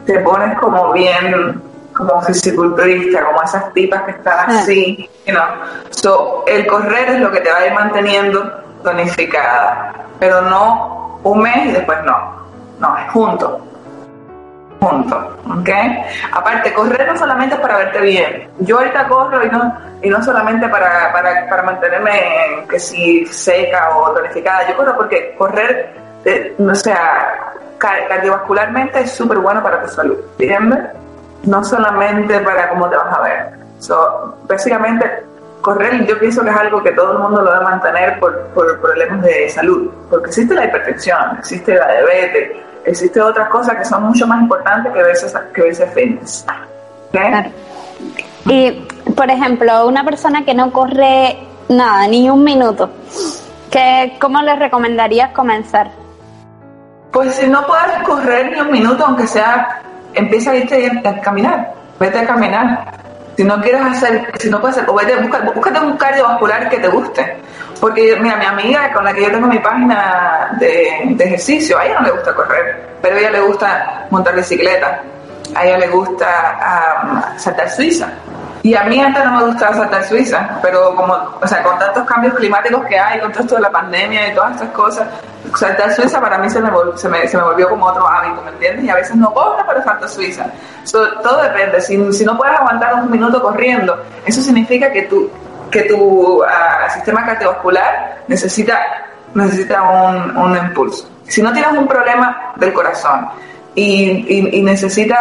te 0.04 0.18
pones 0.18 0.58
como 0.58 0.92
bien, 0.92 1.62
como 1.94 2.20
fisiculturista, 2.22 3.24
como 3.24 3.42
esas 3.42 3.72
tipas 3.72 4.02
que 4.02 4.10
están 4.10 4.50
ah. 4.50 4.58
así, 4.58 5.08
you 5.26 5.34
So, 5.90 6.44
el 6.48 6.66
correr 6.66 7.08
es 7.10 7.20
lo 7.20 7.30
que 7.30 7.40
te 7.40 7.50
va 7.52 7.58
a 7.58 7.66
ir 7.66 7.74
manteniendo 7.74 8.50
tonificada, 8.82 9.92
pero 10.18 10.42
no 10.42 11.20
un 11.22 11.40
mes 11.40 11.66
y 11.66 11.72
después 11.72 11.98
no. 12.04 12.36
No, 12.80 12.96
es 12.96 13.10
junto 13.12 13.60
juntos, 14.80 15.24
¿ok? 15.44 15.68
Aparte, 16.32 16.72
correr 16.72 17.06
no 17.06 17.18
solamente 17.18 17.54
es 17.54 17.60
para 17.60 17.78
verte 17.78 18.00
bien. 18.00 18.48
Yo 18.60 18.78
ahorita 18.78 19.08
corro 19.08 19.44
y 19.44 19.50
no, 19.50 19.76
y 20.02 20.08
no 20.08 20.22
solamente 20.22 20.68
para, 20.68 21.12
para, 21.12 21.48
para 21.48 21.62
mantenerme 21.62 22.64
que 22.68 22.78
si 22.78 23.26
seca 23.26 23.96
o 23.96 24.12
tonificada. 24.12 24.68
Yo 24.68 24.76
corro 24.76 24.96
porque 24.96 25.34
correr, 25.36 25.94
eh, 26.24 26.54
o 26.58 26.74
sea, 26.74 27.52
cardiovascularmente 27.78 29.00
es 29.00 29.12
súper 29.12 29.38
bueno 29.38 29.62
para 29.62 29.82
tu 29.82 29.88
salud, 29.88 30.18
¿entiendes? 30.38 30.80
No 31.44 31.64
solamente 31.64 32.38
para 32.40 32.68
cómo 32.68 32.88
te 32.88 32.96
vas 32.96 33.16
a 33.16 33.20
ver. 33.22 33.50
So, 33.78 34.36
básicamente, 34.48 35.24
correr 35.60 36.04
yo 36.04 36.18
pienso 36.18 36.42
que 36.42 36.50
es 36.50 36.56
algo 36.56 36.82
que 36.82 36.92
todo 36.92 37.12
el 37.12 37.18
mundo 37.18 37.42
lo 37.42 37.52
debe 37.52 37.64
mantener 37.64 38.18
por, 38.18 38.36
por 38.48 38.80
problemas 38.80 39.22
de 39.22 39.48
salud, 39.48 39.90
porque 40.10 40.28
existe 40.28 40.54
la 40.54 40.64
hipertensión, 40.64 41.36
existe 41.38 41.74
la 41.74 41.92
diabetes, 41.92 42.56
existen 42.88 43.22
otras 43.22 43.48
cosas 43.48 43.76
que 43.76 43.84
son 43.84 44.04
mucho 44.04 44.26
más 44.26 44.40
importantes 44.40 44.92
que 44.92 45.02
veces 45.02 45.34
que 45.52 45.86
fitness. 45.86 46.46
Y, 48.46 48.70
por 49.14 49.30
ejemplo, 49.30 49.86
una 49.86 50.04
persona 50.04 50.44
que 50.44 50.54
no 50.54 50.72
corre 50.72 51.38
nada, 51.68 52.06
ni 52.06 52.30
un 52.30 52.42
minuto, 52.42 52.90
¿qué, 53.70 54.16
¿cómo 54.20 54.40
le 54.42 54.56
recomendarías 54.56 55.32
comenzar? 55.32 55.90
Pues 57.12 57.34
si 57.34 57.46
no 57.46 57.66
puedes 57.66 58.02
correr 58.04 58.52
ni 58.52 58.60
un 58.60 58.70
minuto, 58.70 59.04
aunque 59.04 59.26
sea, 59.26 59.82
empieza 60.14 60.52
a 60.52 60.56
irte 60.56 60.90
a 61.04 61.20
caminar, 61.20 61.74
vete 61.98 62.18
a 62.18 62.26
caminar. 62.26 62.92
Si 63.36 63.44
no 63.44 63.60
quieres 63.60 63.82
hacer, 63.82 64.32
si 64.38 64.50
no 64.50 64.60
puedes 64.60 64.78
hacer, 64.78 64.90
o 64.90 64.94
vete, 64.94 65.16
busca, 65.16 65.40
búscate 65.40 65.80
un 65.80 65.96
cardiovascular 65.96 66.68
que 66.68 66.78
te 66.78 66.88
guste. 66.88 67.36
Porque, 67.80 68.16
mira, 68.20 68.36
mi 68.36 68.44
amiga 68.44 68.92
con 68.92 69.04
la 69.04 69.12
que 69.12 69.22
yo 69.22 69.30
tengo 69.30 69.46
mi 69.46 69.58
página 69.60 70.56
de, 70.58 71.14
ejercicio, 71.18 71.78
a 71.78 71.84
ella 71.84 72.00
no 72.00 72.06
le 72.06 72.12
gusta 72.12 72.34
correr, 72.34 72.88
pero 73.00 73.16
a 73.16 73.18
ella 73.18 73.30
le 73.30 73.40
gusta 73.40 74.06
montar 74.10 74.34
bicicleta, 74.34 75.00
a 75.54 75.64
ella 75.64 75.78
le 75.78 75.88
gusta 75.88 77.34
saltar 77.36 77.70
suiza. 77.70 78.08
Y 78.64 78.74
a 78.74 78.82
mí 78.84 79.00
antes 79.00 79.24
no 79.24 79.32
me 79.38 79.44
gustaba 79.44 79.76
saltar 79.76 80.04
suiza, 80.04 80.58
pero 80.60 80.94
como, 80.96 81.14
o 81.40 81.46
sea, 81.46 81.62
con 81.62 81.78
tantos 81.78 82.04
cambios 82.04 82.34
climáticos 82.34 82.84
que 82.86 82.98
hay, 82.98 83.20
con 83.20 83.30
todo 83.30 83.42
esto 83.42 83.54
de 83.54 83.60
la 83.60 83.70
pandemia 83.70 84.32
y 84.32 84.34
todas 84.34 84.54
estas 84.54 84.70
cosas, 84.70 85.06
saltar 85.54 85.94
suiza 85.94 86.20
para 86.20 86.38
mí 86.38 86.50
se 86.50 86.60
me, 86.60 86.70
se 86.96 87.08
me, 87.08 87.28
se 87.28 87.36
me 87.36 87.44
volvió 87.44 87.68
como 87.68 87.86
otro 87.86 88.06
hábito, 88.08 88.42
¿me 88.42 88.50
entiendes? 88.50 88.84
Y 88.84 88.90
a 88.90 88.96
veces 88.96 89.14
no 89.14 89.32
corro, 89.32 89.64
pero 89.68 89.84
salto 89.84 90.08
suiza. 90.08 90.46
todo 90.90 91.42
depende. 91.42 91.80
Si, 91.80 92.12
si 92.12 92.24
no 92.24 92.36
puedes 92.36 92.58
aguantar 92.58 92.94
un 92.94 93.10
minuto 93.10 93.40
corriendo, 93.40 93.96
eso 94.26 94.42
significa 94.42 94.90
que 94.90 95.02
tú 95.02 95.30
que 95.70 95.82
tu 95.82 96.42
ah, 96.44 96.88
sistema 96.90 97.24
cardiovascular 97.24 98.22
necesita, 98.28 98.78
necesita 99.34 99.82
un, 99.82 100.36
un, 100.36 100.56
impulso. 100.56 101.08
Si 101.26 101.42
no 101.42 101.52
tienes 101.52 101.72
un 101.72 101.86
problema 101.86 102.52
del 102.56 102.72
corazón 102.72 103.28
y, 103.74 104.56
y, 104.56 104.62
necesitas, 104.62 105.20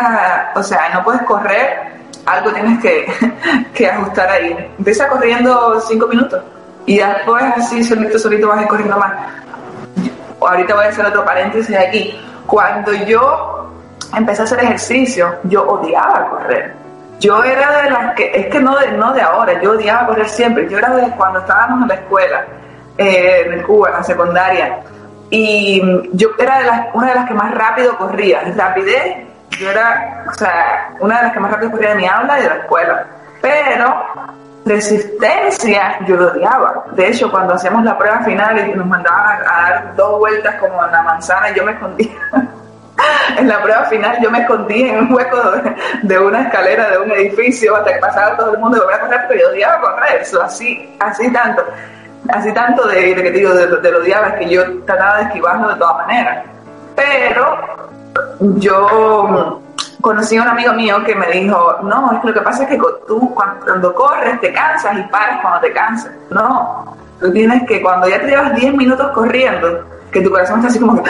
o 0.56 0.64
sea, 0.64 0.90
no 0.94 1.04
puedes 1.04 1.22
correr, 1.24 1.98
algo 2.26 2.52
tienes 2.52 2.82
que, 2.82 3.06
que 3.74 3.88
ajustar 3.88 4.30
ahí. 4.30 4.72
Empieza 4.78 5.08
corriendo 5.08 5.80
cinco 5.82 6.08
minutos 6.08 6.42
y 6.86 7.00
después 7.00 7.44
así 7.58 7.84
solito, 7.84 8.18
solito 8.18 8.48
vas 8.48 8.60
a 8.60 8.62
ir 8.64 8.68
corriendo 8.68 8.98
más. 8.98 9.14
Ahorita 10.40 10.76
voy 10.76 10.86
a 10.86 10.90
hacer 10.90 11.06
otro 11.06 11.26
paréntesis 11.26 11.76
aquí. 11.76 12.20
Cuando 12.46 12.94
yo 12.94 13.70
empecé 14.16 14.42
a 14.42 14.46
hacer 14.46 14.60
ejercicio, 14.64 15.36
yo 15.44 15.68
odiaba 15.68 16.30
correr 16.30 16.87
yo 17.20 17.44
era 17.44 17.84
de 17.84 17.90
las 17.90 18.16
que, 18.16 18.32
es 18.34 18.48
que 18.48 18.60
no 18.60 18.78
de, 18.78 18.92
no 18.92 19.14
de 19.14 19.22
ahora, 19.22 19.62
yo 19.62 19.72
odiaba 19.72 20.08
correr 20.08 20.30
siempre, 20.30 20.70
yo 20.70 20.78
era 20.78 20.90
de 20.90 21.10
cuando 21.12 21.40
estábamos 21.40 21.82
en 21.84 21.88
la 21.88 21.96
escuela, 21.96 22.46
eh, 22.98 23.50
en 23.52 23.64
Cuba, 23.64 23.90
en 23.90 23.96
la 23.96 24.04
secundaria, 24.04 24.80
y 25.30 25.82
yo 26.14 26.30
era 26.38 26.60
de 26.60 26.66
las, 26.66 26.88
una 26.94 27.10
de 27.10 27.16
las 27.16 27.28
que 27.28 27.34
más 27.34 27.54
rápido 27.54 27.98
corría, 27.98 28.42
rapidez, 28.56 29.28
yo 29.52 29.72
era, 29.72 30.26
o 30.30 30.34
sea, 30.34 30.96
una 31.00 31.18
de 31.18 31.24
las 31.24 31.34
que 31.34 31.40
más 31.40 31.52
rápido 31.52 31.72
corría 31.72 31.90
de 31.90 31.96
mi 31.96 32.08
aula 32.08 32.40
y 32.40 32.44
de 32.44 32.50
la 32.50 32.56
escuela, 32.56 33.06
pero 33.42 34.06
resistencia 34.68 35.98
yo 36.06 36.18
lo 36.18 36.32
odiaba. 36.32 36.86
De 36.92 37.08
hecho, 37.08 37.32
cuando 37.32 37.54
hacíamos 37.54 37.84
la 37.84 37.98
prueba 37.98 38.20
final 38.20 38.70
y 38.70 38.76
nos 38.76 38.86
mandaban 38.86 39.40
a, 39.42 39.62
dar 39.62 39.96
dos 39.96 40.20
vueltas 40.20 40.56
como 40.56 40.84
en 40.86 40.92
la 40.92 41.02
manzana, 41.02 41.50
yo 41.52 41.64
me 41.64 41.72
escondía. 41.72 42.12
en 43.38 43.48
la 43.48 43.62
prueba 43.62 43.86
final 43.86 44.18
yo 44.22 44.32
me 44.32 44.40
escondí 44.40 44.82
en 44.82 45.00
un 45.00 45.14
hueco 45.14 45.38
de, 46.04 46.20
una 46.20 46.42
escalera 46.42 46.92
de 46.92 46.98
un 47.00 47.12
edificio 47.12 47.76
hasta 47.76 47.94
que 47.94 48.00
pasaba 48.00 48.38
todo 48.38 48.54
el 48.54 48.60
mundo 48.60 48.78
y 48.78 48.80
volvía 48.82 48.96
a 48.96 49.02
correr, 49.02 49.22
pero 49.28 49.42
yo 49.42 49.50
odiaba 49.50 49.82
correr, 49.82 50.22
eso 50.22 50.42
así, 50.42 50.96
así 51.00 51.32
tanto, 51.32 51.64
así 52.30 52.52
tanto 52.54 52.88
de, 52.88 53.16
que 53.16 53.24
te 53.24 53.32
digo, 53.32 53.54
de, 53.54 53.68
de 53.68 53.92
lo 53.92 54.00
odiaba, 54.00 54.36
que 54.36 54.50
yo 54.50 54.64
trataba 54.86 55.18
de 55.18 55.24
esquivarlo 55.24 55.70
de 55.70 55.76
todas 55.76 56.08
maneras. 56.08 56.46
Pero 56.96 57.58
yo 58.40 59.62
conocí 60.02 60.38
a 60.38 60.42
un 60.42 60.48
amigo 60.48 60.74
mío 60.74 61.04
que 61.06 61.16
me 61.16 61.28
dijo, 61.28 61.78
no, 61.84 62.12
es 62.14 62.22
que 62.22 62.28
lo 62.28 62.34
que 62.34 62.42
pasa 62.42 62.64
es 62.64 62.70
que 62.70 62.80
tú 63.08 63.34
cuando 63.34 63.94
corres 63.94 64.40
te 64.42 64.52
cansas 64.52 64.98
y 64.98 65.04
paras 65.04 65.40
cuando 65.42 65.60
te 65.60 65.72
cansas. 65.72 66.12
No, 66.30 66.98
tú 67.20 67.32
tienes 67.32 67.68
que 67.68 67.82
cuando 67.82 68.08
ya 68.08 68.20
te 68.20 68.28
llevas 68.28 68.56
10 68.56 68.74
minutos 68.74 69.12
corriendo, 69.12 69.86
que 70.12 70.22
tu 70.22 70.30
corazón 70.30 70.60
está 70.60 70.70
así 70.70 70.80
como 70.80 71.02
que... 71.02 71.10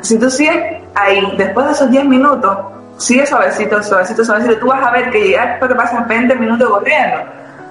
si 0.00 0.18
tú 0.18 0.30
sigues 0.30 0.82
ahí, 0.94 1.34
después 1.36 1.66
de 1.66 1.72
esos 1.72 1.90
10 1.90 2.04
minutos, 2.06 2.58
sigue 2.96 3.26
suavecito, 3.26 3.82
suavecito, 3.82 4.24
suavecito, 4.24 4.58
tú 4.58 4.66
vas 4.66 4.86
a 4.86 4.90
ver 4.90 5.10
que 5.10 5.30
ya 5.30 5.46
después 5.46 5.70
que 5.70 5.76
pasas 5.76 6.06
20 6.06 6.34
minutos 6.36 6.68
corriendo, 6.68 7.18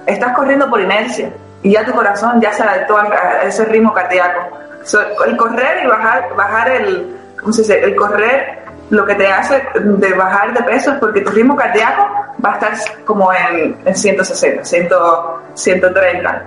estás 0.06 0.36
corriendo 0.36 0.68
por 0.68 0.80
inercia 0.80 1.30
y 1.62 1.72
ya 1.72 1.84
tu 1.84 1.92
corazón 1.92 2.40
ya 2.40 2.52
se 2.52 2.62
adaptó 2.62 2.96
a 2.96 3.42
ese 3.44 3.64
ritmo 3.66 3.92
cardíaco. 3.92 4.56
el 5.26 5.36
correr 5.36 5.84
y 5.84 5.86
bajar, 5.86 6.34
bajar 6.36 6.68
el, 6.70 7.16
¿cómo 7.38 7.52
se 7.52 7.62
dice? 7.62 7.80
El 7.80 7.94
correr 7.96 8.60
lo 8.90 9.06
que 9.06 9.14
te 9.14 9.26
hace 9.28 9.62
de 9.74 10.12
bajar 10.14 10.52
de 10.52 10.62
peso 10.64 10.92
es 10.92 10.98
porque 10.98 11.20
tu 11.20 11.30
ritmo 11.30 11.54
cardíaco 11.54 12.08
va 12.44 12.52
a 12.52 12.54
estar 12.54 13.04
como 13.04 13.32
en, 13.32 13.76
en 13.84 13.94
160, 13.94 14.94
130. 15.54 16.42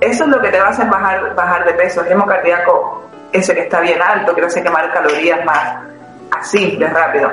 Eso 0.00 0.24
es 0.24 0.30
lo 0.30 0.40
que 0.40 0.48
te 0.48 0.60
va 0.60 0.66
a 0.66 0.70
hacer 0.70 0.88
bajar, 0.88 1.34
bajar 1.34 1.64
de 1.64 1.72
peso. 1.74 2.00
El 2.02 2.08
ritmo 2.08 2.26
cardíaco, 2.26 3.02
ese 3.32 3.54
que 3.54 3.62
está 3.62 3.80
bien 3.80 4.00
alto, 4.00 4.34
que 4.34 4.42
te 4.42 4.46
hace 4.46 4.62
quemar 4.62 4.92
calorías 4.92 5.44
más 5.44 5.76
así, 6.30 6.76
de 6.76 6.86
rápido. 6.88 7.30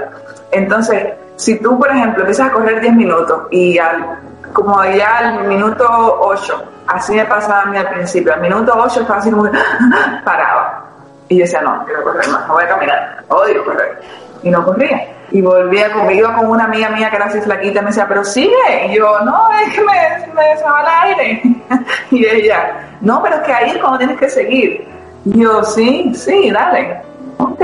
Entonces, 0.52 1.14
si 1.36 1.60
tú, 1.60 1.78
por 1.78 1.90
ejemplo, 1.90 2.22
empiezas 2.22 2.48
a 2.48 2.52
correr 2.52 2.80
10 2.80 2.94
minutos 2.94 3.48
y 3.52 3.78
al, 3.78 4.18
como 4.54 4.84
ya 4.86 5.18
al 5.18 5.44
minuto 5.46 5.86
8, 6.22 6.64
así 6.88 7.16
me 7.16 7.26
pasaba 7.26 7.64
a 7.64 7.66
mí 7.66 7.78
al 7.78 7.90
principio, 7.90 8.34
al 8.34 8.42
minuto 8.42 8.74
8 8.76 9.02
estaba 9.02 9.20
así 9.20 9.32
como 9.32 9.50
paraba. 10.26 10.86
Y 11.28 11.38
yo 11.38 11.44
decía, 11.44 11.62
no, 11.62 11.84
quiero 11.86 12.04
correr 12.04 12.28
más, 12.30 12.48
no 12.48 12.54
voy 12.54 12.64
a 12.64 12.68
caminar, 12.68 13.24
odio 13.30 13.66
correr 13.66 14.00
y 14.44 14.50
no 14.50 14.64
corría. 14.64 15.13
Y 15.34 15.42
volvía 15.42 15.92
conmigo 15.92 16.32
con 16.36 16.46
una 16.52 16.66
amiga 16.66 16.90
mía 16.90 17.10
que 17.10 17.16
era 17.16 17.26
así 17.26 17.42
flaquita 17.42 17.82
me 17.82 17.88
decía, 17.88 18.08
pero 18.08 18.24
sigue. 18.24 18.94
Yo, 18.96 19.20
no, 19.22 19.50
es 19.66 19.74
que 19.74 19.82
me, 19.82 20.34
me 20.34 20.52
el 20.52 20.88
aire. 21.02 21.42
y 22.12 22.26
ella, 22.26 22.88
no, 23.02 23.22
pero 23.24 23.38
es 23.38 23.42
que 23.42 23.52
ahí 23.52 23.72
es 23.72 23.78
cuando 23.80 23.98
tienes 23.98 24.18
que 24.20 24.30
seguir. 24.30 24.88
Y 25.26 25.42
yo, 25.42 25.64
sí, 25.64 26.14
sí, 26.14 26.52
dale. 26.52 27.02
Ok. 27.38 27.62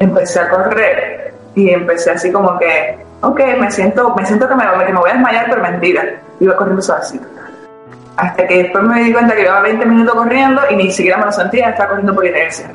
Empecé 0.00 0.40
a 0.40 0.48
correr 0.48 1.32
y 1.54 1.70
empecé 1.70 2.10
así 2.10 2.32
como 2.32 2.58
que, 2.58 2.98
ok, 3.20 3.40
me 3.58 3.70
siento, 3.70 4.12
me 4.16 4.26
siento 4.26 4.48
que 4.48 4.56
me, 4.56 4.64
que 4.84 4.92
me 4.92 4.98
voy 4.98 5.10
a 5.10 5.12
desmayar, 5.12 5.46
pero 5.48 5.62
mentira. 5.62 6.02
Iba 6.40 6.56
corriendo 6.56 6.82
así. 6.92 7.20
Hasta 8.16 8.46
que 8.48 8.64
después 8.64 8.82
me 8.82 9.00
di 9.04 9.12
cuenta 9.12 9.36
que 9.36 9.42
llevaba 9.42 9.62
20 9.62 9.86
minutos 9.86 10.14
corriendo 10.14 10.60
y 10.70 10.74
ni 10.74 10.90
siquiera 10.90 11.18
me 11.18 11.26
lo 11.26 11.32
sentía, 11.32 11.70
estaba 11.70 11.90
corriendo 11.90 12.14
por 12.16 12.26
inercia. 12.26 12.66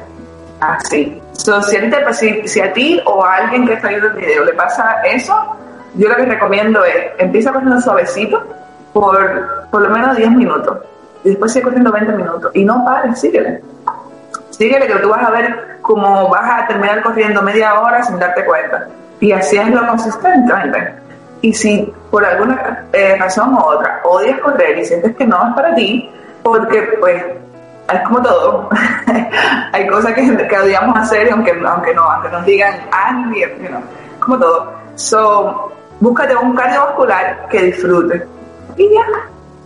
Así. 0.59 1.21
si, 1.33 2.61
a 2.61 2.73
ti, 2.73 3.01
o 3.05 3.23
a 3.23 3.35
alguien 3.35 3.67
que 3.67 3.73
está 3.73 3.89
viendo 3.89 4.07
el 4.07 4.13
video 4.13 4.45
le 4.45 4.53
pasa 4.53 5.01
eso, 5.03 5.57
yo 5.95 6.09
lo 6.09 6.15
que 6.15 6.25
recomiendo 6.25 6.83
es 6.83 7.11
empieza 7.17 7.51
corriendo 7.51 7.79
suavecito 7.81 8.43
por 8.93 9.69
por 9.69 9.81
lo 9.81 9.89
menos 9.89 10.15
10 10.15 10.31
minutos 10.31 10.77
y 11.23 11.29
después 11.29 11.51
sigue 11.51 11.63
corriendo 11.63 11.91
20 11.91 12.13
minutos 12.13 12.51
y 12.53 12.63
no 12.63 12.83
pares, 12.85 13.19
síguele. 13.19 13.61
Síguele 14.51 14.87
que 14.87 14.95
tú 14.95 15.09
vas 15.09 15.23
a 15.23 15.31
ver 15.31 15.77
cómo 15.81 16.29
vas 16.29 16.63
a 16.63 16.67
terminar 16.67 17.01
corriendo 17.01 17.41
media 17.41 17.79
hora 17.79 18.01
sin 18.03 18.17
darte 18.19 18.45
cuenta. 18.45 18.87
Y 19.19 19.31
así 19.31 19.57
es 19.57 19.69
lo 19.69 19.85
consistentemente. 19.87 20.93
Y 21.41 21.53
si 21.53 21.93
por 22.09 22.23
alguna 22.25 22.85
eh, 22.93 23.17
razón 23.19 23.53
u 23.53 23.57
otra 23.57 24.01
odias 24.03 24.39
correr 24.39 24.77
y 24.77 24.85
sientes 24.85 25.15
que 25.15 25.25
no 25.25 25.47
es 25.49 25.55
para 25.55 25.75
ti, 25.75 26.09
porque 26.41 26.81
pues 26.99 27.23
es 27.93 28.01
como 28.01 28.21
todo. 28.21 28.69
Hay 29.73 29.87
cosas 29.87 30.13
que, 30.13 30.47
que 30.47 30.57
odiamos 30.57 30.97
hacer, 30.97 31.31
aunque, 31.31 31.51
aunque 31.51 31.93
no, 31.93 32.03
aunque 32.03 32.29
nos 32.29 32.45
digan, 32.45 32.73
ah, 32.91 33.25
you 33.33 33.67
know, 33.67 33.81
como 34.19 34.39
todo. 34.39 34.73
So, 34.95 35.71
búscate 35.99 36.35
un 36.35 36.55
cardiovascular 36.55 37.47
que 37.49 37.63
disfrute. 37.63 38.25
Y 38.77 38.89
ya. 38.93 39.05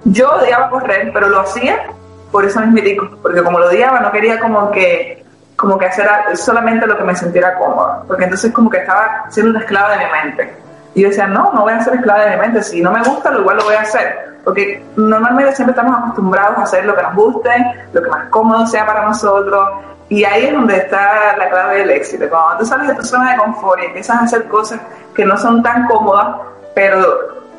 Yo 0.05 0.31
odiaba 0.31 0.69
correr, 0.69 1.11
pero 1.13 1.29
lo 1.29 1.41
hacía 1.41 1.87
por 2.31 2.45
eso 2.45 2.61
mismo, 2.61 3.09
porque 3.21 3.43
como 3.43 3.59
lo 3.59 3.67
odiaba, 3.67 3.99
no 3.99 4.11
quería 4.11 4.39
como 4.39 4.71
que 4.71 5.25
como 5.55 5.77
que 5.77 5.87
hacer 5.87 6.07
solamente 6.35 6.87
lo 6.87 6.97
que 6.97 7.03
me 7.03 7.13
sintiera 7.13 7.55
cómodo, 7.55 8.05
porque 8.07 8.23
entonces 8.23 8.53
como 8.53 8.69
que 8.69 8.77
estaba 8.77 9.25
siendo 9.27 9.51
una 9.51 9.59
esclava 9.59 9.91
de 9.91 10.05
mi 10.05 10.11
mente. 10.11 10.53
Y 10.95 11.01
yo 11.01 11.09
decía, 11.09 11.27
no, 11.27 11.51
no 11.53 11.63
voy 11.63 11.73
a 11.73 11.83
ser 11.83 11.95
esclava 11.95 12.23
de 12.23 12.31
mi 12.31 12.37
mente, 12.37 12.63
si 12.63 12.81
no 12.81 12.93
me 12.93 13.03
gusta, 13.03 13.29
lo 13.29 13.41
igual 13.41 13.57
lo 13.57 13.65
voy 13.65 13.75
a 13.75 13.81
hacer 13.81 14.28
porque 14.43 14.83
normalmente 14.95 15.55
siempre 15.55 15.71
estamos 15.71 15.97
acostumbrados 15.97 16.57
a 16.57 16.61
hacer 16.63 16.85
lo 16.85 16.95
que 16.95 17.03
nos 17.03 17.15
guste, 17.15 17.49
lo 17.93 18.03
que 18.03 18.09
más 18.09 18.29
cómodo 18.29 18.65
sea 18.67 18.85
para 18.85 19.03
nosotros, 19.03 19.69
y 20.09 20.23
ahí 20.23 20.45
es 20.45 20.53
donde 20.53 20.77
está 20.77 21.37
la 21.37 21.49
clave 21.49 21.77
del 21.79 21.91
éxito. 21.91 22.27
Cuando 22.29 22.57
tú 22.57 22.65
sales 22.65 22.87
de 22.87 22.95
tu 22.95 23.03
zona 23.03 23.33
de 23.33 23.37
confort 23.37 23.79
y 23.81 23.85
empiezas 23.85 24.17
a 24.17 24.23
hacer 24.23 24.47
cosas 24.47 24.79
que 25.13 25.23
no 25.23 25.37
son 25.37 25.61
tan 25.61 25.85
cómodas, 25.87 26.37
pero, 26.73 26.99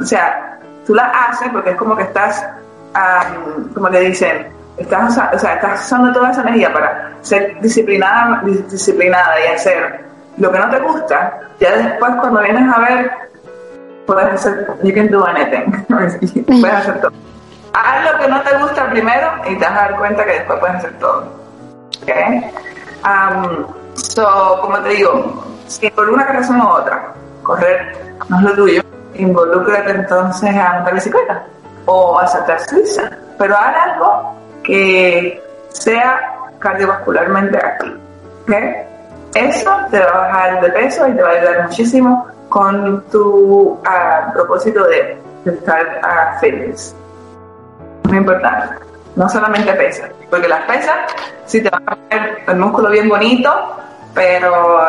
o 0.01 0.05
sea, 0.05 0.59
tú 0.85 0.95
las 0.95 1.09
haces 1.15 1.49
porque 1.53 1.71
es 1.71 1.77
como 1.77 1.97
que 1.97 2.03
estás, 2.03 2.45
como 3.73 3.89
le 3.89 4.01
dicen, 4.01 4.49
estás, 4.77 5.17
o 5.33 5.39
sea, 5.39 5.55
estás 5.55 5.85
usando 5.85 6.13
toda 6.13 6.31
esa 6.31 6.43
energía 6.43 6.73
para 6.73 7.13
ser 7.21 7.61
disciplinada, 7.61 8.43
disciplinada 8.45 9.35
y 9.45 9.55
hacer 9.55 10.05
lo 10.39 10.51
que 10.51 10.59
no 10.59 10.71
te 10.71 10.81
gusta, 10.81 11.39
ya 11.61 11.77
después 11.77 12.13
cuando 12.21 12.41
vienes 12.41 12.75
a 12.75 12.81
ver 12.81 13.13
puedes 14.11 14.35
hacer, 14.35 14.67
you 14.83 14.93
can 14.93 15.09
do 15.09 15.25
anything, 15.25 15.71
puedes 15.89 16.65
hacer 16.65 17.01
todo. 17.01 17.13
Haz 17.73 18.13
lo 18.13 18.19
que 18.19 18.29
no 18.29 18.41
te 18.43 18.59
gusta 18.59 18.91
primero 18.91 19.31
y 19.49 19.57
te 19.57 19.65
vas 19.65 19.73
a 19.73 19.83
dar 19.83 19.97
cuenta 19.99 20.25
que 20.25 20.33
después 20.33 20.59
puedes 20.59 20.77
hacer 20.77 20.99
todo. 20.99 21.25
Okay? 22.03 22.51
Um, 23.05 23.67
so, 23.95 24.59
como 24.61 24.79
te 24.81 24.89
digo, 24.91 25.45
si 25.69 25.89
por 25.91 26.09
una 26.11 26.25
razón 26.25 26.61
u 26.61 26.69
otra 26.69 27.13
correr 27.43 27.97
no 28.29 28.39
es 28.39 28.43
lo 28.43 28.55
tuyo, 28.55 28.83
involúcrate 29.15 29.93
entonces 29.93 30.57
a 30.57 30.75
montar 30.75 30.95
bicicleta 30.95 31.45
o 31.87 32.19
a 32.19 32.27
saltar 32.27 32.61
suiza, 32.69 33.11
pero 33.39 33.57
haz 33.57 33.77
algo 33.91 34.35
que 34.65 35.43
sea 35.69 36.21
cardiovascularmente 36.59 37.57
activo. 37.57 37.97
¿okay? 38.43 38.75
Eso 39.35 39.71
te 39.91 40.01
va 40.01 40.11
a 40.11 40.19
bajar 40.19 40.61
de 40.61 40.71
peso 40.71 41.07
y 41.07 41.13
te 41.13 41.23
va 41.23 41.29
a 41.29 41.33
ayudar 41.33 41.63
muchísimo 41.69 42.27
con 42.51 43.03
tu 43.11 43.79
uh, 43.81 44.33
propósito 44.35 44.85
de, 44.89 45.17
estar 45.47 46.01
uh, 46.03 46.41
feliz. 46.41 46.95
Muy 48.05 48.19
importante. 48.19 48.75
No 49.17 49.29
solamente 49.29 49.73
pesas, 49.73 50.11
porque 50.29 50.49
las 50.49 50.63
pesas 50.63 50.97
sí 51.47 51.63
te 51.63 51.71
van 51.71 51.83
a 51.87 51.97
poner 51.97 52.43
el 52.47 52.57
músculo 52.57 52.91
bien 52.91 53.09
bonito, 53.09 53.77
pero 54.15 54.81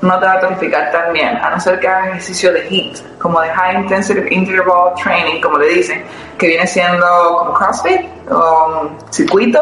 no 0.00 0.18
te 0.18 0.26
va 0.26 0.32
a 0.32 0.40
tonificar 0.40 0.90
tan 0.92 1.12
bien, 1.12 1.36
a 1.36 1.50
no 1.50 1.60
ser 1.60 1.78
que 1.78 1.88
hagas 1.88 2.08
ejercicio 2.08 2.52
de 2.52 2.66
HIIT, 2.68 3.18
como 3.18 3.40
de 3.40 3.48
High 3.50 3.82
Intensive 3.82 4.26
Interval 4.34 4.94
Training, 5.02 5.40
como 5.40 5.58
le 5.58 5.68
dicen, 5.68 6.04
que 6.38 6.48
viene 6.48 6.66
siendo 6.66 7.06
como 7.38 7.54
CrossFit 7.54 8.30
o 8.30 8.90
circuito, 9.10 9.60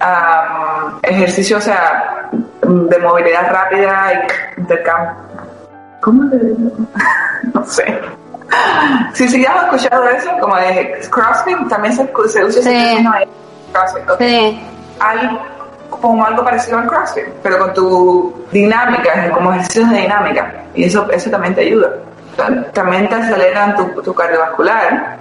um, 0.00 0.98
ejercicio, 1.02 1.58
o 1.58 1.60
sea, 1.60 2.30
de 2.62 2.98
movilidad 2.98 3.52
rápida 3.52 4.12
y 4.56 4.60
intercambio 4.60 5.27
¿Cómo 6.00 6.24
le 6.24 6.38
No 7.54 7.64
sé. 7.64 8.00
Sí, 9.12 9.28
sí, 9.28 9.42
ya 9.42 9.52
has 9.52 9.64
escuchado 9.64 10.08
eso, 10.08 10.30
como 10.40 10.56
de 10.56 11.00
CrossFit, 11.10 11.68
también 11.68 11.94
se, 11.94 12.06
se 12.28 12.44
usa 12.44 12.60
ese 12.60 12.62
término 12.62 13.12
ahí. 13.12 13.26
CrossFit. 13.72 14.04
Sí. 14.18 14.62
Algo, 15.00 15.40
como 15.90 16.24
algo 16.24 16.44
parecido 16.44 16.78
al 16.78 16.86
CrossFit, 16.86 17.24
pero 17.42 17.58
con 17.58 17.74
tu 17.74 18.46
dinámica, 18.50 19.30
como 19.32 19.52
ejercicios 19.52 19.90
de 19.90 19.96
dinámica. 19.98 20.52
Y 20.74 20.84
eso, 20.84 21.10
eso 21.10 21.30
también 21.30 21.54
te 21.54 21.62
ayuda. 21.62 21.90
También 22.72 23.08
te 23.08 23.16
aceleran 23.16 23.76
tu, 23.76 24.02
tu 24.02 24.14
cardiovascular 24.14 25.16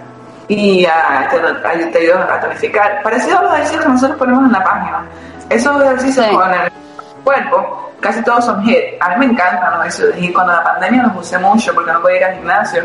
y 0.47 0.85
uh, 0.85 1.29
te, 1.29 1.85
te 1.87 1.97
ayudan 1.97 2.29
a 2.29 2.39
tonificar. 2.39 3.01
Parecido 3.03 3.39
a 3.39 3.41
los 3.43 3.53
ejercicios 3.53 3.83
que 3.83 3.89
nosotros 3.89 4.17
ponemos 4.17 4.45
en 4.45 4.51
la 4.51 4.63
página. 4.63 5.05
Esos 5.49 5.81
ejercicios 5.81 6.27
con 6.27 6.53
el 6.53 6.71
cuerpo 7.23 7.86
casi 7.99 8.23
todos 8.23 8.45
son 8.45 8.63
HIIT. 8.63 9.01
A 9.01 9.09
mí 9.09 9.25
me 9.25 9.33
encantan 9.33 9.79
ejercicios 9.81 10.15
de 10.15 10.21
HIIT. 10.21 10.33
Cuando 10.33 10.53
la 10.53 10.63
pandemia 10.63 11.03
los 11.03 11.15
usé 11.17 11.37
mucho 11.37 11.73
porque 11.73 11.91
no 11.91 12.01
podía 12.01 12.17
ir 12.17 12.23
al 12.23 12.35
gimnasio. 12.35 12.83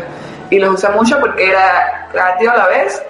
Y 0.49 0.59
los 0.59 0.75
usé 0.75 0.89
mucho 0.89 1.19
porque 1.19 1.49
era 1.49 2.07
creativo 2.11 2.51
a 2.51 2.57
la 2.57 2.67
vez 2.67 3.03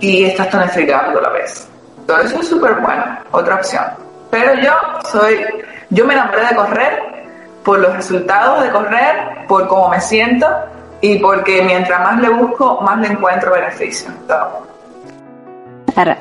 y 0.00 0.24
estás 0.24 0.50
tonificado 0.50 1.18
a 1.18 1.22
la 1.22 1.30
vez. 1.30 1.68
Todo 2.06 2.18
eso 2.20 2.40
es 2.40 2.48
súper 2.48 2.74
bueno, 2.76 3.04
otra 3.30 3.56
opción. 3.56 3.84
Pero 4.30 4.54
yo 4.54 4.72
soy, 5.10 5.44
yo 5.90 6.04
me 6.06 6.14
enamoré 6.14 6.46
de 6.46 6.54
correr 6.54 7.18
por 7.64 7.78
los 7.80 7.94
resultados 7.94 8.62
de 8.62 8.70
correr, 8.70 9.46
por 9.46 9.68
cómo 9.68 9.90
me 9.90 10.00
siento 10.00 10.46
y 11.02 11.18
porque 11.18 11.62
mientras 11.62 12.00
más 12.00 12.18
le 12.18 12.30
busco, 12.30 12.80
más 12.80 12.98
le 12.98 13.08
encuentro 13.08 13.52
beneficio. 13.52 14.10
Claro. 14.26 16.16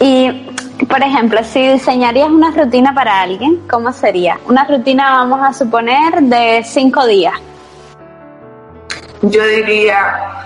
Y, 0.00 0.50
por 0.88 1.02
ejemplo, 1.02 1.42
si 1.44 1.68
diseñarías 1.68 2.28
una 2.28 2.50
rutina 2.50 2.94
para 2.94 3.22
alguien, 3.22 3.62
¿cómo 3.68 3.92
sería? 3.92 4.38
Una 4.46 4.64
rutina, 4.64 5.24
vamos 5.24 5.40
a 5.42 5.52
suponer, 5.52 6.20
de 6.22 6.62
cinco 6.64 7.06
días. 7.06 7.34
Yo 9.22 9.44
diría 9.46 10.44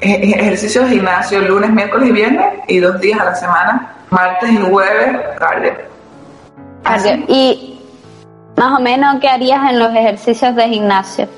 ejercicio 0.00 0.82
de 0.82 0.90
gimnasio 0.90 1.40
lunes, 1.40 1.70
miércoles 1.70 2.08
y 2.08 2.12
viernes 2.12 2.46
y 2.68 2.78
dos 2.78 3.00
días 3.00 3.20
a 3.20 3.24
la 3.26 3.34
semana, 3.34 3.94
martes 4.10 4.50
y 4.50 4.56
jueves, 4.58 5.20
cardio. 5.38 5.72
Cardio. 6.82 7.24
¿Y 7.28 7.80
más 8.56 8.78
o 8.78 8.82
menos 8.82 9.16
qué 9.20 9.28
harías 9.28 9.70
en 9.70 9.78
los 9.78 9.90
ejercicios 9.90 10.54
de 10.56 10.68
gimnasio? 10.68 11.28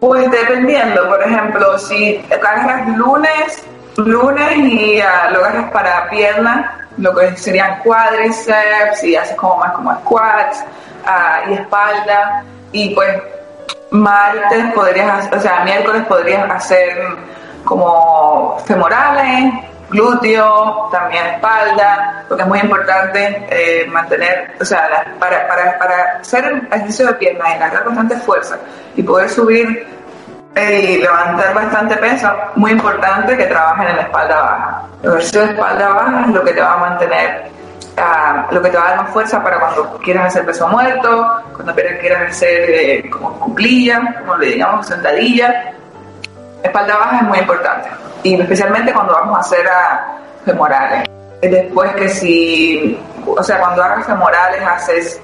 Pues 0.00 0.30
dependiendo, 0.30 1.08
por 1.08 1.22
ejemplo, 1.22 1.78
si 1.78 2.20
cargas 2.40 2.88
lunes, 2.96 3.64
lunes 4.06 4.56
y 4.56 5.00
uh, 5.00 5.32
lo 5.32 5.44
agarras 5.44 5.70
para 5.70 6.08
piernas, 6.08 6.70
lo 6.96 7.14
que 7.14 7.36
serían 7.36 7.80
cuádriceps 7.80 9.02
y 9.04 9.16
haces 9.16 9.36
como 9.36 9.56
más 9.56 9.72
como 9.72 9.94
squats 10.00 10.64
uh, 11.04 11.50
y 11.50 11.54
espalda 11.54 12.44
y 12.72 12.94
pues 12.94 13.20
martes 13.90 14.72
podrías, 14.74 15.28
o 15.32 15.40
sea, 15.40 15.64
miércoles 15.64 16.04
podrías 16.06 16.50
hacer 16.50 16.98
como 17.64 18.58
femorales, 18.64 19.52
glúteo, 19.90 20.88
también 20.92 21.26
espalda, 21.26 22.24
porque 22.28 22.42
es 22.42 22.48
muy 22.48 22.58
importante 22.58 23.46
eh, 23.50 23.86
mantener, 23.86 24.54
o 24.60 24.64
sea, 24.64 25.14
para, 25.18 25.48
para, 25.48 25.78
para 25.78 26.18
hacer 26.20 26.62
ejercicio 26.70 27.06
de 27.06 27.14
piernas 27.14 27.48
y 27.48 27.52
agarrar 27.54 27.84
bastante 27.84 28.16
fuerza 28.16 28.58
y 28.96 29.02
poder 29.02 29.30
subir 29.30 29.86
y 30.58 30.98
levantar 30.98 31.54
bastante 31.54 31.96
peso, 31.96 32.30
muy 32.56 32.72
importante 32.72 33.36
que 33.36 33.44
trabajen 33.44 33.88
en 33.88 33.96
la 33.96 34.02
espalda 34.02 34.40
baja. 34.40 34.82
El 35.02 35.10
ejercicio 35.10 35.40
de 35.42 35.46
espalda 35.52 35.88
baja 35.88 36.24
es 36.26 36.34
lo 36.34 36.44
que 36.44 36.52
te 36.52 36.60
va 36.60 36.72
a 36.74 36.76
mantener, 36.78 37.50
uh, 37.96 38.54
lo 38.54 38.62
que 38.62 38.70
te 38.70 38.76
va 38.76 38.84
a 38.84 38.88
dar 38.90 39.02
más 39.02 39.10
fuerza 39.10 39.42
para 39.42 39.60
cuando 39.60 39.98
quieras 39.98 40.26
hacer 40.26 40.46
peso 40.46 40.68
muerto, 40.68 41.42
cuando 41.54 41.74
quieras 41.74 42.30
hacer 42.30 42.70
eh, 42.70 43.10
como 43.10 43.38
cuclilla, 43.38 44.16
como 44.20 44.36
le 44.36 44.46
digamos, 44.46 44.86
sentadilla. 44.86 45.72
Espalda 46.62 46.96
baja 46.96 47.16
es 47.18 47.22
muy 47.22 47.38
importante 47.38 47.88
y 48.22 48.40
especialmente 48.40 48.92
cuando 48.92 49.12
vamos 49.12 49.36
a 49.36 49.40
hacer 49.40 49.68
a 49.68 50.18
femorales. 50.44 51.08
Después 51.40 51.94
que 51.94 52.08
si, 52.08 53.00
o 53.24 53.42
sea, 53.42 53.60
cuando 53.60 53.82
hagas 53.82 54.06
femorales 54.06 54.60
haces, 54.66 55.20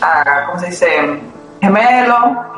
uh, 0.00 0.46
¿cómo 0.46 0.60
se 0.60 0.66
dice? 0.66 1.20
Gemelo. 1.60 2.56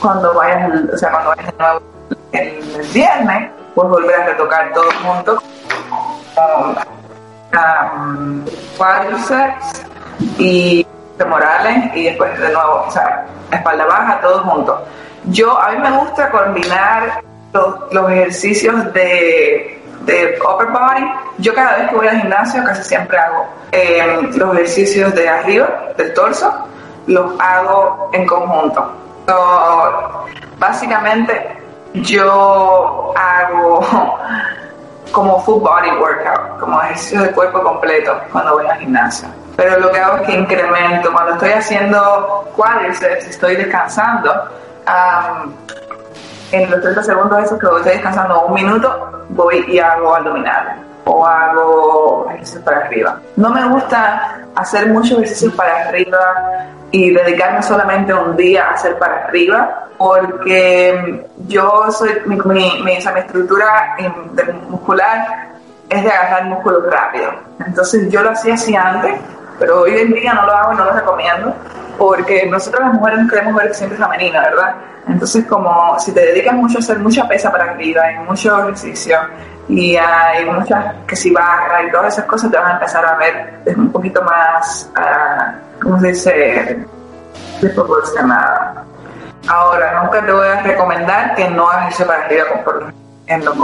Cuando 0.00 0.34
vayas, 0.34 0.70
o 0.92 0.98
sea, 0.98 1.10
cuando 1.10 1.30
vayas 1.30 1.46
de 1.46 1.58
nuevo 1.58 1.80
el, 2.32 2.88
viernes, 2.92 3.50
puedes 3.74 3.90
volver 3.90 4.20
a 4.20 4.26
retocar 4.26 4.72
todo 4.72 4.88
junto 5.02 5.42
um, 7.52 8.44
cuádriceps 8.76 9.86
y 10.38 10.86
femorales 11.18 11.94
y 11.94 12.04
después 12.04 12.38
de 12.38 12.52
nuevo, 12.52 12.84
o 12.86 12.90
sea, 12.90 13.26
espalda 13.50 13.86
baja, 13.86 14.20
todo 14.20 14.42
junto. 14.42 14.84
Yo, 15.26 15.58
a 15.58 15.70
mí 15.72 15.78
me 15.78 15.90
gusta 15.98 16.30
combinar 16.30 17.22
los, 17.52 17.92
los 17.92 18.10
ejercicios 18.10 18.92
de, 18.92 19.82
de 20.02 20.38
upper 20.40 20.68
body. 20.68 21.10
Yo 21.38 21.54
cada 21.54 21.78
vez 21.78 21.88
que 21.88 21.96
voy 21.96 22.06
al 22.06 22.20
gimnasio 22.20 22.62
casi 22.64 22.84
siempre 22.84 23.18
hago 23.18 23.48
eh, 23.72 24.30
los 24.36 24.54
ejercicios 24.54 25.14
de 25.14 25.28
arriba, 25.28 25.68
del 25.96 26.14
torso, 26.14 26.52
los 27.06 27.32
hago 27.40 28.10
en 28.12 28.26
conjunto 28.26 29.05
básicamente 30.58 31.58
yo 31.94 33.14
hago 33.16 33.80
como 35.12 35.40
full 35.40 35.60
body 35.60 35.90
workout, 36.00 36.58
como 36.60 36.80
ejercicio 36.82 37.22
de 37.22 37.30
cuerpo 37.32 37.62
completo 37.62 38.18
cuando 38.32 38.54
voy 38.54 38.66
al 38.66 38.78
gimnasio. 38.78 39.28
Pero 39.56 39.78
lo 39.80 39.90
que 39.90 39.98
hago 39.98 40.16
es 40.18 40.22
que 40.22 40.34
incremento. 40.34 41.10
Cuando 41.12 41.32
estoy 41.32 41.52
haciendo 41.52 42.50
cuádriceps, 42.54 43.26
estoy 43.26 43.56
descansando. 43.56 44.30
en 46.52 46.70
los 46.70 46.80
30 46.80 47.02
segundos 47.02 47.42
esos 47.42 47.58
que 47.58 47.66
estoy 47.66 47.92
descansando 47.94 48.42
un 48.42 48.54
minuto, 48.54 49.24
voy 49.30 49.64
y 49.68 49.78
hago 49.78 50.14
abdominales 50.14 50.74
o 51.04 51.24
hago 51.24 52.26
ejercicios 52.30 52.62
para 52.64 52.78
arriba. 52.78 53.18
No 53.36 53.50
me 53.50 53.64
gusta 53.68 54.38
hacer 54.54 54.88
muchos 54.88 55.12
ejercicios 55.12 55.54
para 55.54 55.88
arriba 55.88 56.18
y 56.96 57.10
dedicarme 57.10 57.62
solamente 57.62 58.14
un 58.14 58.34
día 58.36 58.70
a 58.70 58.72
hacer 58.72 58.98
para 58.98 59.26
arriba, 59.26 59.86
porque 59.98 61.26
yo 61.46 61.90
soy, 61.90 62.10
mi, 62.24 62.36
mi, 62.36 62.82
mi, 62.82 62.94
estructura 62.94 63.96
muscular 64.70 65.48
es 65.90 66.02
de 66.02 66.10
agarrar 66.10 66.46
músculo 66.46 66.90
rápido. 66.90 67.32
Entonces 67.66 68.10
yo 68.10 68.22
lo 68.22 68.30
hacía 68.30 68.54
así 68.54 68.74
antes, 68.74 69.20
pero 69.58 69.82
hoy 69.82 69.94
en 69.94 70.14
día 70.14 70.32
no 70.32 70.46
lo 70.46 70.52
hago 70.52 70.72
y 70.72 70.76
no 70.76 70.84
lo 70.86 70.92
recomiendo, 70.92 71.54
porque 71.98 72.46
nosotros 72.46 72.80
las 72.82 72.94
mujeres 72.94 73.20
nos 73.20 73.30
queremos 73.30 73.54
ver 73.54 73.74
siempre 73.74 73.98
femenina, 73.98 74.40
¿verdad? 74.40 74.74
Entonces 75.06 75.44
como 75.44 76.00
si 76.00 76.12
te 76.12 76.20
dedicas 76.20 76.54
mucho 76.54 76.78
a 76.78 76.80
hacer 76.80 76.98
mucha 76.98 77.28
pesa 77.28 77.52
para 77.52 77.72
arriba 77.72 78.10
y 78.10 78.18
mucho 78.20 78.58
ejercicio, 78.58 79.18
y 79.68 79.96
hay 79.96 80.44
muchas 80.44 80.94
que 81.06 81.16
si 81.16 81.32
baja 81.32 81.82
y 81.82 81.90
todas 81.90 82.14
esas 82.14 82.26
cosas 82.26 82.50
te 82.50 82.56
van 82.56 82.72
a 82.72 82.74
empezar 82.74 83.04
a 83.04 83.16
ver 83.16 83.62
un 83.76 83.90
poquito 83.90 84.22
más, 84.22 84.90
uh, 84.96 85.80
¿cómo 85.82 86.00
se 86.00 86.08
dice? 86.08 86.86
Desproporcionada. 87.60 88.84
Ahora, 89.48 90.02
nunca 90.02 90.24
te 90.24 90.32
voy 90.32 90.46
a 90.46 90.62
recomendar 90.62 91.34
que 91.34 91.48
no 91.50 91.68
hagas 91.68 91.82
ejercicio 91.82 92.06
para 92.06 92.24
arriba 92.24 92.44
por, 92.64 92.92
en 93.26 93.44
lo 93.44 93.52
que 93.52 93.58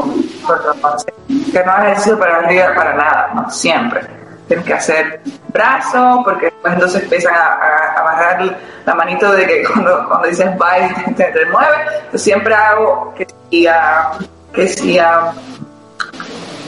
no 1.64 1.72
hagas 1.72 1.84
ejercicio 1.84 2.18
para 2.18 2.36
arriba 2.38 2.74
para 2.74 2.94
nada, 2.94 3.30
no, 3.34 3.50
siempre. 3.50 4.00
Tienes 4.48 4.66
que 4.66 4.74
hacer 4.74 5.20
brazos 5.52 6.20
porque 6.24 6.46
después 6.46 6.74
entonces 6.74 7.02
empiezan 7.04 7.34
a, 7.34 7.98
a, 7.98 8.02
bajar 8.02 8.56
la 8.84 8.94
manito 8.94 9.32
de 9.32 9.46
que 9.46 9.62
cuando, 9.72 10.08
cuando 10.08 10.28
dices 10.28 10.50
bye 10.58 11.14
te, 11.16 11.24
te, 11.24 11.46
mueve. 11.46 11.76
Yo 12.12 12.18
siempre 12.18 12.54
hago 12.54 13.14
que 13.16 13.26
si, 13.50 13.68
uh, 13.68 13.72
que 14.52 14.68
si 14.68 14.98
uh, 14.98 15.32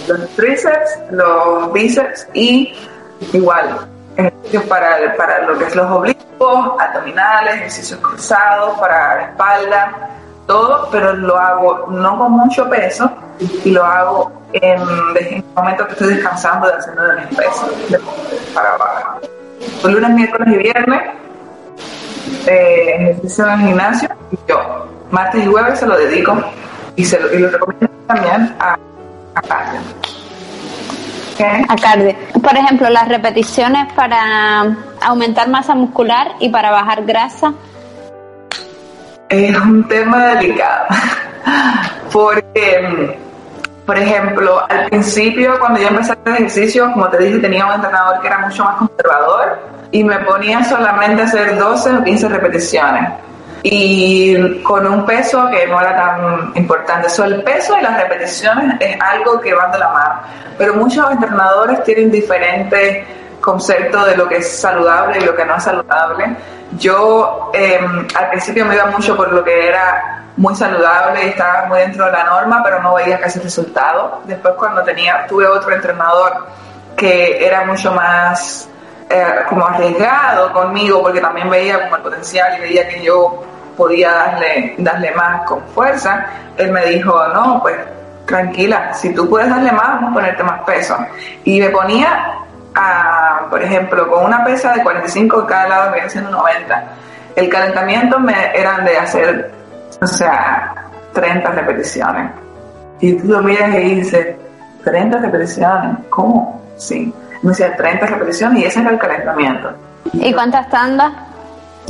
los 0.08 0.28
tríceps, 0.30 0.98
los 1.10 1.72
bíceps 1.72 2.26
y 2.34 2.74
igual 3.32 3.88
ejercicios 4.16 4.64
para, 4.64 5.14
para 5.16 5.42
lo 5.42 5.58
que 5.58 5.64
es 5.64 5.74
los 5.74 5.90
oblicuos, 5.90 6.80
abdominales, 6.80 7.54
ejercicios 7.56 8.00
cruzados 8.00 8.78
para 8.78 9.16
la 9.16 9.22
espalda, 9.22 10.10
todo, 10.46 10.88
pero 10.90 11.14
lo 11.14 11.38
hago 11.38 11.86
no 11.90 12.18
con 12.18 12.32
mucho 12.32 12.68
peso 12.68 13.10
y 13.64 13.70
lo 13.70 13.84
hago 13.84 14.32
en, 14.52 14.80
el 14.80 15.44
momento 15.54 15.86
que 15.86 15.92
estoy 15.92 16.14
descansando 16.14 16.68
de 16.68 16.74
haciendo 16.74 17.02
de 17.02 17.20
mis 17.20 17.36
pesos 17.36 17.70
para 18.54 18.74
abajo. 18.74 19.20
Lunes, 19.84 20.10
miércoles 20.10 20.54
y 20.54 20.58
viernes, 20.58 21.02
eh, 22.46 22.94
ejercicio 23.00 23.46
en 23.46 23.52
el 23.52 23.66
gimnasio 23.68 24.08
y 24.30 24.38
yo. 24.48 24.86
Martes 25.10 25.44
y 25.44 25.46
jueves 25.46 25.78
se 25.78 25.86
lo 25.86 25.96
dedico 25.96 26.36
y, 26.96 27.04
se 27.04 27.18
lo, 27.18 27.32
y 27.32 27.38
lo 27.38 27.50
recomiendo 27.50 27.90
también 28.06 28.54
a 28.58 28.76
a 29.34 29.42
cardio. 29.42 29.80
Por 32.42 32.56
ejemplo, 32.56 32.88
las 32.90 33.08
repeticiones 33.08 33.92
para 33.94 34.76
aumentar 35.02 35.48
masa 35.48 35.74
muscular 35.74 36.32
y 36.40 36.48
para 36.48 36.70
bajar 36.70 37.04
grasa. 37.04 37.52
Es 39.28 39.56
un 39.58 39.86
tema 39.88 40.34
delicado. 40.34 40.86
Porque, 42.12 43.18
por 43.84 43.98
ejemplo, 43.98 44.64
al 44.68 44.86
principio, 44.86 45.58
cuando 45.58 45.80
yo 45.80 45.88
empecé 45.88 46.12
a 46.12 46.14
hacer 46.14 46.34
ejercicio, 46.34 46.92
como 46.92 47.08
te 47.08 47.18
dije, 47.18 47.38
tenía 47.38 47.66
un 47.66 47.72
entrenador 47.72 48.20
que 48.20 48.28
era 48.28 48.38
mucho 48.38 48.64
más 48.64 48.76
conservador 48.76 49.58
y 49.90 50.04
me 50.04 50.18
ponía 50.20 50.62
solamente 50.64 51.22
a 51.22 51.24
hacer 51.24 51.58
12 51.58 51.90
o 51.96 52.04
15 52.04 52.28
repeticiones 52.28 53.10
y 53.66 54.60
con 54.62 54.86
un 54.86 55.06
peso 55.06 55.48
que 55.50 55.66
no 55.66 55.80
era 55.80 55.96
tan 55.96 56.52
importante. 56.54 57.08
So, 57.08 57.24
el 57.24 57.42
peso 57.42 57.78
y 57.78 57.82
las 57.82 57.98
repeticiones 57.98 58.76
es 58.78 59.00
algo 59.00 59.40
que 59.40 59.54
van 59.54 59.72
de 59.72 59.78
la 59.78 59.88
mano, 59.88 60.20
pero 60.58 60.74
muchos 60.74 61.10
entrenadores 61.10 61.82
tienen 61.82 62.10
diferentes 62.10 63.06
conceptos 63.40 64.06
de 64.06 64.16
lo 64.18 64.28
que 64.28 64.36
es 64.36 64.60
saludable 64.60 65.18
y 65.18 65.24
lo 65.24 65.34
que 65.34 65.46
no 65.46 65.56
es 65.56 65.64
saludable. 65.64 66.36
Yo 66.78 67.50
eh, 67.54 67.80
al 68.14 68.28
principio 68.28 68.66
me 68.66 68.74
iba 68.74 68.84
mucho 68.86 69.16
por 69.16 69.32
lo 69.32 69.42
que 69.42 69.66
era 69.66 70.24
muy 70.36 70.54
saludable 70.54 71.24
y 71.24 71.28
estaba 71.30 71.64
muy 71.64 71.78
dentro 71.78 72.04
de 72.04 72.12
la 72.12 72.24
norma, 72.24 72.60
pero 72.62 72.82
no 72.82 72.94
veía 72.94 73.18
casi 73.18 73.38
resultado. 73.38 74.20
Después 74.24 74.56
cuando 74.58 74.82
tenía, 74.82 75.26
tuve 75.26 75.46
otro 75.46 75.72
entrenador 75.72 76.48
que 76.98 77.46
era 77.46 77.64
mucho 77.64 77.92
más 77.92 78.68
eh, 79.08 79.24
como 79.48 79.66
arriesgado 79.66 80.52
conmigo 80.52 81.02
porque 81.02 81.20
también 81.20 81.48
veía 81.48 81.82
como 81.82 81.96
el 81.96 82.02
potencial 82.02 82.58
y 82.58 82.60
veía 82.60 82.88
que 82.88 83.02
yo 83.02 83.42
podía 83.76 84.12
darle, 84.12 84.74
darle 84.78 85.10
más 85.12 85.42
con 85.46 85.62
fuerza, 85.68 86.26
él 86.56 86.72
me 86.72 86.84
dijo, 86.86 87.16
no, 87.28 87.60
pues 87.62 87.76
tranquila, 88.26 88.92
si 88.94 89.12
tú 89.14 89.28
puedes 89.28 89.48
darle 89.48 89.72
más, 89.72 89.88
vamos 89.88 90.10
a 90.10 90.14
ponerte 90.14 90.42
más 90.42 90.62
peso. 90.62 90.96
Y 91.44 91.60
me 91.60 91.70
ponía, 91.70 92.38
a, 92.74 93.46
por 93.50 93.62
ejemplo, 93.62 94.08
con 94.10 94.24
una 94.24 94.44
pesa 94.44 94.72
de 94.72 94.82
45 94.82 95.42
de 95.42 95.46
cada 95.46 95.68
lado, 95.68 95.90
me 95.90 95.98
iba 95.98 96.06
haciendo 96.06 96.30
90. 96.30 96.84
El 97.36 97.48
calentamiento 97.48 98.18
me 98.18 98.34
eran 98.54 98.84
de 98.84 98.96
hacer, 98.96 99.52
o 100.00 100.06
sea, 100.06 100.74
30 101.12 101.50
repeticiones. 101.50 102.30
Y 103.00 103.14
tú 103.14 103.28
lo 103.28 103.42
miras 103.42 103.74
y 103.74 103.96
dices, 103.96 104.36
30 104.84 105.18
repeticiones, 105.18 105.98
¿cómo? 106.10 106.62
Sí. 106.76 107.12
Me 107.42 107.50
decía 107.50 107.76
30 107.76 108.06
repeticiones 108.06 108.62
y 108.62 108.64
ese 108.66 108.80
era 108.80 108.90
el 108.90 108.98
calentamiento. 108.98 109.70
¿Y 110.12 110.32
cuántas 110.32 110.68
tandas? 110.70 111.12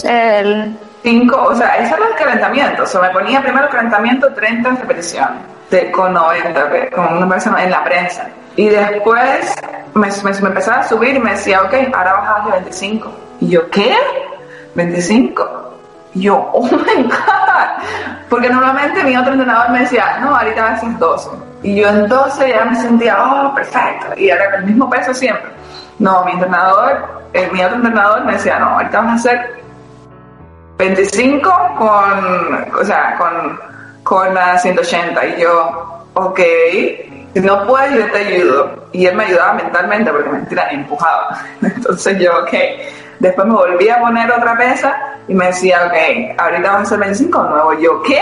El... 0.02 0.76
Cinco, 1.04 1.36
o 1.50 1.54
sea, 1.54 1.76
ese 1.76 1.94
era 1.94 2.06
el 2.06 2.14
calentamiento. 2.14 2.82
O 2.82 2.86
sea, 2.86 3.02
me 3.02 3.10
ponía 3.10 3.42
primero 3.42 3.66
el 3.66 3.70
calentamiento 3.70 4.32
30 4.32 4.70
repeticiones 4.70 5.42
de, 5.70 5.90
con 5.90 6.14
90, 6.14 6.90
con 6.94 7.18
una 7.18 7.28
persona 7.28 7.62
en 7.62 7.70
la 7.70 7.84
prensa. 7.84 8.26
Y 8.56 8.70
después 8.70 9.54
me, 9.92 10.08
me, 10.08 10.48
empezaba 10.48 10.78
a 10.78 10.88
subir 10.88 11.14
y 11.16 11.18
me 11.18 11.32
decía, 11.32 11.60
ok, 11.60 11.74
ahora 11.94 12.22
a 12.22 12.38
darle 12.38 12.52
25. 12.52 13.12
Y 13.40 13.48
yo, 13.50 13.68
¿qué? 13.68 13.94
25. 14.76 15.78
Y 16.14 16.22
yo, 16.22 16.50
oh 16.54 16.62
my 16.62 17.02
God. 17.02 17.84
Porque 18.30 18.48
normalmente 18.48 19.04
mi 19.04 19.14
otro 19.14 19.34
entrenador 19.34 19.72
me 19.72 19.80
decía, 19.80 20.16
no, 20.22 20.34
ahorita 20.34 20.62
vas 20.62 20.70
a 20.70 20.74
hacer 20.76 20.98
12. 20.98 21.30
Y 21.64 21.76
yo 21.82 21.88
en 21.88 22.08
12 22.08 22.48
ya 22.48 22.64
me 22.64 22.76
sentía, 22.76 23.22
oh, 23.22 23.54
perfecto. 23.54 24.06
Y 24.16 24.30
era 24.30 24.56
el 24.56 24.64
mismo 24.64 24.88
peso 24.88 25.12
siempre. 25.12 25.50
No, 25.98 26.24
mi 26.24 26.32
entrenador, 26.32 27.24
eh, 27.34 27.50
mi 27.52 27.62
otro 27.62 27.76
entrenador 27.76 28.24
me 28.24 28.32
decía, 28.32 28.58
no, 28.58 28.70
ahorita 28.70 29.00
vas 29.02 29.10
a 29.10 29.14
hacer 29.14 29.63
25 30.78 31.50
con, 31.78 32.80
o 32.80 32.84
sea, 32.84 33.16
con, 33.16 33.58
con 34.02 34.34
la 34.34 34.58
180. 34.58 35.26
Y 35.26 35.40
yo, 35.42 36.04
ok, 36.14 36.40
si 37.34 37.40
no 37.40 37.66
puedes, 37.66 37.94
yo 37.94 38.12
te 38.12 38.18
ayudo. 38.18 38.88
Y 38.92 39.06
él 39.06 39.16
me 39.16 39.24
ayudaba 39.24 39.54
mentalmente 39.54 40.10
porque 40.12 40.30
mentira, 40.30 40.68
empujaba. 40.70 41.38
Entonces 41.62 42.18
yo, 42.18 42.32
ok. 42.42 42.52
Después 43.20 43.46
me 43.46 43.54
volví 43.54 43.88
a 43.88 44.00
poner 44.00 44.30
otra 44.30 44.56
pesa 44.56 44.96
y 45.28 45.34
me 45.34 45.46
decía, 45.46 45.86
ok, 45.86 46.38
ahorita 46.38 46.62
vamos 46.62 46.80
a 46.80 46.82
hacer 46.82 46.98
25 46.98 47.42
de 47.42 47.50
nuevo. 47.50 47.72
Yo, 47.74 48.02
¿qué? 48.02 48.20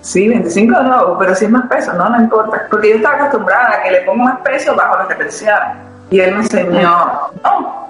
Sí, 0.00 0.28
25 0.28 0.78
de 0.78 0.84
nuevo, 0.84 1.18
pero 1.18 1.34
si 1.34 1.44
es 1.44 1.50
más 1.50 1.66
peso, 1.68 1.92
no, 1.92 2.08
no 2.08 2.20
importa. 2.20 2.66
Porque 2.70 2.90
yo 2.90 2.96
estaba 2.96 3.16
acostumbrada 3.16 3.74
a 3.74 3.82
que 3.82 3.90
le 3.90 4.00
pongo 4.02 4.24
más 4.24 4.38
peso 4.40 4.74
bajo 4.74 4.96
las 4.96 5.08
repeticiones. 5.08 5.76
Y 6.10 6.20
él 6.20 6.32
me 6.32 6.40
enseñó, 6.42 7.30
no, 7.44 7.88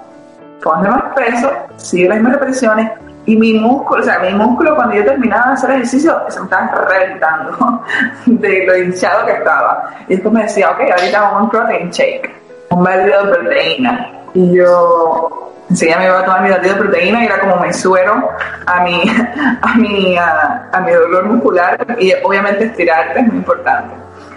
ponle 0.61 0.89
más 0.89 1.03
peso, 1.15 1.49
sigue 1.77 2.09
las 2.09 2.17
mismas 2.17 2.33
repeticiones, 2.33 2.91
y 3.25 3.35
mi 3.35 3.53
músculo, 3.53 4.01
o 4.01 4.03
sea, 4.03 4.19
mi 4.19 4.33
músculo 4.33 4.75
cuando 4.75 4.95
yo 4.95 5.05
terminaba 5.05 5.47
de 5.47 5.53
hacer 5.53 5.71
ejercicio 5.71 6.19
se 6.27 6.39
me 6.39 6.45
estaba 6.45 6.85
reventando 6.89 7.83
de 8.25 8.65
lo 8.65 8.77
hinchado 8.77 9.25
que 9.25 9.33
estaba. 9.33 9.89
Y 10.07 10.15
después 10.15 10.33
me 10.33 10.43
decía, 10.43 10.71
ok, 10.71 10.79
ahorita 10.97 11.21
vamos 11.21 11.39
a 11.39 11.43
un 11.43 11.49
protein 11.49 11.89
shake, 11.91 12.31
un 12.69 12.83
batido 12.83 13.25
de 13.25 13.33
proteína. 13.33 14.11
Y 14.33 14.55
yo 14.55 15.53
enseguida 15.69 15.99
me 15.99 16.05
iba 16.05 16.19
a 16.19 16.25
tomar 16.25 16.41
mi 16.41 16.49
batido 16.49 16.73
de 16.73 16.81
proteína 16.81 17.21
y 17.21 17.25
era 17.27 17.39
como 17.39 17.57
mi 17.57 17.73
suero 17.73 18.29
a 18.65 18.83
mi, 18.83 19.03
a 19.61 19.75
mi, 19.75 20.17
a, 20.17 20.81
mi 20.83 20.91
dolor 20.91 21.25
muscular 21.25 21.97
y 21.99 22.13
obviamente 22.23 22.65
estirarte 22.65 23.19
es 23.19 23.27
muy 23.27 23.37
importante. 23.37 23.93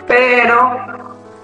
Pero 0.07 0.77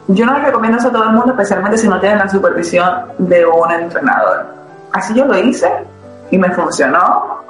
yo 0.09 0.27
no 0.27 0.35
les 0.35 0.45
recomiendo 0.45 0.77
eso 0.77 0.89
a 0.89 0.93
todo 0.93 1.05
el 1.05 1.13
mundo, 1.13 1.31
especialmente 1.31 1.79
si 1.79 1.89
no 1.89 1.99
tienen 2.01 2.19
la 2.19 2.29
supervisión 2.29 3.13
de 3.17 3.47
un 3.47 3.71
entrenador. 3.71 4.47
Así 4.93 5.15
yo 5.15 5.25
lo 5.25 5.39
hice 5.39 5.73
y 6.31 6.39
me 6.39 6.51
funcionó, 6.51 7.45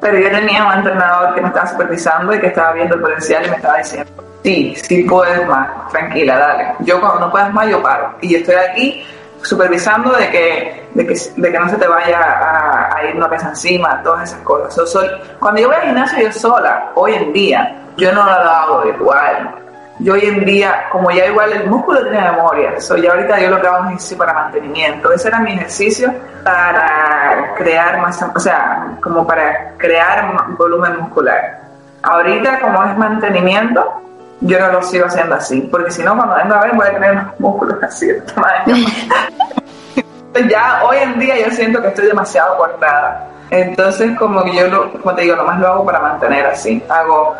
pero 0.00 0.18
yo 0.18 0.30
tenía 0.30 0.64
un 0.64 0.72
entrenador 0.74 1.34
que 1.34 1.40
me 1.40 1.48
estaba 1.48 1.66
supervisando 1.66 2.34
y 2.34 2.40
que 2.40 2.46
estaba 2.48 2.72
viendo 2.72 2.94
el 2.94 3.00
potencial 3.00 3.46
y 3.46 3.50
me 3.50 3.56
estaba 3.56 3.78
diciendo, 3.78 4.10
sí, 4.42 4.74
sí 4.76 5.02
puedes 5.04 5.46
más, 5.46 5.88
tranquila, 5.90 6.38
dale. 6.38 6.74
Yo 6.80 7.00
cuando 7.00 7.20
no 7.20 7.30
puedas 7.30 7.52
más, 7.52 7.68
yo 7.68 7.82
paro. 7.82 8.14
Y 8.20 8.36
estoy 8.36 8.54
aquí 8.54 9.06
supervisando 9.42 10.12
de 10.12 10.30
que, 10.30 10.88
de 10.94 11.06
que, 11.06 11.14
de 11.36 11.52
que 11.52 11.58
no 11.58 11.68
se 11.68 11.76
te 11.76 11.86
vaya 11.86 12.90
a, 12.94 13.04
ir 13.04 13.16
una 13.16 13.28
pesa 13.28 13.48
encima, 13.48 14.02
todas 14.02 14.30
esas 14.30 14.40
cosas. 14.42 14.90
soy, 14.90 15.08
cuando 15.38 15.60
yo 15.60 15.68
voy 15.68 15.76
al 15.76 15.82
gimnasio 15.82 16.22
yo 16.22 16.32
sola, 16.32 16.90
hoy 16.94 17.14
en 17.14 17.32
día, 17.32 17.82
yo 17.96 18.12
no 18.12 18.24
lo 18.24 18.30
hago 18.30 18.88
igual 18.88 19.67
yo 20.00 20.14
hoy 20.14 20.26
en 20.26 20.44
día, 20.44 20.86
como 20.92 21.10
ya 21.10 21.26
igual 21.26 21.52
el 21.52 21.66
músculo 21.66 22.02
tiene 22.02 22.30
memoria, 22.30 22.80
soy 22.80 23.02
ya 23.02 23.10
ahorita 23.10 23.40
yo 23.40 23.50
lo 23.50 23.60
que 23.60 23.66
hago 23.66 23.78
es 23.78 23.86
ejercicio 23.86 24.18
para 24.18 24.32
mantenimiento. 24.32 25.12
Ese 25.12 25.28
era 25.28 25.40
mi 25.40 25.52
ejercicio 25.52 26.14
para 26.44 27.54
crear 27.56 28.00
más, 28.00 28.22
o 28.22 28.38
sea, 28.38 28.96
como 29.02 29.26
para 29.26 29.72
crear 29.76 30.54
volumen 30.56 31.00
muscular. 31.00 31.62
Ahorita, 32.02 32.60
como 32.60 32.84
es 32.84 32.96
mantenimiento, 32.96 34.02
yo 34.40 34.60
no 34.60 34.72
lo 34.72 34.82
sigo 34.82 35.06
haciendo 35.06 35.34
así, 35.34 35.62
porque 35.62 35.90
si 35.90 36.02
no, 36.02 36.16
cuando 36.16 36.36
venga 36.36 36.60
a 36.60 36.64
ver, 36.64 36.74
voy 36.74 36.86
a 36.86 36.92
tener 36.92 37.12
unos 37.12 37.40
músculos 37.40 37.78
así 37.82 38.06
de 38.06 38.20
tamaño. 38.20 38.76
ya 40.48 40.84
hoy 40.84 40.98
en 40.98 41.18
día 41.18 41.44
yo 41.44 41.50
siento 41.50 41.82
que 41.82 41.88
estoy 41.88 42.06
demasiado 42.06 42.56
cortada. 42.56 43.28
Entonces, 43.50 44.16
como 44.16 44.44
que 44.44 44.54
yo, 44.54 44.68
lo, 44.68 44.92
como 44.92 45.14
te 45.14 45.22
digo, 45.22 45.34
nomás 45.34 45.58
lo 45.58 45.68
hago 45.68 45.86
para 45.86 46.00
mantener 46.00 46.46
así. 46.46 46.82
Hago 46.88 47.34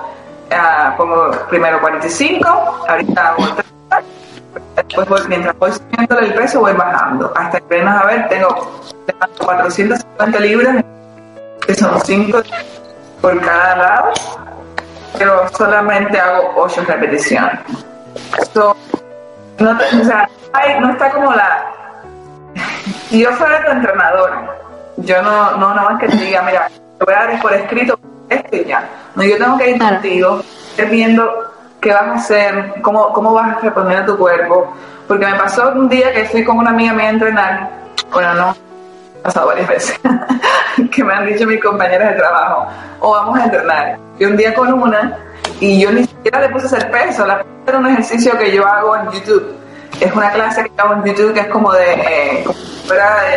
pongo 0.96 1.30
primero 1.48 1.80
45, 1.80 2.48
ahorita 2.88 3.28
hago 3.28 3.44
después 4.96 5.28
mientras 5.28 5.58
voy 5.58 5.72
subiendo 5.72 6.18
el 6.18 6.34
peso 6.34 6.60
voy 6.60 6.72
bajando, 6.72 7.32
hasta 7.36 7.60
que 7.60 7.66
vengas 7.68 8.02
a 8.02 8.06
ver, 8.06 8.28
tengo 8.28 8.80
450 9.44 10.40
libras, 10.40 10.84
que 11.66 11.74
son 11.74 12.00
5 12.00 12.42
por 13.20 13.40
cada 13.40 13.76
lado, 13.76 14.12
pero 15.18 15.48
solamente 15.50 16.18
hago 16.18 16.52
8 16.56 16.84
repeticiones. 16.86 17.60
no, 18.54 18.70
o 18.70 18.76
no 19.58 20.90
está 20.92 21.10
como 21.12 21.32
la... 21.32 21.66
Si 23.08 23.20
yo 23.22 23.32
fuera 23.32 23.64
tu 23.64 23.70
entrenador, 23.70 24.30
yo 24.98 25.22
no, 25.22 25.52
no, 25.52 25.74
nada 25.74 25.90
más 25.90 26.00
que 26.00 26.08
te 26.08 26.16
diga, 26.16 26.42
mira, 26.42 26.68
te 26.98 27.04
voy 27.04 27.14
a 27.14 27.26
dar 27.26 27.40
por 27.40 27.54
escrito 27.54 27.98
esto 28.28 28.56
y 28.56 28.64
ya. 28.64 28.88
No, 29.14 29.24
yo 29.24 29.36
tengo 29.36 29.56
que 29.58 29.70
ir 29.70 29.78
contigo, 29.78 30.40
viendo 30.90 31.52
qué 31.80 31.92
vas 31.92 32.02
a 32.02 32.14
hacer, 32.14 32.74
cómo, 32.82 33.12
cómo 33.12 33.32
vas 33.32 33.56
a 33.56 33.60
responder 33.60 33.98
a 33.98 34.06
tu 34.06 34.16
cuerpo. 34.16 34.72
Porque 35.06 35.26
me 35.26 35.34
pasó 35.34 35.70
un 35.70 35.88
día 35.88 36.12
que 36.12 36.24
fui 36.26 36.44
con 36.44 36.58
una 36.58 36.70
amiga 36.70 36.92
mía 36.92 37.06
a 37.06 37.10
entrenar, 37.10 37.70
bueno, 38.12 38.34
no, 38.34 38.48
ha 38.48 39.22
pasado 39.22 39.48
varias 39.48 39.68
veces, 39.68 40.00
que 40.92 41.04
me 41.04 41.14
han 41.14 41.26
dicho 41.26 41.46
mis 41.46 41.62
compañeras 41.62 42.10
de 42.10 42.16
trabajo, 42.16 42.66
o 43.00 43.12
vamos 43.12 43.38
a 43.38 43.44
entrenar. 43.44 43.98
Y 44.18 44.24
un 44.24 44.36
día 44.36 44.54
con 44.54 44.72
una, 44.72 45.18
y 45.60 45.80
yo 45.80 45.90
ni 45.90 46.04
siquiera 46.04 46.40
le 46.40 46.50
puse 46.50 46.66
a 46.66 46.78
hacer 46.78 46.90
peso, 46.90 47.26
la 47.26 47.42
era 47.66 47.78
un 47.78 47.86
ejercicio 47.86 48.36
que 48.38 48.50
yo 48.50 48.66
hago 48.66 48.96
en 48.96 49.10
YouTube. 49.10 49.54
Es 50.00 50.12
una 50.12 50.30
clase 50.30 50.64
que 50.64 50.80
hago 50.80 50.94
en 50.94 51.04
YouTube 51.04 51.34
que 51.34 51.40
es 51.40 51.48
como 51.48 51.72
de, 51.72 51.92
eh, 51.92 52.44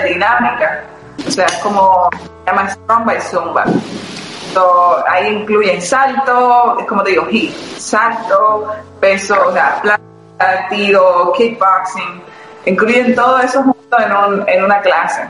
de 0.03 0.09
dinámica. 0.09 0.83
O 1.27 1.29
sea, 1.29 1.45
es 1.45 1.57
como, 1.57 2.09
se 2.45 2.51
llama 2.51 2.69
Strong 2.69 3.05
by 3.05 3.21
Zumba 3.21 3.65
ahí 5.07 5.35
incluyen 5.35 5.81
salto, 5.81 6.77
es 6.79 6.85
como 6.85 7.03
te 7.03 7.11
digo, 7.11 7.25
hit, 7.27 7.53
salto, 7.77 8.67
peso, 8.99 9.35
o 9.47 9.53
sea, 9.53 9.79
plata, 9.81 10.67
tiro, 10.69 11.31
kickboxing, 11.35 12.21
incluyen 12.65 13.15
todo 13.15 13.39
eso 13.39 13.63
junto 13.63 13.97
en, 13.99 14.47
en 14.47 14.63
una 14.63 14.81
clase. 14.81 15.21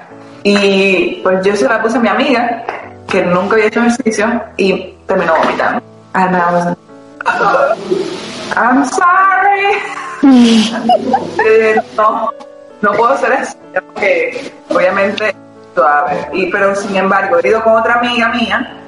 Y 0.44 1.20
pues 1.24 1.46
yo 1.46 1.56
se 1.56 1.68
la 1.68 1.82
puse 1.82 1.98
a 1.98 2.02
mi 2.02 2.10
amiga, 2.10 2.64
que 3.08 3.24
nunca 3.24 3.56
había 3.56 3.68
hecho 3.68 3.82
ejercicio, 3.82 4.42
y 4.58 4.96
terminó 5.06 5.36
vomitando. 5.36 5.82
And 6.14 6.36
I 6.36 6.52
was 6.52 6.78
I'm 8.56 8.86
sorry. 8.86 9.78
Eh, 11.44 11.76
no, 11.98 12.32
no 12.82 12.92
puedo 12.92 13.14
hacer 13.14 13.32
eso, 13.34 13.58
porque 13.74 14.52
obviamente 14.70 15.36
suave. 15.74 16.28
Y, 16.34 16.52
pero 16.52 16.76
sin 16.76 16.96
embargo, 16.96 17.38
he 17.42 17.48
ido 17.48 17.64
con 17.64 17.74
otra 17.74 17.96
amiga 17.96 18.30
mía 18.30 18.82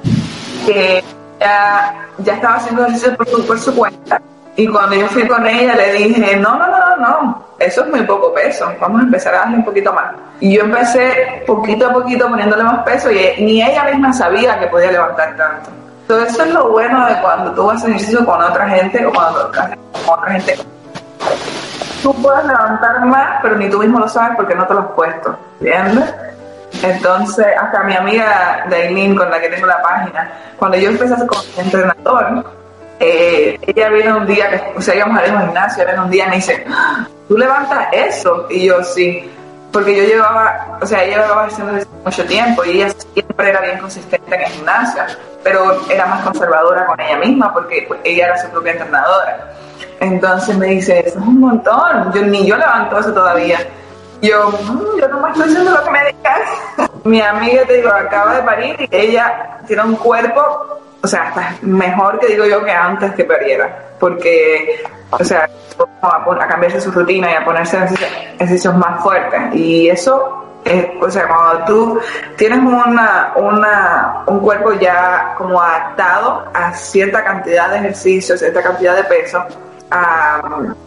que 0.64 1.04
ya, 1.40 1.94
ya 2.18 2.34
estaba 2.34 2.56
haciendo 2.56 2.82
ejercicio 2.86 3.16
por 3.16 3.28
su, 3.28 3.46
por 3.46 3.58
su 3.58 3.74
cuenta. 3.74 4.20
Y 4.56 4.68
cuando 4.68 4.94
yo 4.94 5.06
fui 5.08 5.26
con 5.26 5.44
ella 5.46 5.74
le 5.74 5.92
dije, 5.94 6.36
no, 6.36 6.56
no, 6.56 6.66
no, 6.68 6.96
no, 6.96 7.44
eso 7.58 7.82
es 7.82 7.90
muy 7.90 8.02
poco 8.02 8.32
peso, 8.32 8.72
vamos 8.80 9.00
a 9.00 9.04
empezar 9.04 9.34
a 9.34 9.38
darle 9.38 9.56
un 9.56 9.64
poquito 9.64 9.92
más. 9.92 10.14
Y 10.38 10.56
yo 10.56 10.62
empecé 10.62 11.42
poquito 11.46 11.88
a 11.88 11.92
poquito 11.92 12.28
poniéndole 12.28 12.62
más 12.62 12.84
peso 12.84 13.10
y 13.10 13.34
ni 13.38 13.62
ella 13.62 13.84
misma 13.84 14.12
sabía 14.12 14.58
que 14.58 14.68
podía 14.68 14.92
levantar 14.92 15.36
tanto. 15.36 15.70
Entonces 16.02 16.34
eso 16.34 16.44
es 16.44 16.52
lo 16.52 16.68
bueno 16.68 17.06
de 17.06 17.20
cuando 17.20 17.50
tú 17.52 17.70
haces 17.70 17.88
ejercicio 17.88 18.24
con 18.24 18.40
otra 18.42 18.68
gente 18.68 19.04
o 19.04 19.12
cuando 19.12 19.50
haces 19.58 19.78
con 20.06 20.18
otra 20.18 20.32
gente. 20.32 20.58
Tú 22.02 22.14
puedes 22.22 22.44
levantar 22.44 23.06
más, 23.06 23.40
pero 23.42 23.56
ni 23.56 23.70
tú 23.70 23.78
mismo 23.78 23.98
lo 23.98 24.08
sabes 24.08 24.36
porque 24.36 24.54
no 24.54 24.66
te 24.66 24.74
lo 24.74 24.80
has 24.80 24.86
puesto, 24.88 25.36
¿entiendes? 25.60 26.14
Entonces, 26.82 27.46
hasta 27.60 27.82
mi 27.84 27.94
amiga 27.94 28.66
Dailin, 28.68 29.14
con 29.14 29.30
la 29.30 29.40
que 29.40 29.48
tengo 29.48 29.66
la 29.66 29.80
página, 29.82 30.30
cuando 30.58 30.76
yo 30.76 30.90
empecé 30.90 31.14
a 31.14 31.26
con 31.26 31.38
entrenador, 31.56 32.44
eh, 33.00 33.58
ella 33.66 33.88
viene 33.88 34.12
un 34.14 34.26
día, 34.26 34.50
que, 34.50 34.78
o 34.78 34.80
sea, 34.80 34.94
íbamos 34.94 35.18
a 35.18 35.26
ir 35.26 35.32
a 35.32 35.36
un 35.36 35.44
gimnasio, 35.46 35.84
viene 35.84 36.00
un 36.00 36.10
día 36.10 36.26
y 36.26 36.30
me 36.30 36.36
dice, 36.36 36.64
¿tú 37.28 37.36
levantas 37.36 37.88
eso? 37.92 38.46
Y 38.50 38.66
yo, 38.66 38.82
sí. 38.82 39.30
Porque 39.72 39.96
yo 39.96 40.04
llevaba, 40.04 40.78
o 40.80 40.86
sea, 40.86 41.02
ella 41.02 41.22
llevaba 41.22 41.46
haciendo 41.46 41.72
mucho 42.04 42.24
tiempo 42.26 42.64
y 42.64 42.82
ella 42.82 42.94
siempre 43.12 43.50
era 43.50 43.60
bien 43.60 43.78
consistente 43.78 44.34
en 44.34 44.42
el 44.42 44.46
gimnasio, 44.46 45.02
pero 45.42 45.80
era 45.90 46.06
más 46.06 46.22
conservadora 46.22 46.86
con 46.86 47.00
ella 47.00 47.18
misma 47.18 47.52
porque 47.52 47.84
pues, 47.88 47.98
ella 48.04 48.26
era 48.26 48.38
su 48.38 48.48
propia 48.50 48.72
entrenadora. 48.72 49.52
Entonces 49.98 50.56
me 50.56 50.66
dice, 50.68 51.00
eso 51.00 51.18
es 51.18 51.24
un 51.24 51.40
montón, 51.40 52.12
yo, 52.12 52.22
ni 52.22 52.46
yo 52.46 52.56
levanto 52.56 52.98
eso 52.98 53.12
todavía. 53.12 53.58
Yo, 54.24 54.50
mm, 54.50 55.00
yo 55.00 55.08
no 55.08 55.28
estoy 55.28 55.42
haciendo 55.42 55.70
lo 55.70 55.84
que 55.84 55.90
me 55.90 56.04
digas. 56.06 56.90
Mi 57.04 57.20
amiga, 57.20 57.64
te 57.66 57.74
digo, 57.74 57.90
acaba 57.90 58.36
de 58.36 58.42
parir 58.42 58.76
y 58.80 58.88
ella 58.90 59.58
tiene 59.66 59.82
un 59.82 59.96
cuerpo, 59.96 60.40
o 61.02 61.06
sea, 61.06 61.56
mejor 61.60 62.18
que 62.18 62.28
digo 62.28 62.46
yo 62.46 62.64
que 62.64 62.72
antes 62.72 63.12
que 63.14 63.24
pariera. 63.24 63.90
Porque, 64.00 64.82
o 65.10 65.22
sea, 65.22 65.48
a, 66.00 66.48
cambiarse 66.48 66.80
su 66.80 66.90
rutina 66.90 67.30
y 67.30 67.34
a 67.34 67.44
ponerse 67.44 67.78
ejercicios 68.38 68.74
más 68.76 69.02
fuertes. 69.02 69.54
Y 69.54 69.88
eso 69.88 70.44
o 71.00 71.10
sea, 71.10 71.28
cuando 71.28 71.64
tú 71.66 72.00
tienes 72.36 72.58
una, 72.58 73.32
una, 73.36 74.22
un 74.26 74.40
cuerpo 74.40 74.72
ya 74.72 75.34
como 75.36 75.60
adaptado 75.60 76.44
a 76.54 76.72
cierta 76.72 77.22
cantidad 77.22 77.70
de 77.70 77.78
ejercicios, 77.78 78.40
cierta 78.40 78.62
cantidad 78.62 78.96
de 78.96 79.04
peso, 79.04 79.44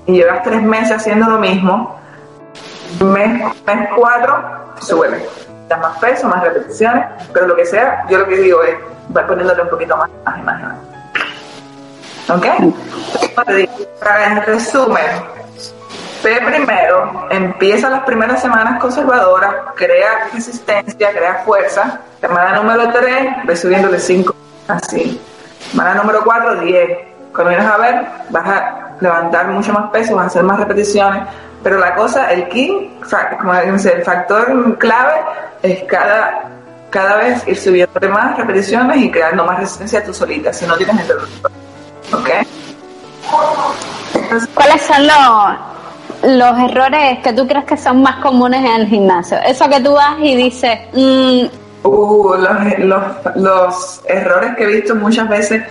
y 0.07 0.13
llevas 0.13 0.43
tres 0.43 0.61
meses 0.63 0.97
haciendo 0.97 1.29
lo 1.29 1.37
mismo, 1.37 1.96
mes, 2.99 3.43
mes 3.65 3.89
cuatro, 3.95 4.73
sube. 4.81 5.27
Da 5.67 5.77
más 5.77 5.97
peso, 5.99 6.27
más 6.27 6.43
repeticiones, 6.43 7.05
pero 7.33 7.47
lo 7.47 7.55
que 7.55 7.65
sea, 7.65 8.05
yo 8.09 8.19
lo 8.19 8.27
que 8.27 8.37
digo 8.37 8.63
es, 8.63 8.75
va 9.15 9.27
poniéndole 9.27 9.63
un 9.63 9.69
poquito 9.69 9.97
más, 9.97 10.09
más 10.25 10.39
imágenes. 10.39 10.77
¿Ok? 12.29 12.45
En 14.19 14.41
resumen, 14.43 15.05
P 16.23 16.41
primero, 16.41 17.27
empieza 17.29 17.89
las 17.89 18.03
primeras 18.03 18.41
semanas 18.41 18.79
conservadoras, 18.79 19.53
crea 19.75 20.29
resistencia, 20.33 21.11
crea 21.11 21.43
fuerza. 21.45 21.99
Semana 22.19 22.61
número 22.61 22.91
3, 22.91 23.45
ve 23.45 23.55
subiendo 23.55 23.89
de 23.89 23.99
5, 23.99 24.35
así. 24.67 25.21
Semana 25.71 25.95
número 25.95 26.23
4, 26.23 26.61
10. 26.61 26.97
Cuando 27.33 27.49
vienes 27.49 27.67
a 27.67 27.77
ver, 27.77 28.05
vas 28.29 28.86
levantar 28.99 29.47
mucho 29.47 29.73
más 29.73 29.89
peso, 29.91 30.19
hacer 30.19 30.43
más 30.43 30.59
repeticiones, 30.59 31.23
pero 31.63 31.79
la 31.79 31.95
cosa, 31.95 32.31
el 32.31 32.47
key, 32.49 32.97
como 33.39 33.53
dice, 33.53 33.93
el 33.93 34.03
factor 34.03 34.77
clave 34.77 35.15
es 35.63 35.83
cada, 35.83 36.49
cada 36.89 37.17
vez 37.17 37.47
ir 37.47 37.57
subiendo 37.57 38.09
más 38.09 38.37
repeticiones 38.37 38.97
y 38.97 39.11
creando 39.11 39.43
más 39.43 39.59
resistencia 39.59 40.03
tú 40.03 40.13
solita, 40.13 40.53
si 40.53 40.65
no 40.65 40.77
tienes 40.77 40.95
interruptor. 41.01 41.51
¿Ok? 42.13 42.29
¿Cuáles 44.53 44.81
son 44.81 45.07
los, 45.07 46.33
los 46.37 46.69
errores 46.69 47.19
que 47.19 47.33
tú 47.33 47.47
crees 47.47 47.65
que 47.65 47.77
son 47.77 48.01
más 48.01 48.17
comunes 48.17 48.63
en 48.63 48.81
el 48.81 48.87
gimnasio? 48.87 49.37
Eso 49.45 49.67
que 49.69 49.79
tú 49.81 49.93
vas 49.93 50.17
y 50.19 50.35
dices... 50.35 50.79
Mm, 50.93 51.45
uh, 51.83 52.35
los, 52.35 52.79
los, 52.79 53.35
los 53.35 54.01
errores 54.05 54.55
que 54.55 54.63
he 54.63 54.67
visto 54.67 54.95
muchas 54.95 55.27
veces 55.27 55.63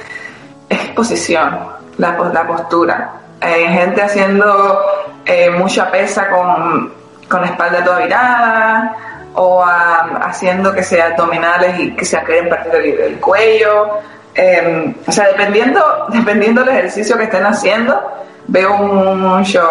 es 0.69 0.89
posición, 0.91 1.59
la, 1.99 2.17
la 2.33 2.47
postura. 2.47 3.13
Hay 3.41 3.67
gente 3.67 4.03
haciendo 4.03 4.81
eh, 5.25 5.51
mucha 5.51 5.91
pesa 5.91 6.29
con, 6.31 6.93
con, 7.29 7.41
la 7.43 7.49
espalda 7.49 7.85
toda 7.85 7.99
virada 7.99 8.97
o 9.35 9.63
haciendo 9.63 10.73
que 10.73 10.83
sea 10.83 11.09
abdominales 11.09 11.79
y 11.79 11.95
que 11.95 12.05
se 12.05 12.19
queden 12.23 12.49
partir 12.49 12.75
el, 12.75 13.21
cuello. 13.21 13.99
Em, 14.35 14.95
o 15.07 15.13
sea, 15.13 15.29
dependiendo, 15.29 15.83
dependiendo 16.09 16.63
del 16.63 16.77
ejercicio 16.77 17.17
que 17.17 17.25
estén 17.25 17.45
haciendo, 17.45 18.01
veo 18.47 18.73
muchos, 18.75 19.69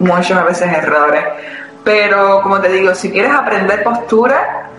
muchos 0.00 0.36
a 0.36 0.44
veces 0.44 0.72
errores. 0.72 1.24
Pero 1.84 2.40
como 2.42 2.60
te 2.60 2.68
digo, 2.70 2.94
si 2.94 3.10
quieres 3.10 3.32
aprender 3.32 3.84
postura, 3.84 4.70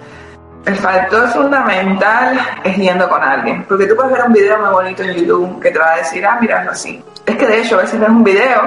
el 0.66 0.76
factor 0.76 1.28
fundamental 1.30 2.40
es 2.64 2.76
yendo 2.76 3.08
con 3.08 3.22
alguien, 3.22 3.64
porque 3.64 3.86
tú 3.86 3.96
puedes 3.96 4.12
ver 4.14 4.24
un 4.26 4.34
video 4.34 4.58
muy 4.60 4.70
bonito 4.70 5.04
en 5.04 5.14
YouTube 5.14 5.62
que 5.62 5.72
te 5.72 5.78
va 5.78 5.94
a 5.94 5.98
decir, 5.98 6.26
ah, 6.26 6.38
mira, 6.42 6.66
así. 6.70 7.04
Es 7.26 7.36
que 7.36 7.46
de 7.46 7.62
hecho 7.62 7.78
a 7.78 7.82
veces 7.82 8.00
ves 8.00 8.10
un 8.10 8.24
video 8.24 8.62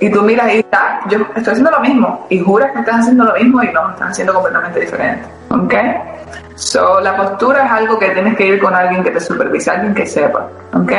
y 0.00 0.10
tú 0.10 0.22
miras 0.22 0.52
y 0.52 0.58
está, 0.58 1.00
yo 1.08 1.18
estoy 1.36 1.52
haciendo 1.52 1.70
lo 1.70 1.80
mismo 1.80 2.26
y 2.30 2.38
juras 2.40 2.72
que 2.72 2.80
estás 2.80 3.00
haciendo 3.00 3.24
lo 3.24 3.34
mismo 3.34 3.62
y 3.62 3.72
no, 3.72 3.90
estás 3.90 4.10
haciendo 4.10 4.34
completamente 4.34 4.80
diferente. 4.80 5.24
¿Ok? 5.50 5.74
So, 6.56 7.00
la 7.00 7.16
postura 7.16 7.64
es 7.66 7.70
algo 7.70 7.98
que 7.98 8.10
tienes 8.10 8.36
que 8.36 8.46
ir 8.46 8.60
con 8.60 8.74
alguien 8.74 9.02
que 9.02 9.10
te 9.10 9.20
supervise, 9.20 9.70
alguien 9.70 9.94
que 9.94 10.06
sepa. 10.06 10.48
¿Ok? 10.72 10.92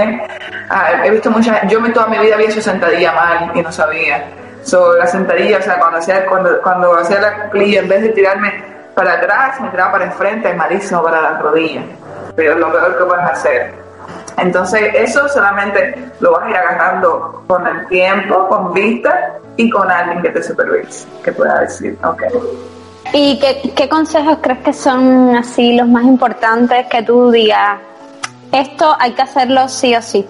Ah, 0.69 0.91
he 1.03 1.09
visto 1.09 1.31
muchas, 1.31 1.59
yo 1.67 1.81
toda 1.91 2.07
mi 2.07 2.19
vida 2.19 2.35
había 2.35 2.49
hecho 2.49 2.61
sentadilla 2.61 3.11
mal 3.13 3.51
y 3.55 3.61
no 3.61 3.71
sabía. 3.71 4.23
So, 4.63 4.95
la 4.95 5.07
sentadilla, 5.07 5.57
o 5.57 5.61
sea, 5.61 5.79
cuando 5.79 5.97
hacía, 5.97 6.25
cuando, 6.25 6.61
cuando 6.61 6.97
hacía 6.97 7.19
la 7.19 7.35
cuclilla, 7.43 7.81
en 7.81 7.87
vez 7.87 8.01
de 8.01 8.09
tirarme 8.09 8.74
para 8.95 9.13
atrás, 9.13 9.59
me 9.59 9.69
tiraba 9.69 9.91
para 9.91 10.05
enfrente, 10.05 10.49
es 10.49 10.57
malísimo 10.57 11.03
para 11.03 11.21
las 11.21 11.41
rodillas, 11.41 11.83
pero 12.35 12.53
es 12.53 12.57
lo 12.57 12.71
peor 12.71 12.97
que 12.97 13.03
puedes 13.03 13.25
hacer. 13.25 13.73
Entonces, 14.37 14.91
eso 14.95 15.27
solamente 15.29 16.11
lo 16.19 16.31
vas 16.33 16.43
a 16.43 16.49
ir 16.49 16.55
agarrando 16.55 17.43
con 17.47 17.65
el 17.67 17.87
tiempo, 17.87 18.47
con 18.47 18.73
vista 18.73 19.33
y 19.57 19.69
con 19.69 19.89
alguien 19.89 20.21
que 20.21 20.29
te 20.29 20.43
supervise, 20.43 21.07
que 21.23 21.31
pueda 21.31 21.61
decir, 21.61 21.97
ok. 22.03 22.23
¿Y 23.13 23.39
qué, 23.39 23.73
qué 23.75 23.87
consejos 23.87 24.39
crees 24.41 24.59
que 24.59 24.73
son 24.73 25.35
así 25.35 25.75
los 25.75 25.87
más 25.87 26.03
importantes 26.03 26.87
que 26.87 27.03
tú 27.03 27.31
digas? 27.31 27.79
Esto 28.51 28.95
hay 28.99 29.13
que 29.13 29.21
hacerlo 29.21 29.67
sí 29.67 29.95
o 29.95 30.01
sí. 30.01 30.25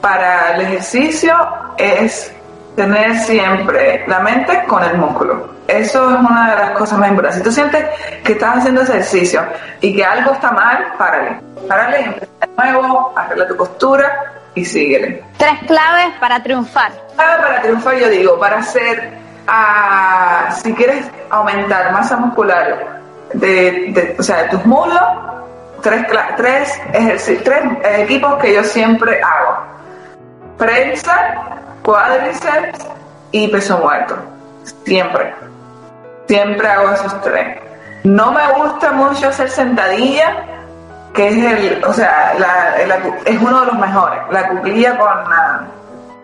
Para 0.00 0.56
el 0.56 0.62
ejercicio 0.62 1.34
es 1.76 2.32
tener 2.76 3.16
siempre 3.18 4.04
la 4.06 4.20
mente 4.20 4.64
con 4.66 4.82
el 4.82 4.96
músculo. 4.98 5.48
Eso 5.72 6.10
es 6.10 6.20
una 6.20 6.50
de 6.50 6.56
las 6.56 6.70
cosas 6.72 6.98
más 6.98 7.08
importantes. 7.08 7.38
Si 7.38 7.44
tú 7.44 7.50
sientes 7.50 7.84
que 8.22 8.32
estás 8.32 8.58
haciendo 8.58 8.82
ejercicio 8.82 9.42
y 9.80 9.96
que 9.96 10.04
algo 10.04 10.32
está 10.32 10.50
mal, 10.52 10.92
párale. 10.98 11.40
Párale 11.66 12.00
y 12.00 12.04
empieza 12.04 12.26
de 12.40 12.72
nuevo, 12.72 13.12
arregla 13.16 13.48
tu 13.48 13.56
postura 13.56 14.32
y 14.54 14.64
síguele. 14.66 15.24
Tres 15.38 15.58
claves 15.66 16.14
para 16.20 16.42
triunfar. 16.42 16.92
Clave 17.16 17.42
para 17.42 17.62
triunfar, 17.62 17.94
yo 17.96 18.08
digo, 18.10 18.38
para 18.38 18.58
hacer, 18.58 19.12
uh, 19.48 20.52
si 20.62 20.74
quieres 20.74 21.06
aumentar 21.30 21.90
masa 21.92 22.18
muscular 22.18 23.00
de, 23.32 24.14
o 24.18 24.22
sea, 24.22 24.42
de 24.42 24.48
tus 24.50 24.66
muslos, 24.66 25.02
tres, 25.82 26.06
tres, 26.36 26.80
tres 27.44 27.62
equipos 27.98 28.34
que 28.42 28.54
yo 28.54 28.62
siempre 28.62 29.22
hago. 29.22 29.56
Prensa, 30.58 31.34
cuádriceps 31.82 32.86
y 33.30 33.48
peso 33.48 33.78
muerto. 33.78 34.18
Siempre. 34.84 35.34
Siempre 36.26 36.68
hago 36.68 36.90
esos 36.90 37.20
tres. 37.22 37.58
No 38.04 38.32
me 38.32 38.40
gusta 38.52 38.92
mucho 38.92 39.28
hacer 39.28 39.50
sentadilla, 39.50 40.44
que 41.14 41.28
es 41.28 41.36
el, 41.36 41.84
o 41.84 41.92
sea, 41.92 42.34
es 43.24 43.40
uno 43.40 43.60
de 43.60 43.66
los 43.66 43.78
mejores. 43.78 44.20
La 44.30 44.48
cuclilla 44.48 44.98
con 44.98 45.08
la, 45.08 45.66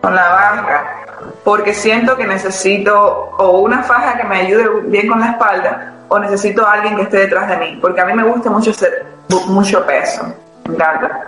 con 0.01 0.15
la 0.15 0.29
barra. 0.29 0.95
Porque 1.43 1.73
siento 1.73 2.15
que 2.15 2.25
necesito 2.25 3.31
o 3.37 3.59
una 3.59 3.83
faja 3.83 4.17
que 4.17 4.23
me 4.23 4.41
ayude 4.41 4.69
bien 4.85 5.07
con 5.07 5.19
la 5.19 5.31
espalda 5.31 5.93
o 6.07 6.17
necesito 6.17 6.65
a 6.65 6.73
alguien 6.73 6.95
que 6.95 7.03
esté 7.03 7.17
detrás 7.17 7.47
de 7.47 7.57
mí. 7.57 7.77
Porque 7.81 8.01
a 8.01 8.05
mí 8.05 8.13
me 8.13 8.23
gusta 8.23 8.49
mucho 8.49 8.71
hacer 8.71 9.05
mucho 9.47 9.85
peso 9.85 10.33
encanta. 10.73 11.21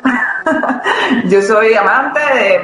yo 1.25 1.41
soy 1.41 1.73
amante 1.73 2.19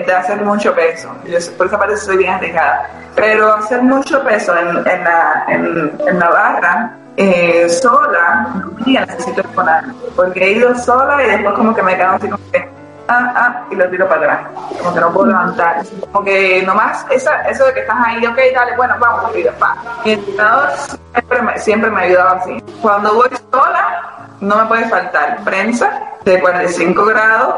de, 0.05 0.13
hacer 0.13 0.41
mucho 0.41 0.73
peso, 0.73 1.09
yo, 1.25 1.38
por 1.57 1.67
esa 1.67 1.78
parte 1.78 1.97
soy 1.97 2.17
bien 2.17 2.34
arriesgada. 2.34 2.89
Pero 3.15 3.53
hacer 3.53 3.82
mucho 3.82 4.23
peso 4.23 4.55
en, 4.57 4.78
en, 4.88 5.03
la, 5.03 5.45
en, 5.47 6.19
la 6.19 6.30
barra, 6.30 6.91
eh, 7.17 7.67
sola, 7.67 8.63
ya 8.86 9.05
necesito 9.05 9.41
exponer, 9.41 9.86
porque 10.15 10.43
he 10.43 10.51
ido 10.51 10.75
sola 10.75 11.23
y 11.23 11.28
después 11.28 11.55
como 11.55 11.73
que 11.73 11.82
me 11.82 11.97
quedo 11.97 12.09
así 12.09 12.30
como 12.30 12.51
que, 12.51 12.69
ah, 13.07 13.34
ah, 13.36 13.65
y 13.71 13.75
lo 13.75 13.89
tiro 13.89 14.07
para 14.07 14.21
atrás, 14.21 14.39
como 14.78 14.93
que 14.93 14.99
no 14.99 15.13
puedo 15.13 15.28
levantar. 15.28 15.82
Como 16.11 16.23
que 16.23 16.63
nomás, 16.63 17.05
esa, 17.09 17.41
eso 17.49 17.65
de 17.65 17.73
que 17.73 17.80
estás 17.80 17.97
ahí, 18.05 18.25
ok, 18.25 18.38
dale, 18.53 18.75
bueno, 18.75 18.95
vamos, 18.99 19.23
rápido, 19.23 19.51
pa. 19.53 19.75
Mi 20.05 20.11
entrenador 20.11 20.69
siempre 21.11 21.41
me, 21.41 21.59
siempre 21.59 21.89
me 21.89 22.01
ha 22.01 22.03
ayudado 22.03 22.36
así. 22.36 22.63
Cuando 22.82 23.15
voy 23.15 23.30
sola, 23.51 24.16
no 24.41 24.57
me 24.57 24.65
puede 24.65 24.85
faltar 24.85 25.43
prensa 25.43 26.01
de 26.23 26.39
45 26.39 27.05
grados, 27.05 27.55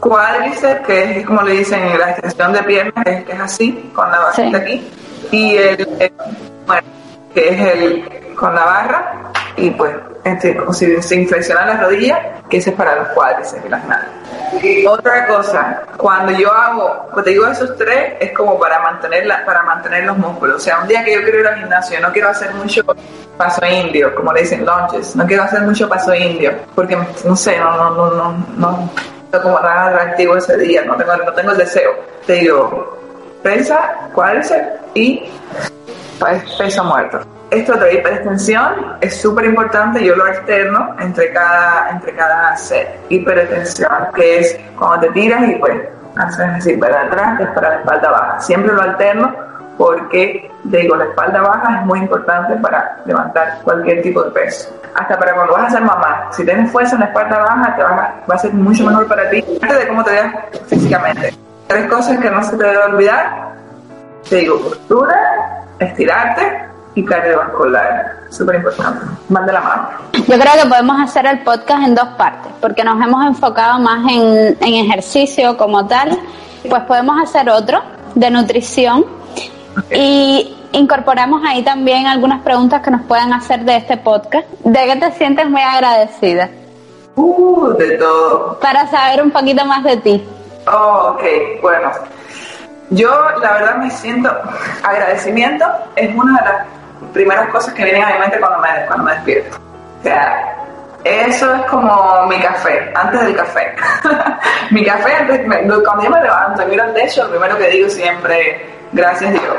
cuádriceps, 0.00 0.86
que 0.86 1.20
es 1.20 1.26
como 1.26 1.42
le 1.42 1.52
dicen 1.52 1.98
la 1.98 2.10
extensión 2.10 2.52
de 2.52 2.62
piernas, 2.62 3.04
que 3.04 3.32
es, 3.32 3.40
así, 3.40 3.90
con 3.94 4.10
la 4.10 4.18
barra 4.18 4.58
aquí, 4.58 4.90
y 5.30 5.56
el, 5.56 5.76
que 7.34 7.48
es 7.48 7.60
el 7.60 8.34
con 8.34 8.54
la 8.54 8.64
barra, 8.64 9.32
y 9.56 9.70
pues 9.70 9.94
este, 10.24 10.58
si 10.72 11.02
se 11.02 11.14
inflexiona 11.14 11.66
la 11.66 11.76
rodilla, 11.82 12.42
que 12.48 12.58
ese 12.58 12.70
es 12.70 12.76
para 12.76 12.96
los 12.96 13.08
cuádriceps 13.08 13.64
y 13.64 13.68
las 13.68 13.84
nalgas. 13.84 14.10
Otra 14.88 15.26
cosa, 15.26 15.82
cuando 15.96 16.32
yo 16.32 16.52
hago, 16.52 17.08
pues 17.12 17.24
te 17.24 17.30
digo 17.30 17.46
esos 17.46 17.76
tres, 17.76 18.14
es 18.20 18.32
como 18.32 18.58
para 18.58 18.80
mantener, 18.80 19.26
la, 19.26 19.44
para 19.44 19.62
mantener 19.62 20.04
los 20.04 20.16
músculos. 20.16 20.56
O 20.56 20.60
sea, 20.60 20.80
un 20.80 20.88
día 20.88 21.04
que 21.04 21.14
yo 21.14 21.22
quiero 21.22 21.40
ir 21.40 21.46
al 21.46 21.58
gimnasio, 21.58 22.00
no 22.00 22.12
quiero 22.12 22.28
hacer 22.28 22.52
mucho 22.54 22.82
paso 23.36 23.64
indio, 23.66 24.14
como 24.14 24.32
le 24.32 24.40
dicen 24.40 24.64
lunges, 24.64 25.14
no 25.16 25.26
quiero 25.26 25.44
hacer 25.44 25.62
mucho 25.62 25.88
paso 25.88 26.14
indio, 26.14 26.52
porque 26.74 26.96
no 27.24 27.36
sé, 27.36 27.58
no, 27.58 27.76
no, 27.76 27.90
no, 27.90 28.10
no, 28.10 28.46
no, 28.56 28.90
como 29.42 29.60
nada 29.60 29.88
atractivo 29.88 30.36
ese 30.36 30.56
día, 30.56 30.84
no 30.84 30.96
tengo, 30.96 31.16
no 31.16 31.32
tengo 31.32 31.52
el 31.52 31.58
deseo. 31.58 31.92
Te 32.26 32.34
digo, 32.34 32.98
prensa, 33.42 34.08
cuádriceps 34.14 34.68
y 34.94 35.30
peso 36.58 36.84
muerto. 36.84 37.20
Esto 37.50 37.74
de 37.74 37.94
hiperextensión 37.94 38.96
es 39.00 39.20
súper 39.20 39.44
importante, 39.44 40.04
yo 40.04 40.16
lo 40.16 40.24
alterno 40.24 40.96
entre 40.98 41.32
cada, 41.32 41.90
entre 41.90 42.14
cada 42.14 42.56
set. 42.56 42.98
Hiperextensión, 43.08 44.08
que 44.14 44.40
es 44.40 44.58
cuando 44.76 45.06
te 45.06 45.12
tiras 45.12 45.48
y 45.48 45.54
pues 45.56 45.80
haces 46.16 46.54
decir 46.54 46.80
para 46.80 47.02
atrás, 47.02 47.40
es 47.40 47.48
para 47.48 47.68
la 47.70 47.76
espalda 47.76 48.10
baja. 48.10 48.40
Siempre 48.40 48.72
lo 48.72 48.82
alterno 48.82 49.32
porque, 49.76 50.50
digo, 50.64 50.96
la 50.96 51.04
espalda 51.04 51.42
baja 51.42 51.80
es 51.80 51.86
muy 51.86 51.98
importante 51.98 52.56
para 52.56 52.98
levantar 53.04 53.60
cualquier 53.62 54.02
tipo 54.02 54.22
de 54.22 54.30
peso. 54.30 54.70
Hasta 54.94 55.18
para 55.18 55.34
cuando 55.34 55.52
vas 55.52 55.66
a 55.66 55.70
ser 55.70 55.82
mamá. 55.82 56.28
Si 56.32 56.44
tienes 56.44 56.70
fuerza 56.70 56.94
en 56.94 57.00
la 57.00 57.06
espalda 57.06 57.38
baja, 57.38 57.76
te 57.76 57.82
va, 57.82 58.14
va 58.30 58.34
a 58.34 58.38
ser 58.38 58.52
mucho 58.54 58.84
mejor 58.84 59.06
para 59.06 59.28
ti, 59.28 59.44
antes 59.60 59.78
de 59.78 59.88
cómo 59.88 60.02
te 60.04 60.10
veas 60.10 60.34
físicamente. 60.66 61.34
Tres 61.66 61.90
cosas 61.90 62.18
que 62.18 62.30
no 62.30 62.42
se 62.42 62.56
te 62.56 62.64
debe 62.64 62.84
olvidar. 62.84 63.52
Te 64.28 64.36
digo, 64.36 64.58
postura, 64.60 65.64
estirarte 65.78 66.66
y 66.94 67.04
cardiovascular. 67.04 68.16
Súper 68.30 68.56
importante. 68.56 69.04
Mande 69.28 69.52
la 69.52 69.60
mano. 69.60 69.88
Yo 70.12 70.38
creo 70.38 70.62
que 70.62 70.68
podemos 70.68 71.00
hacer 71.00 71.26
el 71.26 71.40
podcast 71.40 71.82
en 71.84 71.94
dos 71.94 72.08
partes, 72.16 72.52
porque 72.60 72.82
nos 72.82 73.00
hemos 73.04 73.26
enfocado 73.26 73.78
más 73.78 74.10
en, 74.10 74.56
en 74.60 74.74
ejercicio 74.86 75.56
como 75.56 75.86
tal. 75.86 76.18
Pues 76.68 76.82
podemos 76.84 77.22
hacer 77.22 77.48
otro 77.50 77.82
de 78.14 78.30
nutrición 78.30 79.04
y 79.90 80.56
incorporamos 80.72 81.42
ahí 81.46 81.62
también 81.62 82.06
algunas 82.06 82.42
preguntas 82.42 82.82
que 82.82 82.90
nos 82.90 83.02
puedan 83.02 83.32
hacer 83.32 83.60
de 83.60 83.76
este 83.76 83.96
podcast. 83.96 84.46
¿De 84.64 84.86
qué 84.86 84.96
te 84.96 85.12
sientes 85.12 85.48
muy 85.48 85.62
agradecida? 85.62 86.48
Uh, 87.14 87.72
de 87.74 87.96
todo. 87.98 88.58
Para 88.60 88.86
saber 88.88 89.22
un 89.22 89.30
poquito 89.30 89.64
más 89.64 89.82
de 89.84 89.96
ti. 89.98 90.28
Oh, 90.66 91.14
ok, 91.14 91.22
bueno. 91.62 91.90
Yo 92.90 93.10
la 93.40 93.52
verdad 93.52 93.76
me 93.76 93.90
siento 93.90 94.30
agradecimiento, 94.82 95.64
es 95.96 96.14
una 96.14 96.38
de 96.38 96.44
las 96.44 96.66
primeras 97.12 97.48
cosas 97.48 97.74
que 97.74 97.82
vienen 97.82 98.02
a 98.04 98.12
mi 98.12 98.18
mente 98.20 98.38
cuando 98.38 98.58
me, 98.60 98.68
cuando 98.86 99.04
me 99.04 99.12
despierto. 99.14 99.56
O 100.00 100.02
sea, 100.04 100.56
eso 101.02 101.54
es 101.54 101.62
como 101.62 102.26
mi 102.26 102.38
café, 102.40 102.92
antes 102.94 103.20
del 103.22 103.36
café. 103.36 103.74
mi 104.70 104.84
café, 104.84 105.14
antes, 105.14 105.40
cuando 105.84 106.02
yo 106.04 106.10
me 106.10 106.20
levanto 106.20 106.62
y 106.62 106.66
miro 106.66 106.84
al 106.84 106.94
techo, 106.94 107.24
lo 107.24 107.30
primero 107.30 107.58
que 107.58 107.70
digo 107.70 107.88
siempre, 107.88 108.75
gracias 108.92 109.32
Dios. 109.32 109.56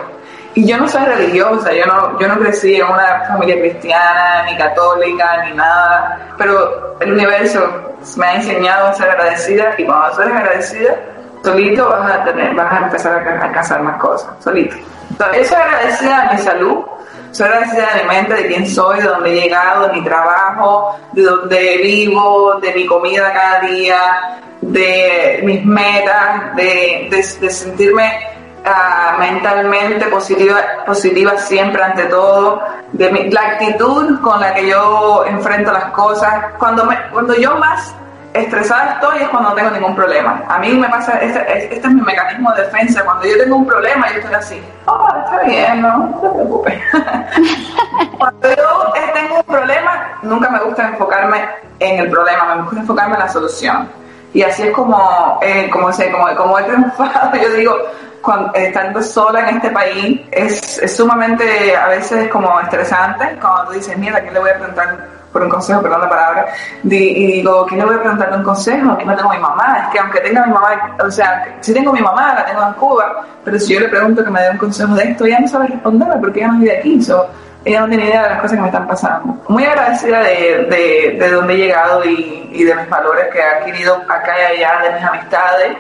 Y 0.56 0.66
yo 0.66 0.78
no 0.78 0.88
soy 0.88 1.06
religiosa, 1.06 1.72
yo 1.72 1.86
no, 1.86 2.20
yo 2.20 2.28
no 2.28 2.40
crecí 2.40 2.76
en 2.76 2.86
una 2.86 3.24
familia 3.28 3.60
cristiana, 3.60 4.44
ni 4.46 4.58
católica, 4.58 5.46
ni 5.46 5.56
nada, 5.56 6.34
pero 6.36 6.98
el 7.00 7.14
universo 7.14 7.88
me 8.16 8.26
ha 8.26 8.36
enseñado 8.36 8.88
a 8.88 8.94
ser 8.96 9.10
agradecida 9.12 9.76
y 9.78 9.86
cuando 9.86 10.16
soy 10.16 10.32
agradecida, 10.32 10.96
solito 11.44 11.88
vas 11.88 12.12
a 12.12 12.24
tener, 12.24 12.56
vas 12.56 12.72
a 12.72 12.86
empezar 12.86 13.28
a 13.28 13.46
alcanzar 13.46 13.84
más 13.84 14.02
cosas, 14.02 14.32
solito. 14.44 14.76
Entonces, 15.12 15.48
soy 15.48 15.58
agradecida 15.58 16.30
a 16.30 16.34
mi 16.34 16.40
salud, 16.40 16.84
soy 17.32 17.48
agradecida 17.48 17.94
de 17.94 18.04
mi 18.04 18.10
mente, 18.10 18.34
de 18.34 18.48
quién 18.48 18.68
soy, 18.68 19.00
de 19.00 19.08
dónde 19.08 19.32
he 19.32 19.42
llegado, 19.42 19.88
de 19.88 19.94
mi 19.94 20.04
trabajo, 20.04 21.00
de 21.14 21.22
dónde 21.22 21.78
vivo, 21.84 22.56
de 22.62 22.74
mi 22.74 22.86
comida 22.86 23.32
cada 23.32 23.60
día, 23.62 24.40
de 24.62 25.42
mis 25.44 25.64
metas, 25.66 26.56
de, 26.56 27.08
de, 27.10 27.50
sentirme 27.50 28.37
uh, 28.68 29.20
mentalmente 29.20 30.06
positiva, 30.08 30.58
positiva 30.86 31.38
siempre 31.38 31.84
ante 31.84 32.04
todo, 32.06 32.62
de 32.92 33.12
mi, 33.12 33.30
la 33.32 33.42
actitud 33.42 34.20
con 34.22 34.40
la 34.40 34.54
que 34.54 34.70
yo 34.70 35.26
enfrento 35.26 35.72
las 35.72 35.86
cosas. 35.86 36.54
Cuando, 36.58 36.86
me, 36.86 36.98
cuando 37.12 37.36
yo 37.36 37.56
más 37.58 37.94
estresada 38.34 38.94
estoy 38.94 39.24
es 39.24 39.30
cuando 39.30 39.50
no 39.50 39.56
tengo 39.56 39.72
ningún 39.72 39.96
problema. 39.96 40.44
A 40.48 40.60
mí 40.60 40.74
me 40.74 40.88
pasa, 40.90 41.18
este, 41.20 41.40
este, 41.58 41.76
es 41.78 41.94
mi 41.94 42.02
mecanismo 42.02 42.52
de 42.54 42.64
defensa. 42.64 43.04
Cuando 43.04 43.26
yo 43.26 43.38
tengo 43.38 43.56
un 43.56 43.66
problema, 43.66 44.10
yo 44.12 44.20
estoy 44.20 44.36
así, 44.36 44.62
oh, 44.86 45.08
está 45.26 45.44
bien, 45.44 45.82
no, 45.82 45.98
no 45.98 46.20
te 46.20 46.30
preocupes. 46.30 46.82
cuando 48.18 48.50
yo 48.50 48.94
tengo 49.14 49.36
un 49.38 49.44
problema, 49.44 50.20
nunca 50.22 50.50
me 50.50 50.60
gusta 50.60 50.88
enfocarme 50.90 51.46
en 51.80 52.00
el 52.00 52.10
problema, 52.10 52.56
me 52.56 52.62
gusta 52.64 52.80
enfocarme 52.80 53.14
en 53.16 53.20
la 53.20 53.30
solución. 53.30 53.90
Y 54.38 54.44
así 54.44 54.62
es 54.62 54.72
como, 54.72 55.40
eh, 55.42 55.68
como, 55.72 55.92
sé, 55.92 56.12
como, 56.12 56.28
como 56.36 56.60
he 56.60 56.64
triunfado, 56.66 57.36
yo 57.42 57.54
digo, 57.54 57.76
cuando, 58.22 58.54
estando 58.54 59.02
sola 59.02 59.50
en 59.50 59.56
este 59.56 59.72
país, 59.72 60.22
es, 60.30 60.78
es 60.78 60.96
sumamente, 60.96 61.76
a 61.76 61.88
veces 61.88 62.30
como 62.30 62.60
estresante, 62.60 63.36
cuando 63.42 63.66
tú 63.66 63.72
dices, 63.72 63.98
mira, 63.98 64.22
¿quién 64.22 64.36
le 64.36 64.40
voy 64.40 64.52
a 64.52 64.58
preguntar 64.60 65.08
por 65.34 65.42
un 65.42 65.50
consejo, 65.50 65.82
perdón 65.82 66.02
la 66.02 66.10
palabra, 66.10 66.46
y 66.84 67.32
digo, 67.32 67.66
¿quién 67.66 67.80
le 67.80 67.88
voy 67.88 67.96
a 67.96 68.00
preguntar 68.00 68.32
un 68.32 68.44
consejo? 68.44 68.92
Aquí 68.92 69.06
no 69.06 69.16
tengo 69.16 69.32
a 69.32 69.34
mi 69.34 69.42
mamá, 69.42 69.80
es 69.82 69.90
que 69.92 70.00
aunque 70.02 70.20
tenga 70.20 70.46
mi 70.46 70.54
mamá, 70.54 70.96
o 71.04 71.10
sea, 71.10 71.58
si 71.60 71.74
tengo 71.74 71.92
mi 71.92 72.02
mamá, 72.02 72.36
la 72.36 72.46
tengo 72.46 72.62
en 72.62 72.74
Cuba, 72.74 73.26
pero 73.44 73.60
si 73.60 73.74
yo 73.74 73.80
le 73.80 73.90
pregunto 73.90 74.24
que 74.24 74.30
me 74.30 74.44
dé 74.44 74.52
un 74.52 74.58
consejo 74.60 74.94
de 74.94 75.04
esto, 75.04 75.26
ella 75.26 75.40
no 75.40 75.48
sabe 75.48 75.66
responderme 75.70 76.18
porque 76.18 76.42
ella 76.42 76.50
no 76.50 76.60
vive 76.60 76.78
aquí, 76.78 77.02
so, 77.02 77.26
ella 77.66 77.82
no 77.82 77.88
tiene 77.88 78.06
idea 78.06 78.24
de 78.24 78.30
las 78.30 78.42
cosas 78.42 78.56
que 78.56 78.62
me 78.62 78.68
están 78.68 78.88
pasando. 78.88 79.44
Muy 79.50 79.66
agradecida 79.66 80.22
de, 80.22 80.68
de, 80.70 81.18
de 81.20 81.32
dónde 81.32 81.54
he 81.54 81.58
llegado 81.58 82.06
y, 82.06 82.50
y 82.52 82.64
de 82.64 82.76
mis 82.76 82.90
valores 82.90 83.28
que 83.32 83.40
he 83.40 83.44
adquirido 83.44 83.96
acá 84.08 84.34
y 84.38 84.56
allá, 84.58 84.80
de 84.84 84.94
mis 84.94 85.04
amistades, 85.04 85.78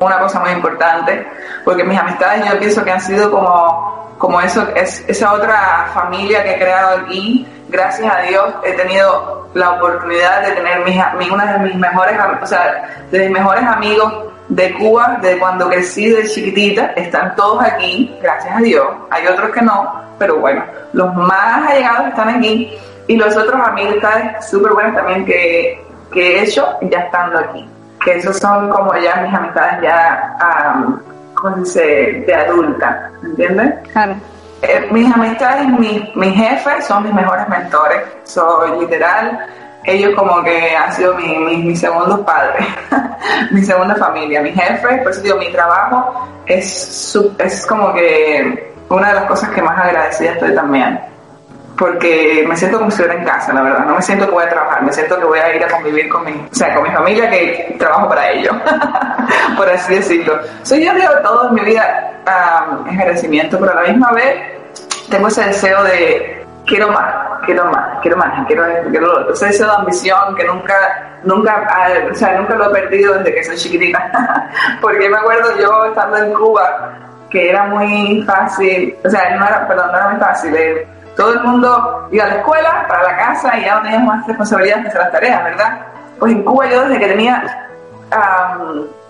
una 0.00 0.18
cosa 0.18 0.40
muy 0.40 0.50
importante, 0.50 1.26
porque 1.64 1.84
mis 1.84 1.98
amistades 1.98 2.44
yo 2.50 2.58
pienso 2.58 2.84
que 2.84 2.90
han 2.90 3.00
sido 3.00 3.30
como, 3.30 4.14
como 4.18 4.40
eso, 4.40 4.66
es, 4.74 5.04
esa 5.08 5.32
otra 5.32 5.88
familia 5.94 6.42
que 6.44 6.54
he 6.54 6.58
creado 6.58 6.98
aquí, 6.98 7.46
gracias 7.68 8.14
a 8.14 8.20
Dios 8.22 8.54
he 8.64 8.72
tenido 8.72 9.48
la 9.54 9.72
oportunidad 9.72 10.42
de 10.42 10.52
tener 10.52 10.84
mis, 10.84 11.30
una 11.30 11.52
de 11.54 11.58
mis 11.60 11.74
mejores, 11.76 12.18
o 12.42 12.46
sea, 12.46 13.06
de 13.10 13.20
mis 13.20 13.30
mejores 13.30 13.64
amigos 13.64 14.12
de 14.48 14.74
Cuba, 14.74 15.18
de 15.22 15.38
cuando 15.38 15.68
crecí 15.68 16.08
de 16.08 16.28
chiquitita, 16.28 16.92
están 16.96 17.34
todos 17.36 17.62
aquí, 17.62 18.16
gracias 18.22 18.56
a 18.56 18.60
Dios. 18.60 18.86
Hay 19.10 19.26
otros 19.26 19.50
que 19.50 19.62
no, 19.62 19.92
pero 20.18 20.38
bueno, 20.38 20.64
los 20.92 21.14
más 21.14 21.70
allegados 21.70 22.08
están 22.08 22.28
aquí 22.28 22.72
y 23.08 23.16
los 23.16 23.36
otros 23.36 23.60
amistades 23.60 24.48
súper 24.48 24.72
buenas 24.72 24.94
también 24.94 25.24
que, 25.24 25.84
que 26.12 26.38
he 26.38 26.42
hecho 26.44 26.78
ya 26.82 27.00
estando 27.00 27.38
aquí. 27.38 27.68
Que 28.04 28.18
esos 28.18 28.38
son 28.38 28.70
como 28.70 28.94
ya 28.96 29.16
mis 29.16 29.34
amistades 29.34 29.82
ya, 29.82 30.36
um. 30.76 31.00
De 31.74 32.34
adulta, 32.34 33.10
¿entiendes? 33.22 33.74
Claro. 33.92 34.14
Eh, 34.62 34.88
mis 34.90 35.14
amistades, 35.14 35.68
mis, 35.68 36.16
mis 36.16 36.34
jefes 36.34 36.86
son 36.86 37.04
mis 37.04 37.12
mejores 37.12 37.46
mentores. 37.48 38.00
Soy 38.24 38.80
literal, 38.80 39.46
ellos 39.86 40.14
como 40.16 40.42
que 40.42 40.76
han 40.76 40.92
sido 40.92 41.14
mi, 41.14 41.38
mi, 41.38 41.56
mi 41.58 41.76
segundos 41.76 42.20
padres, 42.20 42.66
mi 43.52 43.62
segunda 43.62 43.94
familia. 43.94 44.42
Mi 44.42 44.50
jefe, 44.50 44.98
por 44.98 45.12
eso 45.12 45.20
digo, 45.22 45.36
mi 45.36 45.50
trabajo 45.52 46.28
es, 46.46 47.16
es 47.38 47.66
como 47.66 47.94
que 47.94 48.74
una 48.88 49.08
de 49.08 49.14
las 49.14 49.24
cosas 49.24 49.50
que 49.50 49.62
más 49.62 49.78
agradecida 49.78 50.32
estoy 50.32 50.54
también. 50.54 51.00
Porque 51.78 52.44
me 52.48 52.56
siento 52.56 52.78
como 52.78 52.90
si 52.90 53.02
estuviera 53.02 53.20
en 53.20 53.28
casa, 53.28 53.52
la 53.52 53.62
verdad. 53.62 53.84
No 53.84 53.96
me 53.96 54.02
siento 54.02 54.24
que 54.26 54.32
voy 54.32 54.44
a 54.44 54.48
trabajar, 54.48 54.82
me 54.82 54.92
siento 54.92 55.18
que 55.18 55.24
voy 55.24 55.38
a 55.38 55.54
ir 55.54 55.62
a 55.62 55.68
convivir 55.68 56.08
con 56.08 56.24
mi, 56.24 56.32
o 56.32 56.54
sea, 56.54 56.74
con 56.74 56.82
mi 56.82 56.90
familia 56.90 57.30
que 57.30 57.76
trabajo 57.78 58.08
para 58.08 58.30
ellos, 58.30 58.54
por 59.56 59.68
así 59.68 59.94
decirlo. 59.94 60.38
Soy 60.62 60.84
yo 60.84 60.94
digo 60.94 61.12
todo 61.22 61.48
en 61.48 61.54
mi 61.54 61.60
vida 61.60 62.12
um, 62.26 62.88
agradecimiento, 62.88 63.58
pero 63.60 63.72
a 63.72 63.82
la 63.82 63.88
misma 63.88 64.10
vez 64.12 64.36
tengo 65.10 65.28
ese 65.28 65.44
deseo 65.44 65.84
de 65.84 66.46
quiero 66.66 66.90
más, 66.90 67.14
quiero 67.46 67.64
más, 67.66 67.98
quiero 68.02 68.16
más, 68.18 68.46
quiero 68.46 68.64
quiero 68.90 69.30
Ese 69.30 69.46
deseo 69.46 69.68
de 69.68 69.76
ambición 69.76 70.34
que 70.34 70.44
nunca, 70.44 70.74
nunca, 71.24 71.66
o 72.10 72.14
sea, 72.14 72.38
nunca 72.38 72.54
lo 72.56 72.68
he 72.76 72.80
perdido 72.80 73.14
desde 73.14 73.34
que 73.34 73.44
soy 73.44 73.56
chiquitita. 73.56 74.50
Porque 74.82 75.08
me 75.08 75.16
acuerdo 75.16 75.56
yo 75.58 75.86
estando 75.86 76.18
en 76.18 76.34
Cuba 76.34 76.92
que 77.30 77.50
era 77.50 77.64
muy 77.66 78.22
fácil, 78.22 78.96
o 79.04 79.10
sea, 79.10 79.36
no 79.36 79.46
era, 79.46 79.66
perdón, 79.66 79.90
no 79.90 79.98
era 79.98 80.08
muy 80.10 80.20
fácil. 80.20 80.54
Eh, 80.54 80.86
todo 81.16 81.32
el 81.32 81.40
mundo 81.40 82.08
iba 82.12 82.24
a 82.24 82.28
la 82.28 82.34
escuela, 82.36 82.84
para 82.88 83.02
la 83.02 83.16
casa 83.16 83.56
y 83.56 83.64
ya 83.64 83.76
no 83.76 83.82
teníamos 83.82 84.16
más 84.16 84.26
responsabilidades 84.26 84.82
que 84.82 84.88
hacer 84.88 85.00
las 85.00 85.12
tareas, 85.12 85.44
¿verdad? 85.44 85.80
Pues 86.18 86.32
en 86.32 86.42
Cuba 86.42 86.66
yo 86.66 86.82
desde 86.82 87.00
que 87.00 87.08
tenía, 87.08 87.68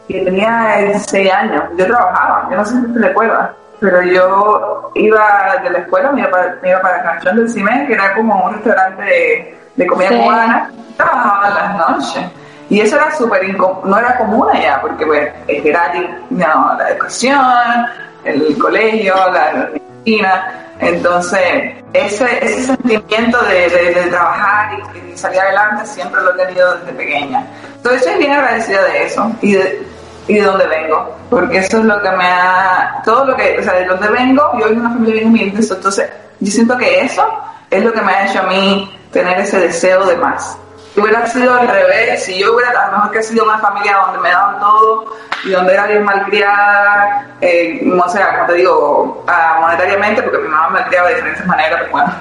que 0.09 0.21
tenía 0.21 0.77
16 0.79 1.33
años, 1.33 1.65
yo 1.77 1.87
trabajaba, 1.87 2.49
yo 2.51 2.57
no 2.57 2.65
sé 2.65 2.81
si 2.81 2.93
te 2.93 2.99
recuerdas 3.01 3.51
pero 3.81 4.03
yo 4.03 4.91
iba 4.95 5.57
de 5.63 5.71
la 5.71 5.79
escuela, 5.79 6.13
me 6.13 6.23
iba 6.23 6.31
para, 6.31 6.59
me 6.63 6.71
iba 6.71 6.81
para 6.81 7.03
Canchón 7.03 7.37
del 7.37 7.49
Cime, 7.49 7.87
que 7.87 7.93
era 7.93 8.15
como 8.15 8.47
un 8.47 8.55
restaurante 8.55 9.57
de, 9.77 9.87
comida 9.87 10.09
cubana, 10.09 10.71
trabajaba 10.97 11.51
las 11.51 11.91
noches. 11.91 12.25
Y 12.69 12.81
eso 12.81 12.97
era 12.97 13.15
súper 13.15 13.43
no 13.57 13.99
era 13.99 14.17
común 14.17 14.49
allá, 14.53 14.81
porque 14.81 15.05
bueno, 15.05 15.29
es 15.47 15.63
gratis, 15.63 16.03
no, 16.31 16.75
la 16.77 16.89
educación, 16.91 17.87
el 18.25 18.59
colegio, 18.59 19.15
la 19.33 19.69
medicina. 19.73 20.63
Entonces, 20.81 21.75
ese, 21.93 22.45
ese 22.45 22.65
sentimiento 22.65 23.39
de, 23.45 23.69
de, 23.69 24.07
trabajar 24.11 24.79
y, 24.95 25.17
salir 25.17 25.41
adelante 25.41 25.87
siempre 25.87 26.21
lo 26.21 26.35
he 26.35 26.47
tenido 26.47 26.77
desde 26.77 26.93
pequeña. 26.93 27.47
Entonces, 27.77 28.03
estoy 28.03 28.19
bien 28.19 28.33
agradecida 28.33 28.83
de 28.83 29.05
eso. 29.05 29.33
Y 29.41 29.53
de, 29.53 29.87
y 30.29 30.35
de 30.35 30.43
dónde 30.43 30.67
vengo, 30.67 31.17
porque 31.31 31.59
eso 31.59 31.79
es 31.79 31.85
lo 31.85 32.01
que 32.03 32.11
me 32.11 32.25
ha, 32.27 33.01
todo 33.05 33.25
lo 33.25 33.37
que, 33.37 33.59
o 33.59 33.63
sea, 33.63 33.75
de 33.75 33.87
dónde 33.87 34.09
vengo, 34.09 34.43
yo 34.59 34.67
vengo 34.67 34.69
de 34.69 34.81
una 34.81 34.91
familia 34.91 35.15
bien 35.15 35.29
humilde, 35.29 35.67
entonces 35.75 36.11
yo 36.41 36.51
siento 36.51 36.77
que 36.77 37.01
eso 37.01 37.25
es 37.71 37.85
lo 37.85 37.93
que 37.93 38.01
me 38.03 38.13
ha 38.13 38.27
hecho 38.27 38.41
a 38.41 38.45
mí 38.45 38.93
tener 39.13 39.39
ese 39.39 39.61
deseo 39.61 40.05
de 40.07 40.17
más. 40.17 40.59
hubiera 40.97 41.27
sido 41.27 41.55
al 41.55 41.69
revés, 41.69 42.25
si 42.25 42.39
yo 42.39 42.55
hubiera, 42.55 42.71
a 42.71 42.87
lo 42.91 42.97
mejor 42.97 43.11
que 43.13 43.19
he 43.19 43.23
sido 43.23 43.45
una 43.45 43.59
familia 43.59 43.97
donde 44.05 44.19
me 44.21 44.31
daban 44.31 44.59
todo 44.61 45.07
y 45.45 45.51
donde 45.51 45.73
era 45.73 45.87
bien 45.87 46.05
malcriada, 46.05 47.27
eh, 47.41 47.81
no 47.83 48.09
sé, 48.09 48.21
como 48.35 48.47
te 48.47 48.55
digo, 48.55 49.25
uh, 49.27 49.61
monetariamente, 49.61 50.23
porque 50.23 50.39
mi 50.39 50.49
mamá 50.49 50.71
me 50.71 50.85
criaba 50.87 51.09
de 51.09 51.15
diferentes 51.15 51.47
maneras, 51.47 51.81
pero 51.81 51.93
bueno. 51.93 52.13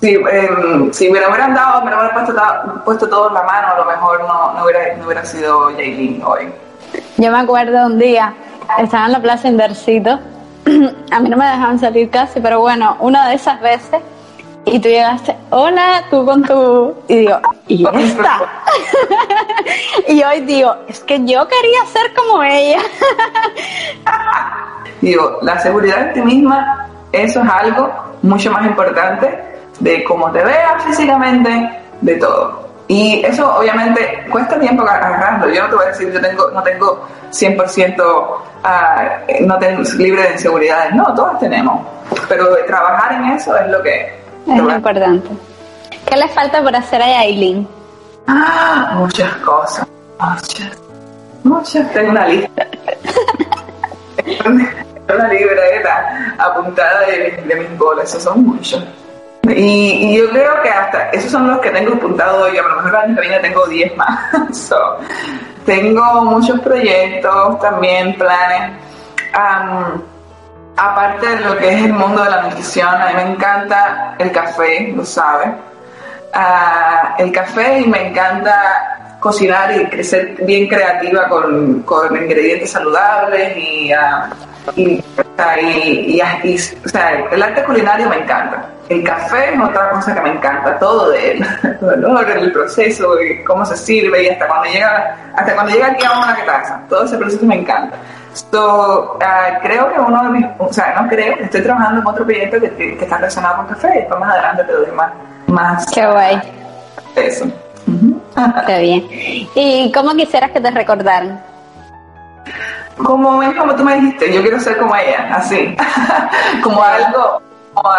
Si, 0.00 0.14
eh, 0.14 0.88
si 0.92 1.10
me 1.10 1.20
lo 1.20 1.28
hubieran 1.30 1.54
dado, 1.54 1.82
me 1.82 1.90
lo 1.90 1.96
hubieran 1.96 2.24
puesto, 2.24 2.84
puesto 2.84 3.08
todo 3.08 3.28
en 3.28 3.34
la 3.34 3.42
mano, 3.42 3.68
a 3.68 3.78
lo 3.78 3.84
mejor 3.86 4.20
no, 4.20 4.52
no, 4.52 4.64
hubiera, 4.64 4.94
no 4.96 5.06
hubiera 5.06 5.24
sido 5.24 5.72
Jaylin 5.76 6.22
hoy. 6.24 6.52
Yo 7.16 7.30
me 7.30 7.38
acuerdo 7.38 7.86
un 7.86 7.98
día, 7.98 8.34
estaba 8.78 9.06
en 9.06 9.12
la 9.12 9.22
plaza 9.22 9.48
Indercito, 9.48 10.18
a 11.10 11.20
mí 11.20 11.28
no 11.28 11.36
me 11.36 11.46
dejaban 11.46 11.78
salir 11.78 12.10
casi, 12.10 12.40
pero 12.40 12.60
bueno, 12.60 12.96
una 13.00 13.28
de 13.28 13.34
esas 13.36 13.60
veces 13.60 14.00
y 14.66 14.78
tú 14.78 14.88
llegaste, 14.88 15.36
hola, 15.50 16.04
tú 16.10 16.24
con 16.24 16.42
tu... 16.42 16.94
Y 17.08 17.16
digo, 17.16 17.40
¿y 17.68 17.86
esta? 17.86 18.40
y 20.08 20.22
hoy 20.22 20.40
digo, 20.40 20.74
es 20.88 21.00
que 21.00 21.18
yo 21.18 21.46
quería 21.46 21.86
ser 21.92 22.14
como 22.14 22.42
ella. 22.42 22.80
digo, 25.02 25.38
la 25.42 25.58
seguridad 25.58 26.08
en 26.08 26.12
ti 26.14 26.22
misma, 26.22 26.88
eso 27.12 27.42
es 27.42 27.50
algo 27.50 27.90
mucho 28.22 28.50
más 28.50 28.64
importante 28.64 29.38
de 29.80 30.02
cómo 30.04 30.32
te 30.32 30.42
veas 30.42 30.82
físicamente, 30.84 31.78
de 32.00 32.16
todo. 32.16 32.66
Y 32.86 33.24
eso 33.24 33.58
obviamente 33.58 34.26
cuesta 34.30 34.58
tiempo 34.60 34.82
agarrarlo. 34.82 35.52
Yo 35.52 35.62
no 35.62 35.68
te 35.70 35.74
voy 35.76 35.84
a 35.86 35.88
decir, 35.88 36.12
yo 36.12 36.20
tengo, 36.20 36.50
no 36.50 36.62
tengo 36.62 37.06
100% 37.30 38.36
ah, 38.62 39.18
no 39.40 39.58
tengo, 39.58 39.82
libre 39.96 40.22
de 40.22 40.32
inseguridades. 40.32 40.94
No, 40.94 41.14
todos 41.14 41.38
tenemos. 41.38 41.86
Pero 42.28 42.46
trabajar 42.66 43.12
en 43.12 43.24
eso 43.32 43.56
es 43.56 43.70
lo 43.70 43.82
que 43.82 44.24
es 44.46 44.62
lo 44.62 44.74
importante. 44.74 45.28
¿Qué 46.06 46.16
le 46.16 46.28
falta 46.28 46.62
por 46.62 46.76
hacer 46.76 47.00
a 47.00 47.20
Aileen? 47.20 47.66
Ah, 48.26 48.92
muchas 48.96 49.34
cosas. 49.36 49.86
Muchas. 50.20 50.78
Muchas. 51.42 51.92
Tengo 51.92 52.10
una 52.10 52.28
lista. 52.28 52.66
una 54.44 55.28
libreta 55.28 56.34
apuntada 56.38 57.06
de, 57.06 57.42
de 57.46 57.56
mis 57.56 57.78
goles. 57.78 58.10
Esos 58.10 58.22
son 58.22 58.44
muchos. 58.44 58.84
Y, 59.50 60.16
yo 60.16 60.30
creo 60.30 60.62
que 60.62 60.70
hasta 60.70 61.10
esos 61.10 61.30
son 61.30 61.48
los 61.48 61.58
que 61.60 61.70
tengo 61.70 61.94
apuntados 61.94 62.42
hoy. 62.42 62.58
A 62.58 62.62
lo 62.62 62.76
mejor 62.76 62.96
año 62.96 63.14
que 63.14 63.20
viene 63.20 63.40
tengo 63.40 63.66
10 63.66 63.96
más. 63.96 64.18
tengo 65.66 66.24
muchos 66.24 66.60
proyectos, 66.60 67.60
también 67.60 68.16
planes. 68.16 68.72
Um, 69.34 70.00
aparte 70.76 71.26
de 71.26 71.40
lo 71.40 71.56
que 71.56 71.68
es 71.72 71.84
el 71.84 71.92
mundo 71.92 72.22
de 72.22 72.30
la 72.30 72.42
nutrición, 72.42 72.88
a 72.88 73.08
mí 73.08 73.14
me 73.14 73.32
encanta 73.32 74.14
el 74.18 74.30
café, 74.32 74.92
lo 74.94 75.04
sabes. 75.04 75.48
Ah, 76.32 77.14
el 77.18 77.30
café 77.30 77.80
y 77.80 77.86
me 77.86 78.08
encanta 78.08 79.16
cocinar 79.20 79.70
y 79.72 80.04
ser 80.04 80.34
bien 80.44 80.68
creativa 80.68 81.28
con, 81.28 81.82
con 81.82 82.14
ingredientes 82.16 82.72
saludables 82.72 83.56
y, 83.56 83.92
uh, 83.92 84.74
y, 84.76 85.04
y, 86.12 86.20
o 86.84 86.88
sea, 86.88 87.24
el 87.30 87.42
arte 87.42 87.64
culinario 87.64 88.08
me 88.08 88.16
encanta. 88.16 88.73
El 88.88 89.02
café 89.02 89.54
es 89.54 89.60
otra 89.60 89.90
cosa 89.90 90.14
que 90.14 90.20
me 90.20 90.30
encanta, 90.30 90.78
todo 90.78 91.10
de 91.10 91.32
él, 91.32 91.46
todo 91.80 92.20
el 92.20 92.38
el 92.38 92.52
proceso, 92.52 93.20
y 93.22 93.42
cómo 93.44 93.64
se 93.64 93.76
sirve 93.76 94.24
y 94.24 94.28
hasta 94.28 94.46
cuando 94.46 94.66
llega, 94.68 95.16
hasta 95.34 95.54
cuando 95.54 95.72
llega 95.72 95.86
aquí 95.86 96.04
a 96.04 96.18
una 96.18 96.36
casa, 96.44 96.82
todo 96.88 97.04
ese 97.04 97.16
proceso 97.16 97.46
me 97.46 97.60
encanta. 97.60 97.96
So, 98.34 99.14
uh, 99.14 99.62
creo 99.62 99.92
que 99.92 100.00
uno 100.00 100.24
de 100.24 100.30
mis, 100.30 100.46
o 100.58 100.72
sea, 100.72 101.00
no 101.00 101.08
creo, 101.08 101.36
estoy 101.36 101.62
trabajando 101.62 102.00
en 102.00 102.06
otro 102.06 102.24
proyecto 102.24 102.60
que, 102.60 102.70
que, 102.74 102.98
está 103.04 103.16
relacionado 103.16 103.56
con 103.58 103.66
café 103.66 103.90
y 103.94 103.98
después 103.98 104.20
más 104.20 104.32
adelante 104.32 104.64
te 104.64 104.72
doy 104.72 104.90
más. 104.90 105.12
más 105.46 105.86
Qué 105.92 106.04
guay. 106.04 106.42
Eso. 107.14 107.46
Qué 108.66 108.78
bien. 108.80 109.06
¿Y 109.54 109.92
cómo 109.92 110.14
quisieras 110.14 110.50
que 110.50 110.60
te 110.60 110.70
recordaran? 110.70 111.40
Como, 112.96 113.40
como 113.56 113.74
tú 113.76 113.84
me 113.84 113.94
dijiste, 113.94 114.32
yo 114.32 114.42
quiero 114.42 114.60
ser 114.60 114.78
como 114.78 114.94
ella, 114.96 115.36
así. 115.36 115.76
como 116.62 116.82
algo, 116.82 117.40
como, 117.72 117.90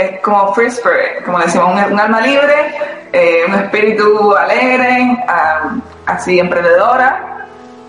es 0.00 0.20
como 0.20 0.54
free 0.54 0.68
spirit, 0.68 1.24
como 1.24 1.38
decimos, 1.38 1.72
un, 1.72 1.92
un 1.92 2.00
alma 2.00 2.20
libre, 2.20 2.74
eh, 3.12 3.44
un 3.48 3.54
espíritu 3.54 4.36
alegre, 4.36 5.24
um, 5.28 5.80
así 6.06 6.38
emprendedora 6.38 7.30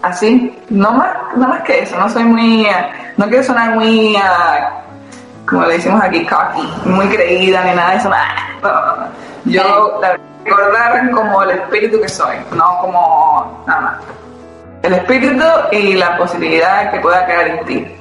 así, 0.02 0.60
no 0.70 0.92
más, 0.92 1.10
no 1.36 1.48
más 1.48 1.62
que 1.64 1.80
eso, 1.80 1.98
no 1.98 2.10
soy 2.10 2.24
muy, 2.24 2.66
eh, 2.66 2.92
no 3.18 3.28
quiero 3.28 3.44
sonar 3.44 3.76
muy, 3.76 4.16
uh, 4.16 5.48
como 5.48 5.66
le 5.66 5.76
decimos 5.76 6.02
aquí, 6.04 6.26
cocky, 6.26 6.68
muy 6.86 7.08
creída 7.08 7.64
ni 7.64 7.76
nada 7.76 7.92
de 7.92 7.98
eso, 7.98 8.10
nada. 8.10 9.12
Yo 9.46 10.00
la 10.02 10.18
recordar 10.44 11.12
como 11.12 11.44
el 11.44 11.52
espíritu 11.52 12.02
que 12.02 12.10
soy, 12.10 12.36
no 12.56 12.78
como 12.80 13.64
nada 13.68 13.82
más. 13.82 13.94
El 14.84 14.94
espíritu 14.94 15.46
y 15.72 15.94
la 15.94 16.18
posibilidad 16.18 16.92
que 16.92 17.00
pueda 17.00 17.26
crear 17.26 17.48
en 17.48 17.66
ti. 17.66 17.98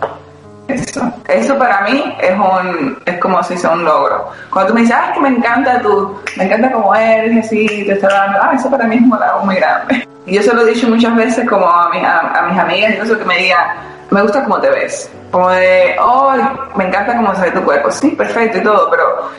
Eso. 0.75 1.13
Eso 1.29 1.59
para 1.59 1.83
mí 1.83 2.17
es 2.21 2.33
un, 2.33 2.99
es 3.05 3.19
como 3.19 3.43
si 3.43 3.57
sea 3.57 3.71
un 3.71 3.85
logro. 3.85 4.31
Cuando 4.51 4.69
tú 4.69 4.75
me 4.75 4.81
dices, 4.83 4.97
ah, 4.99 5.13
que 5.13 5.21
me 5.21 5.29
encanta 5.29 5.81
tú, 5.81 6.19
me 6.37 6.45
encanta 6.45 6.73
como 6.73 6.95
eres, 6.95 7.45
así, 7.45 7.67
te 7.67 7.93
está 7.93 8.09
dando, 8.09 8.39
ah, 8.43 8.53
eso 8.55 8.71
para 8.71 8.85
mí 8.85 8.97
es 8.97 9.03
un 9.03 9.11
logro 9.11 9.45
muy 9.45 9.57
grande. 9.57 10.07
Y 10.27 10.35
yo 10.35 10.43
se 10.43 10.55
lo 10.55 10.63
he 10.63 10.73
dicho 10.73 10.89
muchas 10.89 11.15
veces 11.17 11.49
como 11.49 11.67
a, 11.67 11.91
mi, 11.91 11.99
a, 11.99 12.47
mis 12.49 12.59
amigas, 12.59 12.93
incluso 12.93 13.19
que 13.19 13.25
me 13.25 13.39
digan, 13.39 13.69
me 14.11 14.23
gusta 14.23 14.43
cómo 14.45 14.61
te 14.61 14.71
ves. 14.71 15.11
Como 15.31 15.49
de, 15.51 15.97
oh, 16.01 16.35
me 16.77 16.85
encanta 16.85 17.17
cómo 17.17 17.35
se 17.35 17.43
ve 17.43 17.51
tu 17.53 17.63
cuerpo. 17.63 17.91
Sí, 17.91 18.11
perfecto 18.11 18.59
y 18.59 18.63
todo, 18.63 18.91
pero 18.91 19.31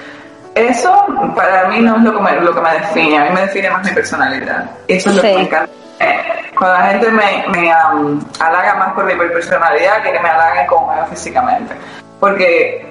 eso 0.56 1.06
para 1.36 1.68
mí 1.70 1.80
no 1.80 1.98
es 1.98 2.04
lo 2.04 2.14
que 2.14 2.22
me, 2.22 2.42
lo 2.42 2.54
que 2.54 2.62
me 2.62 2.74
define, 2.74 3.20
a 3.20 3.24
mí 3.26 3.30
me 3.34 3.42
define 3.42 3.70
más 3.70 3.86
mi 3.86 3.92
personalidad. 3.92 4.70
Eso 4.88 5.10
es 5.10 5.16
lo 5.16 5.22
que 5.22 5.36
me 5.36 5.42
encanta. 5.42 5.81
Cuando 6.58 6.78
la 6.78 6.86
gente 6.90 7.10
me, 7.12 7.46
me 7.50 7.72
halaga 7.72 8.76
más 8.76 8.94
por 8.94 9.06
mi 9.06 9.16
personalidad 9.16 10.04
que 10.04 10.12
que 10.12 10.20
me 10.20 10.30
halaguen 10.30 10.68
como 10.68 10.94
físicamente. 11.08 11.74
Porque 12.20 12.86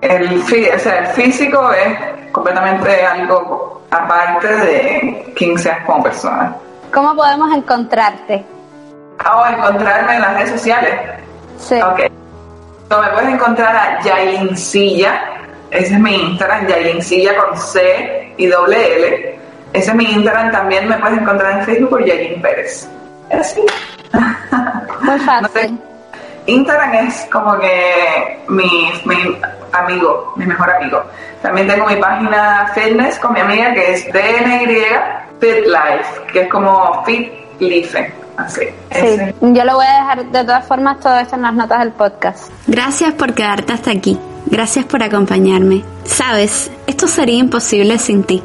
el, 0.00 0.42
o 0.42 0.78
sea, 0.78 0.98
el 0.98 1.06
físico 1.08 1.72
es 1.72 2.30
completamente 2.32 3.06
algo 3.06 3.82
aparte 3.90 4.48
de 4.48 5.32
quién 5.36 5.58
seas 5.58 5.84
como 5.84 6.02
persona. 6.02 6.56
¿Cómo 6.92 7.14
podemos 7.14 7.54
encontrarte? 7.54 8.44
Ah, 9.18 9.54
encontrarme 9.56 10.16
en 10.16 10.20
las 10.22 10.34
redes 10.34 10.50
sociales. 10.50 10.94
Sí. 11.58 11.80
Ok. 11.80 12.00
me 12.90 13.08
puedes 13.12 13.34
encontrar 13.34 13.76
a 13.76 14.02
Yalincilla. 14.02 15.22
Ese 15.70 15.94
es 15.94 16.00
mi 16.00 16.14
Instagram, 16.14 16.66
Yalincilla 16.66 17.36
con 17.36 17.56
C 17.56 18.34
y 18.36 18.46
doble 18.46 18.96
L. 18.96 19.38
Ese 19.72 19.90
es 19.90 19.96
mi 19.96 20.04
Instagram. 20.04 20.52
También 20.52 20.88
me 20.88 20.96
puedes 20.98 21.18
encontrar 21.18 21.58
en 21.58 21.64
Facebook 21.64 21.90
por 21.90 22.04
Yalin 22.04 22.40
Pérez. 22.42 22.88
Así. 23.30 23.60
Muy 25.00 25.18
fácil. 25.26 25.78
Instagram 26.46 27.06
es 27.06 27.28
como 27.30 27.58
que 27.58 28.40
mi, 28.48 28.92
mi, 29.04 29.38
amigo, 29.72 30.32
mi 30.36 30.46
mejor 30.46 30.70
amigo. 30.70 31.02
También 31.40 31.66
tengo 31.66 31.86
mi 31.86 31.96
página 31.96 32.70
fitness 32.74 33.18
con 33.18 33.32
mi 33.32 33.40
amiga 33.40 33.72
que 33.74 33.92
es 33.92 34.06
DNY 34.12 34.84
Fit 35.40 35.66
Life, 35.66 36.32
que 36.32 36.42
es 36.42 36.48
como 36.48 37.04
Fit 37.04 37.32
Life. 37.60 38.12
Así. 38.36 38.62
Sí, 38.90 39.18
yo 39.40 39.64
lo 39.64 39.74
voy 39.74 39.86
a 39.86 39.98
dejar 39.98 40.24
de 40.24 40.44
todas 40.44 40.64
formas 40.66 40.98
todo 41.00 41.18
esto 41.18 41.36
en 41.36 41.42
las 41.42 41.54
notas 41.54 41.80
del 41.80 41.92
podcast. 41.92 42.50
Gracias 42.66 43.12
por 43.12 43.34
quedarte 43.34 43.72
hasta 43.72 43.90
aquí. 43.90 44.18
Gracias 44.46 44.84
por 44.86 45.02
acompañarme. 45.02 45.84
Sabes, 46.04 46.70
esto 46.86 47.06
sería 47.06 47.38
imposible 47.38 47.98
sin 47.98 48.24
ti. 48.24 48.42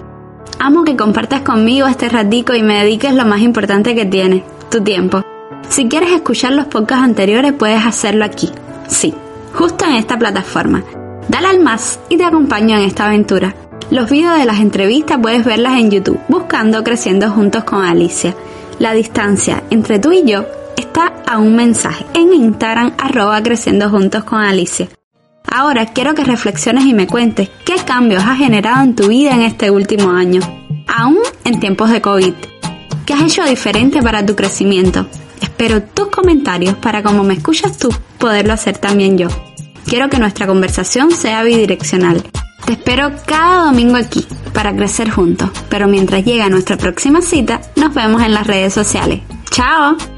Amo 0.60 0.84
que 0.84 0.98
compartas 0.98 1.42
conmigo 1.42 1.88
este 1.88 2.10
ratico 2.10 2.56
y 2.56 2.64
me 2.64 2.80
dediques 2.80 3.14
lo 3.14 3.26
más 3.26 3.42
importante 3.42 3.94
que 3.94 4.06
tienes, 4.06 4.42
tu 4.72 4.84
tiempo. 4.84 5.24
Si 5.70 5.88
quieres 5.88 6.12
escuchar 6.12 6.54
los 6.54 6.66
podcasts 6.66 7.04
anteriores 7.04 7.54
puedes 7.54 7.86
hacerlo 7.86 8.26
aquí. 8.26 8.52
Sí, 8.88 9.14
justo 9.54 9.86
en 9.86 9.94
esta 9.94 10.18
plataforma. 10.18 10.84
Dale 11.30 11.48
al 11.48 11.60
más 11.60 12.00
y 12.10 12.18
te 12.18 12.24
acompaño 12.24 12.76
en 12.76 12.86
esta 12.86 13.06
aventura. 13.06 13.54
Los 13.92 14.10
videos 14.10 14.40
de 14.40 14.46
las 14.46 14.60
entrevistas 14.60 15.20
puedes 15.22 15.46
verlas 15.46 15.80
en 15.80 15.92
YouTube 15.92 16.20
buscando 16.28 16.84
Creciendo 16.84 17.30
Juntos 17.30 17.64
con 17.64 17.84
Alicia. 17.86 18.36
La 18.80 18.94
distancia 18.94 19.64
entre 19.70 20.00
tú 20.00 20.12
y 20.12 20.24
yo 20.26 20.46
está 20.76 21.14
a 21.28 21.38
un 21.38 21.56
mensaje 21.56 22.04
en 22.16 22.34
Instagram 22.34 22.94
arroba 22.98 23.44
Creciendo 23.44 23.90
Juntos 23.90 24.24
con 24.24 24.40
Alicia. 24.40 24.88
Ahora 25.48 25.86
quiero 25.88 26.14
que 26.14 26.24
reflexiones 26.24 26.86
y 26.86 26.94
me 26.94 27.08
cuentes 27.08 27.50
qué 27.66 27.76
cambios 27.86 28.24
has 28.24 28.38
generado 28.38 28.84
en 28.84 28.96
tu 28.96 29.08
vida 29.08 29.34
en 29.34 29.42
este 29.42 29.72
último 29.72 30.12
año, 30.12 30.42
aún 30.88 31.20
en 31.44 31.60
tiempos 31.60 31.90
de 31.90 32.02
COVID. 32.02 32.34
¿Qué 33.06 33.14
has 33.14 33.24
hecho 33.24 33.46
diferente 33.46 34.02
para 34.02 34.26
tu 34.26 34.36
crecimiento? 34.36 35.08
Espero 35.42 35.82
tus 35.84 36.08
comentarios 36.08 36.76
para 36.76 37.04
como 37.04 37.24
me 37.24 37.36
escuchas 37.36 37.78
tú, 37.78 37.90
poderlo 38.18 38.54
hacer 38.54 38.78
también 38.78 39.18
yo. 39.18 39.28
Quiero 39.86 40.10
que 40.10 40.20
nuestra 40.20 40.48
conversación 40.48 41.12
sea 41.12 41.44
bidireccional 41.44 42.24
te 42.68 42.74
espero 42.74 43.14
cada 43.26 43.64
domingo 43.64 43.96
aquí 43.96 44.28
para 44.54 44.76
crecer 44.76 45.10
juntos, 45.10 45.50
pero 45.70 45.88
mientras 45.88 46.26
llega 46.26 46.50
nuestra 46.50 46.76
próxima 46.76 47.22
cita, 47.22 47.62
nos 47.78 47.94
vemos 47.94 48.22
en 48.22 48.34
las 48.34 48.46
redes 48.46 48.74
sociales. 48.74 49.22
¡Chao! 49.52 50.17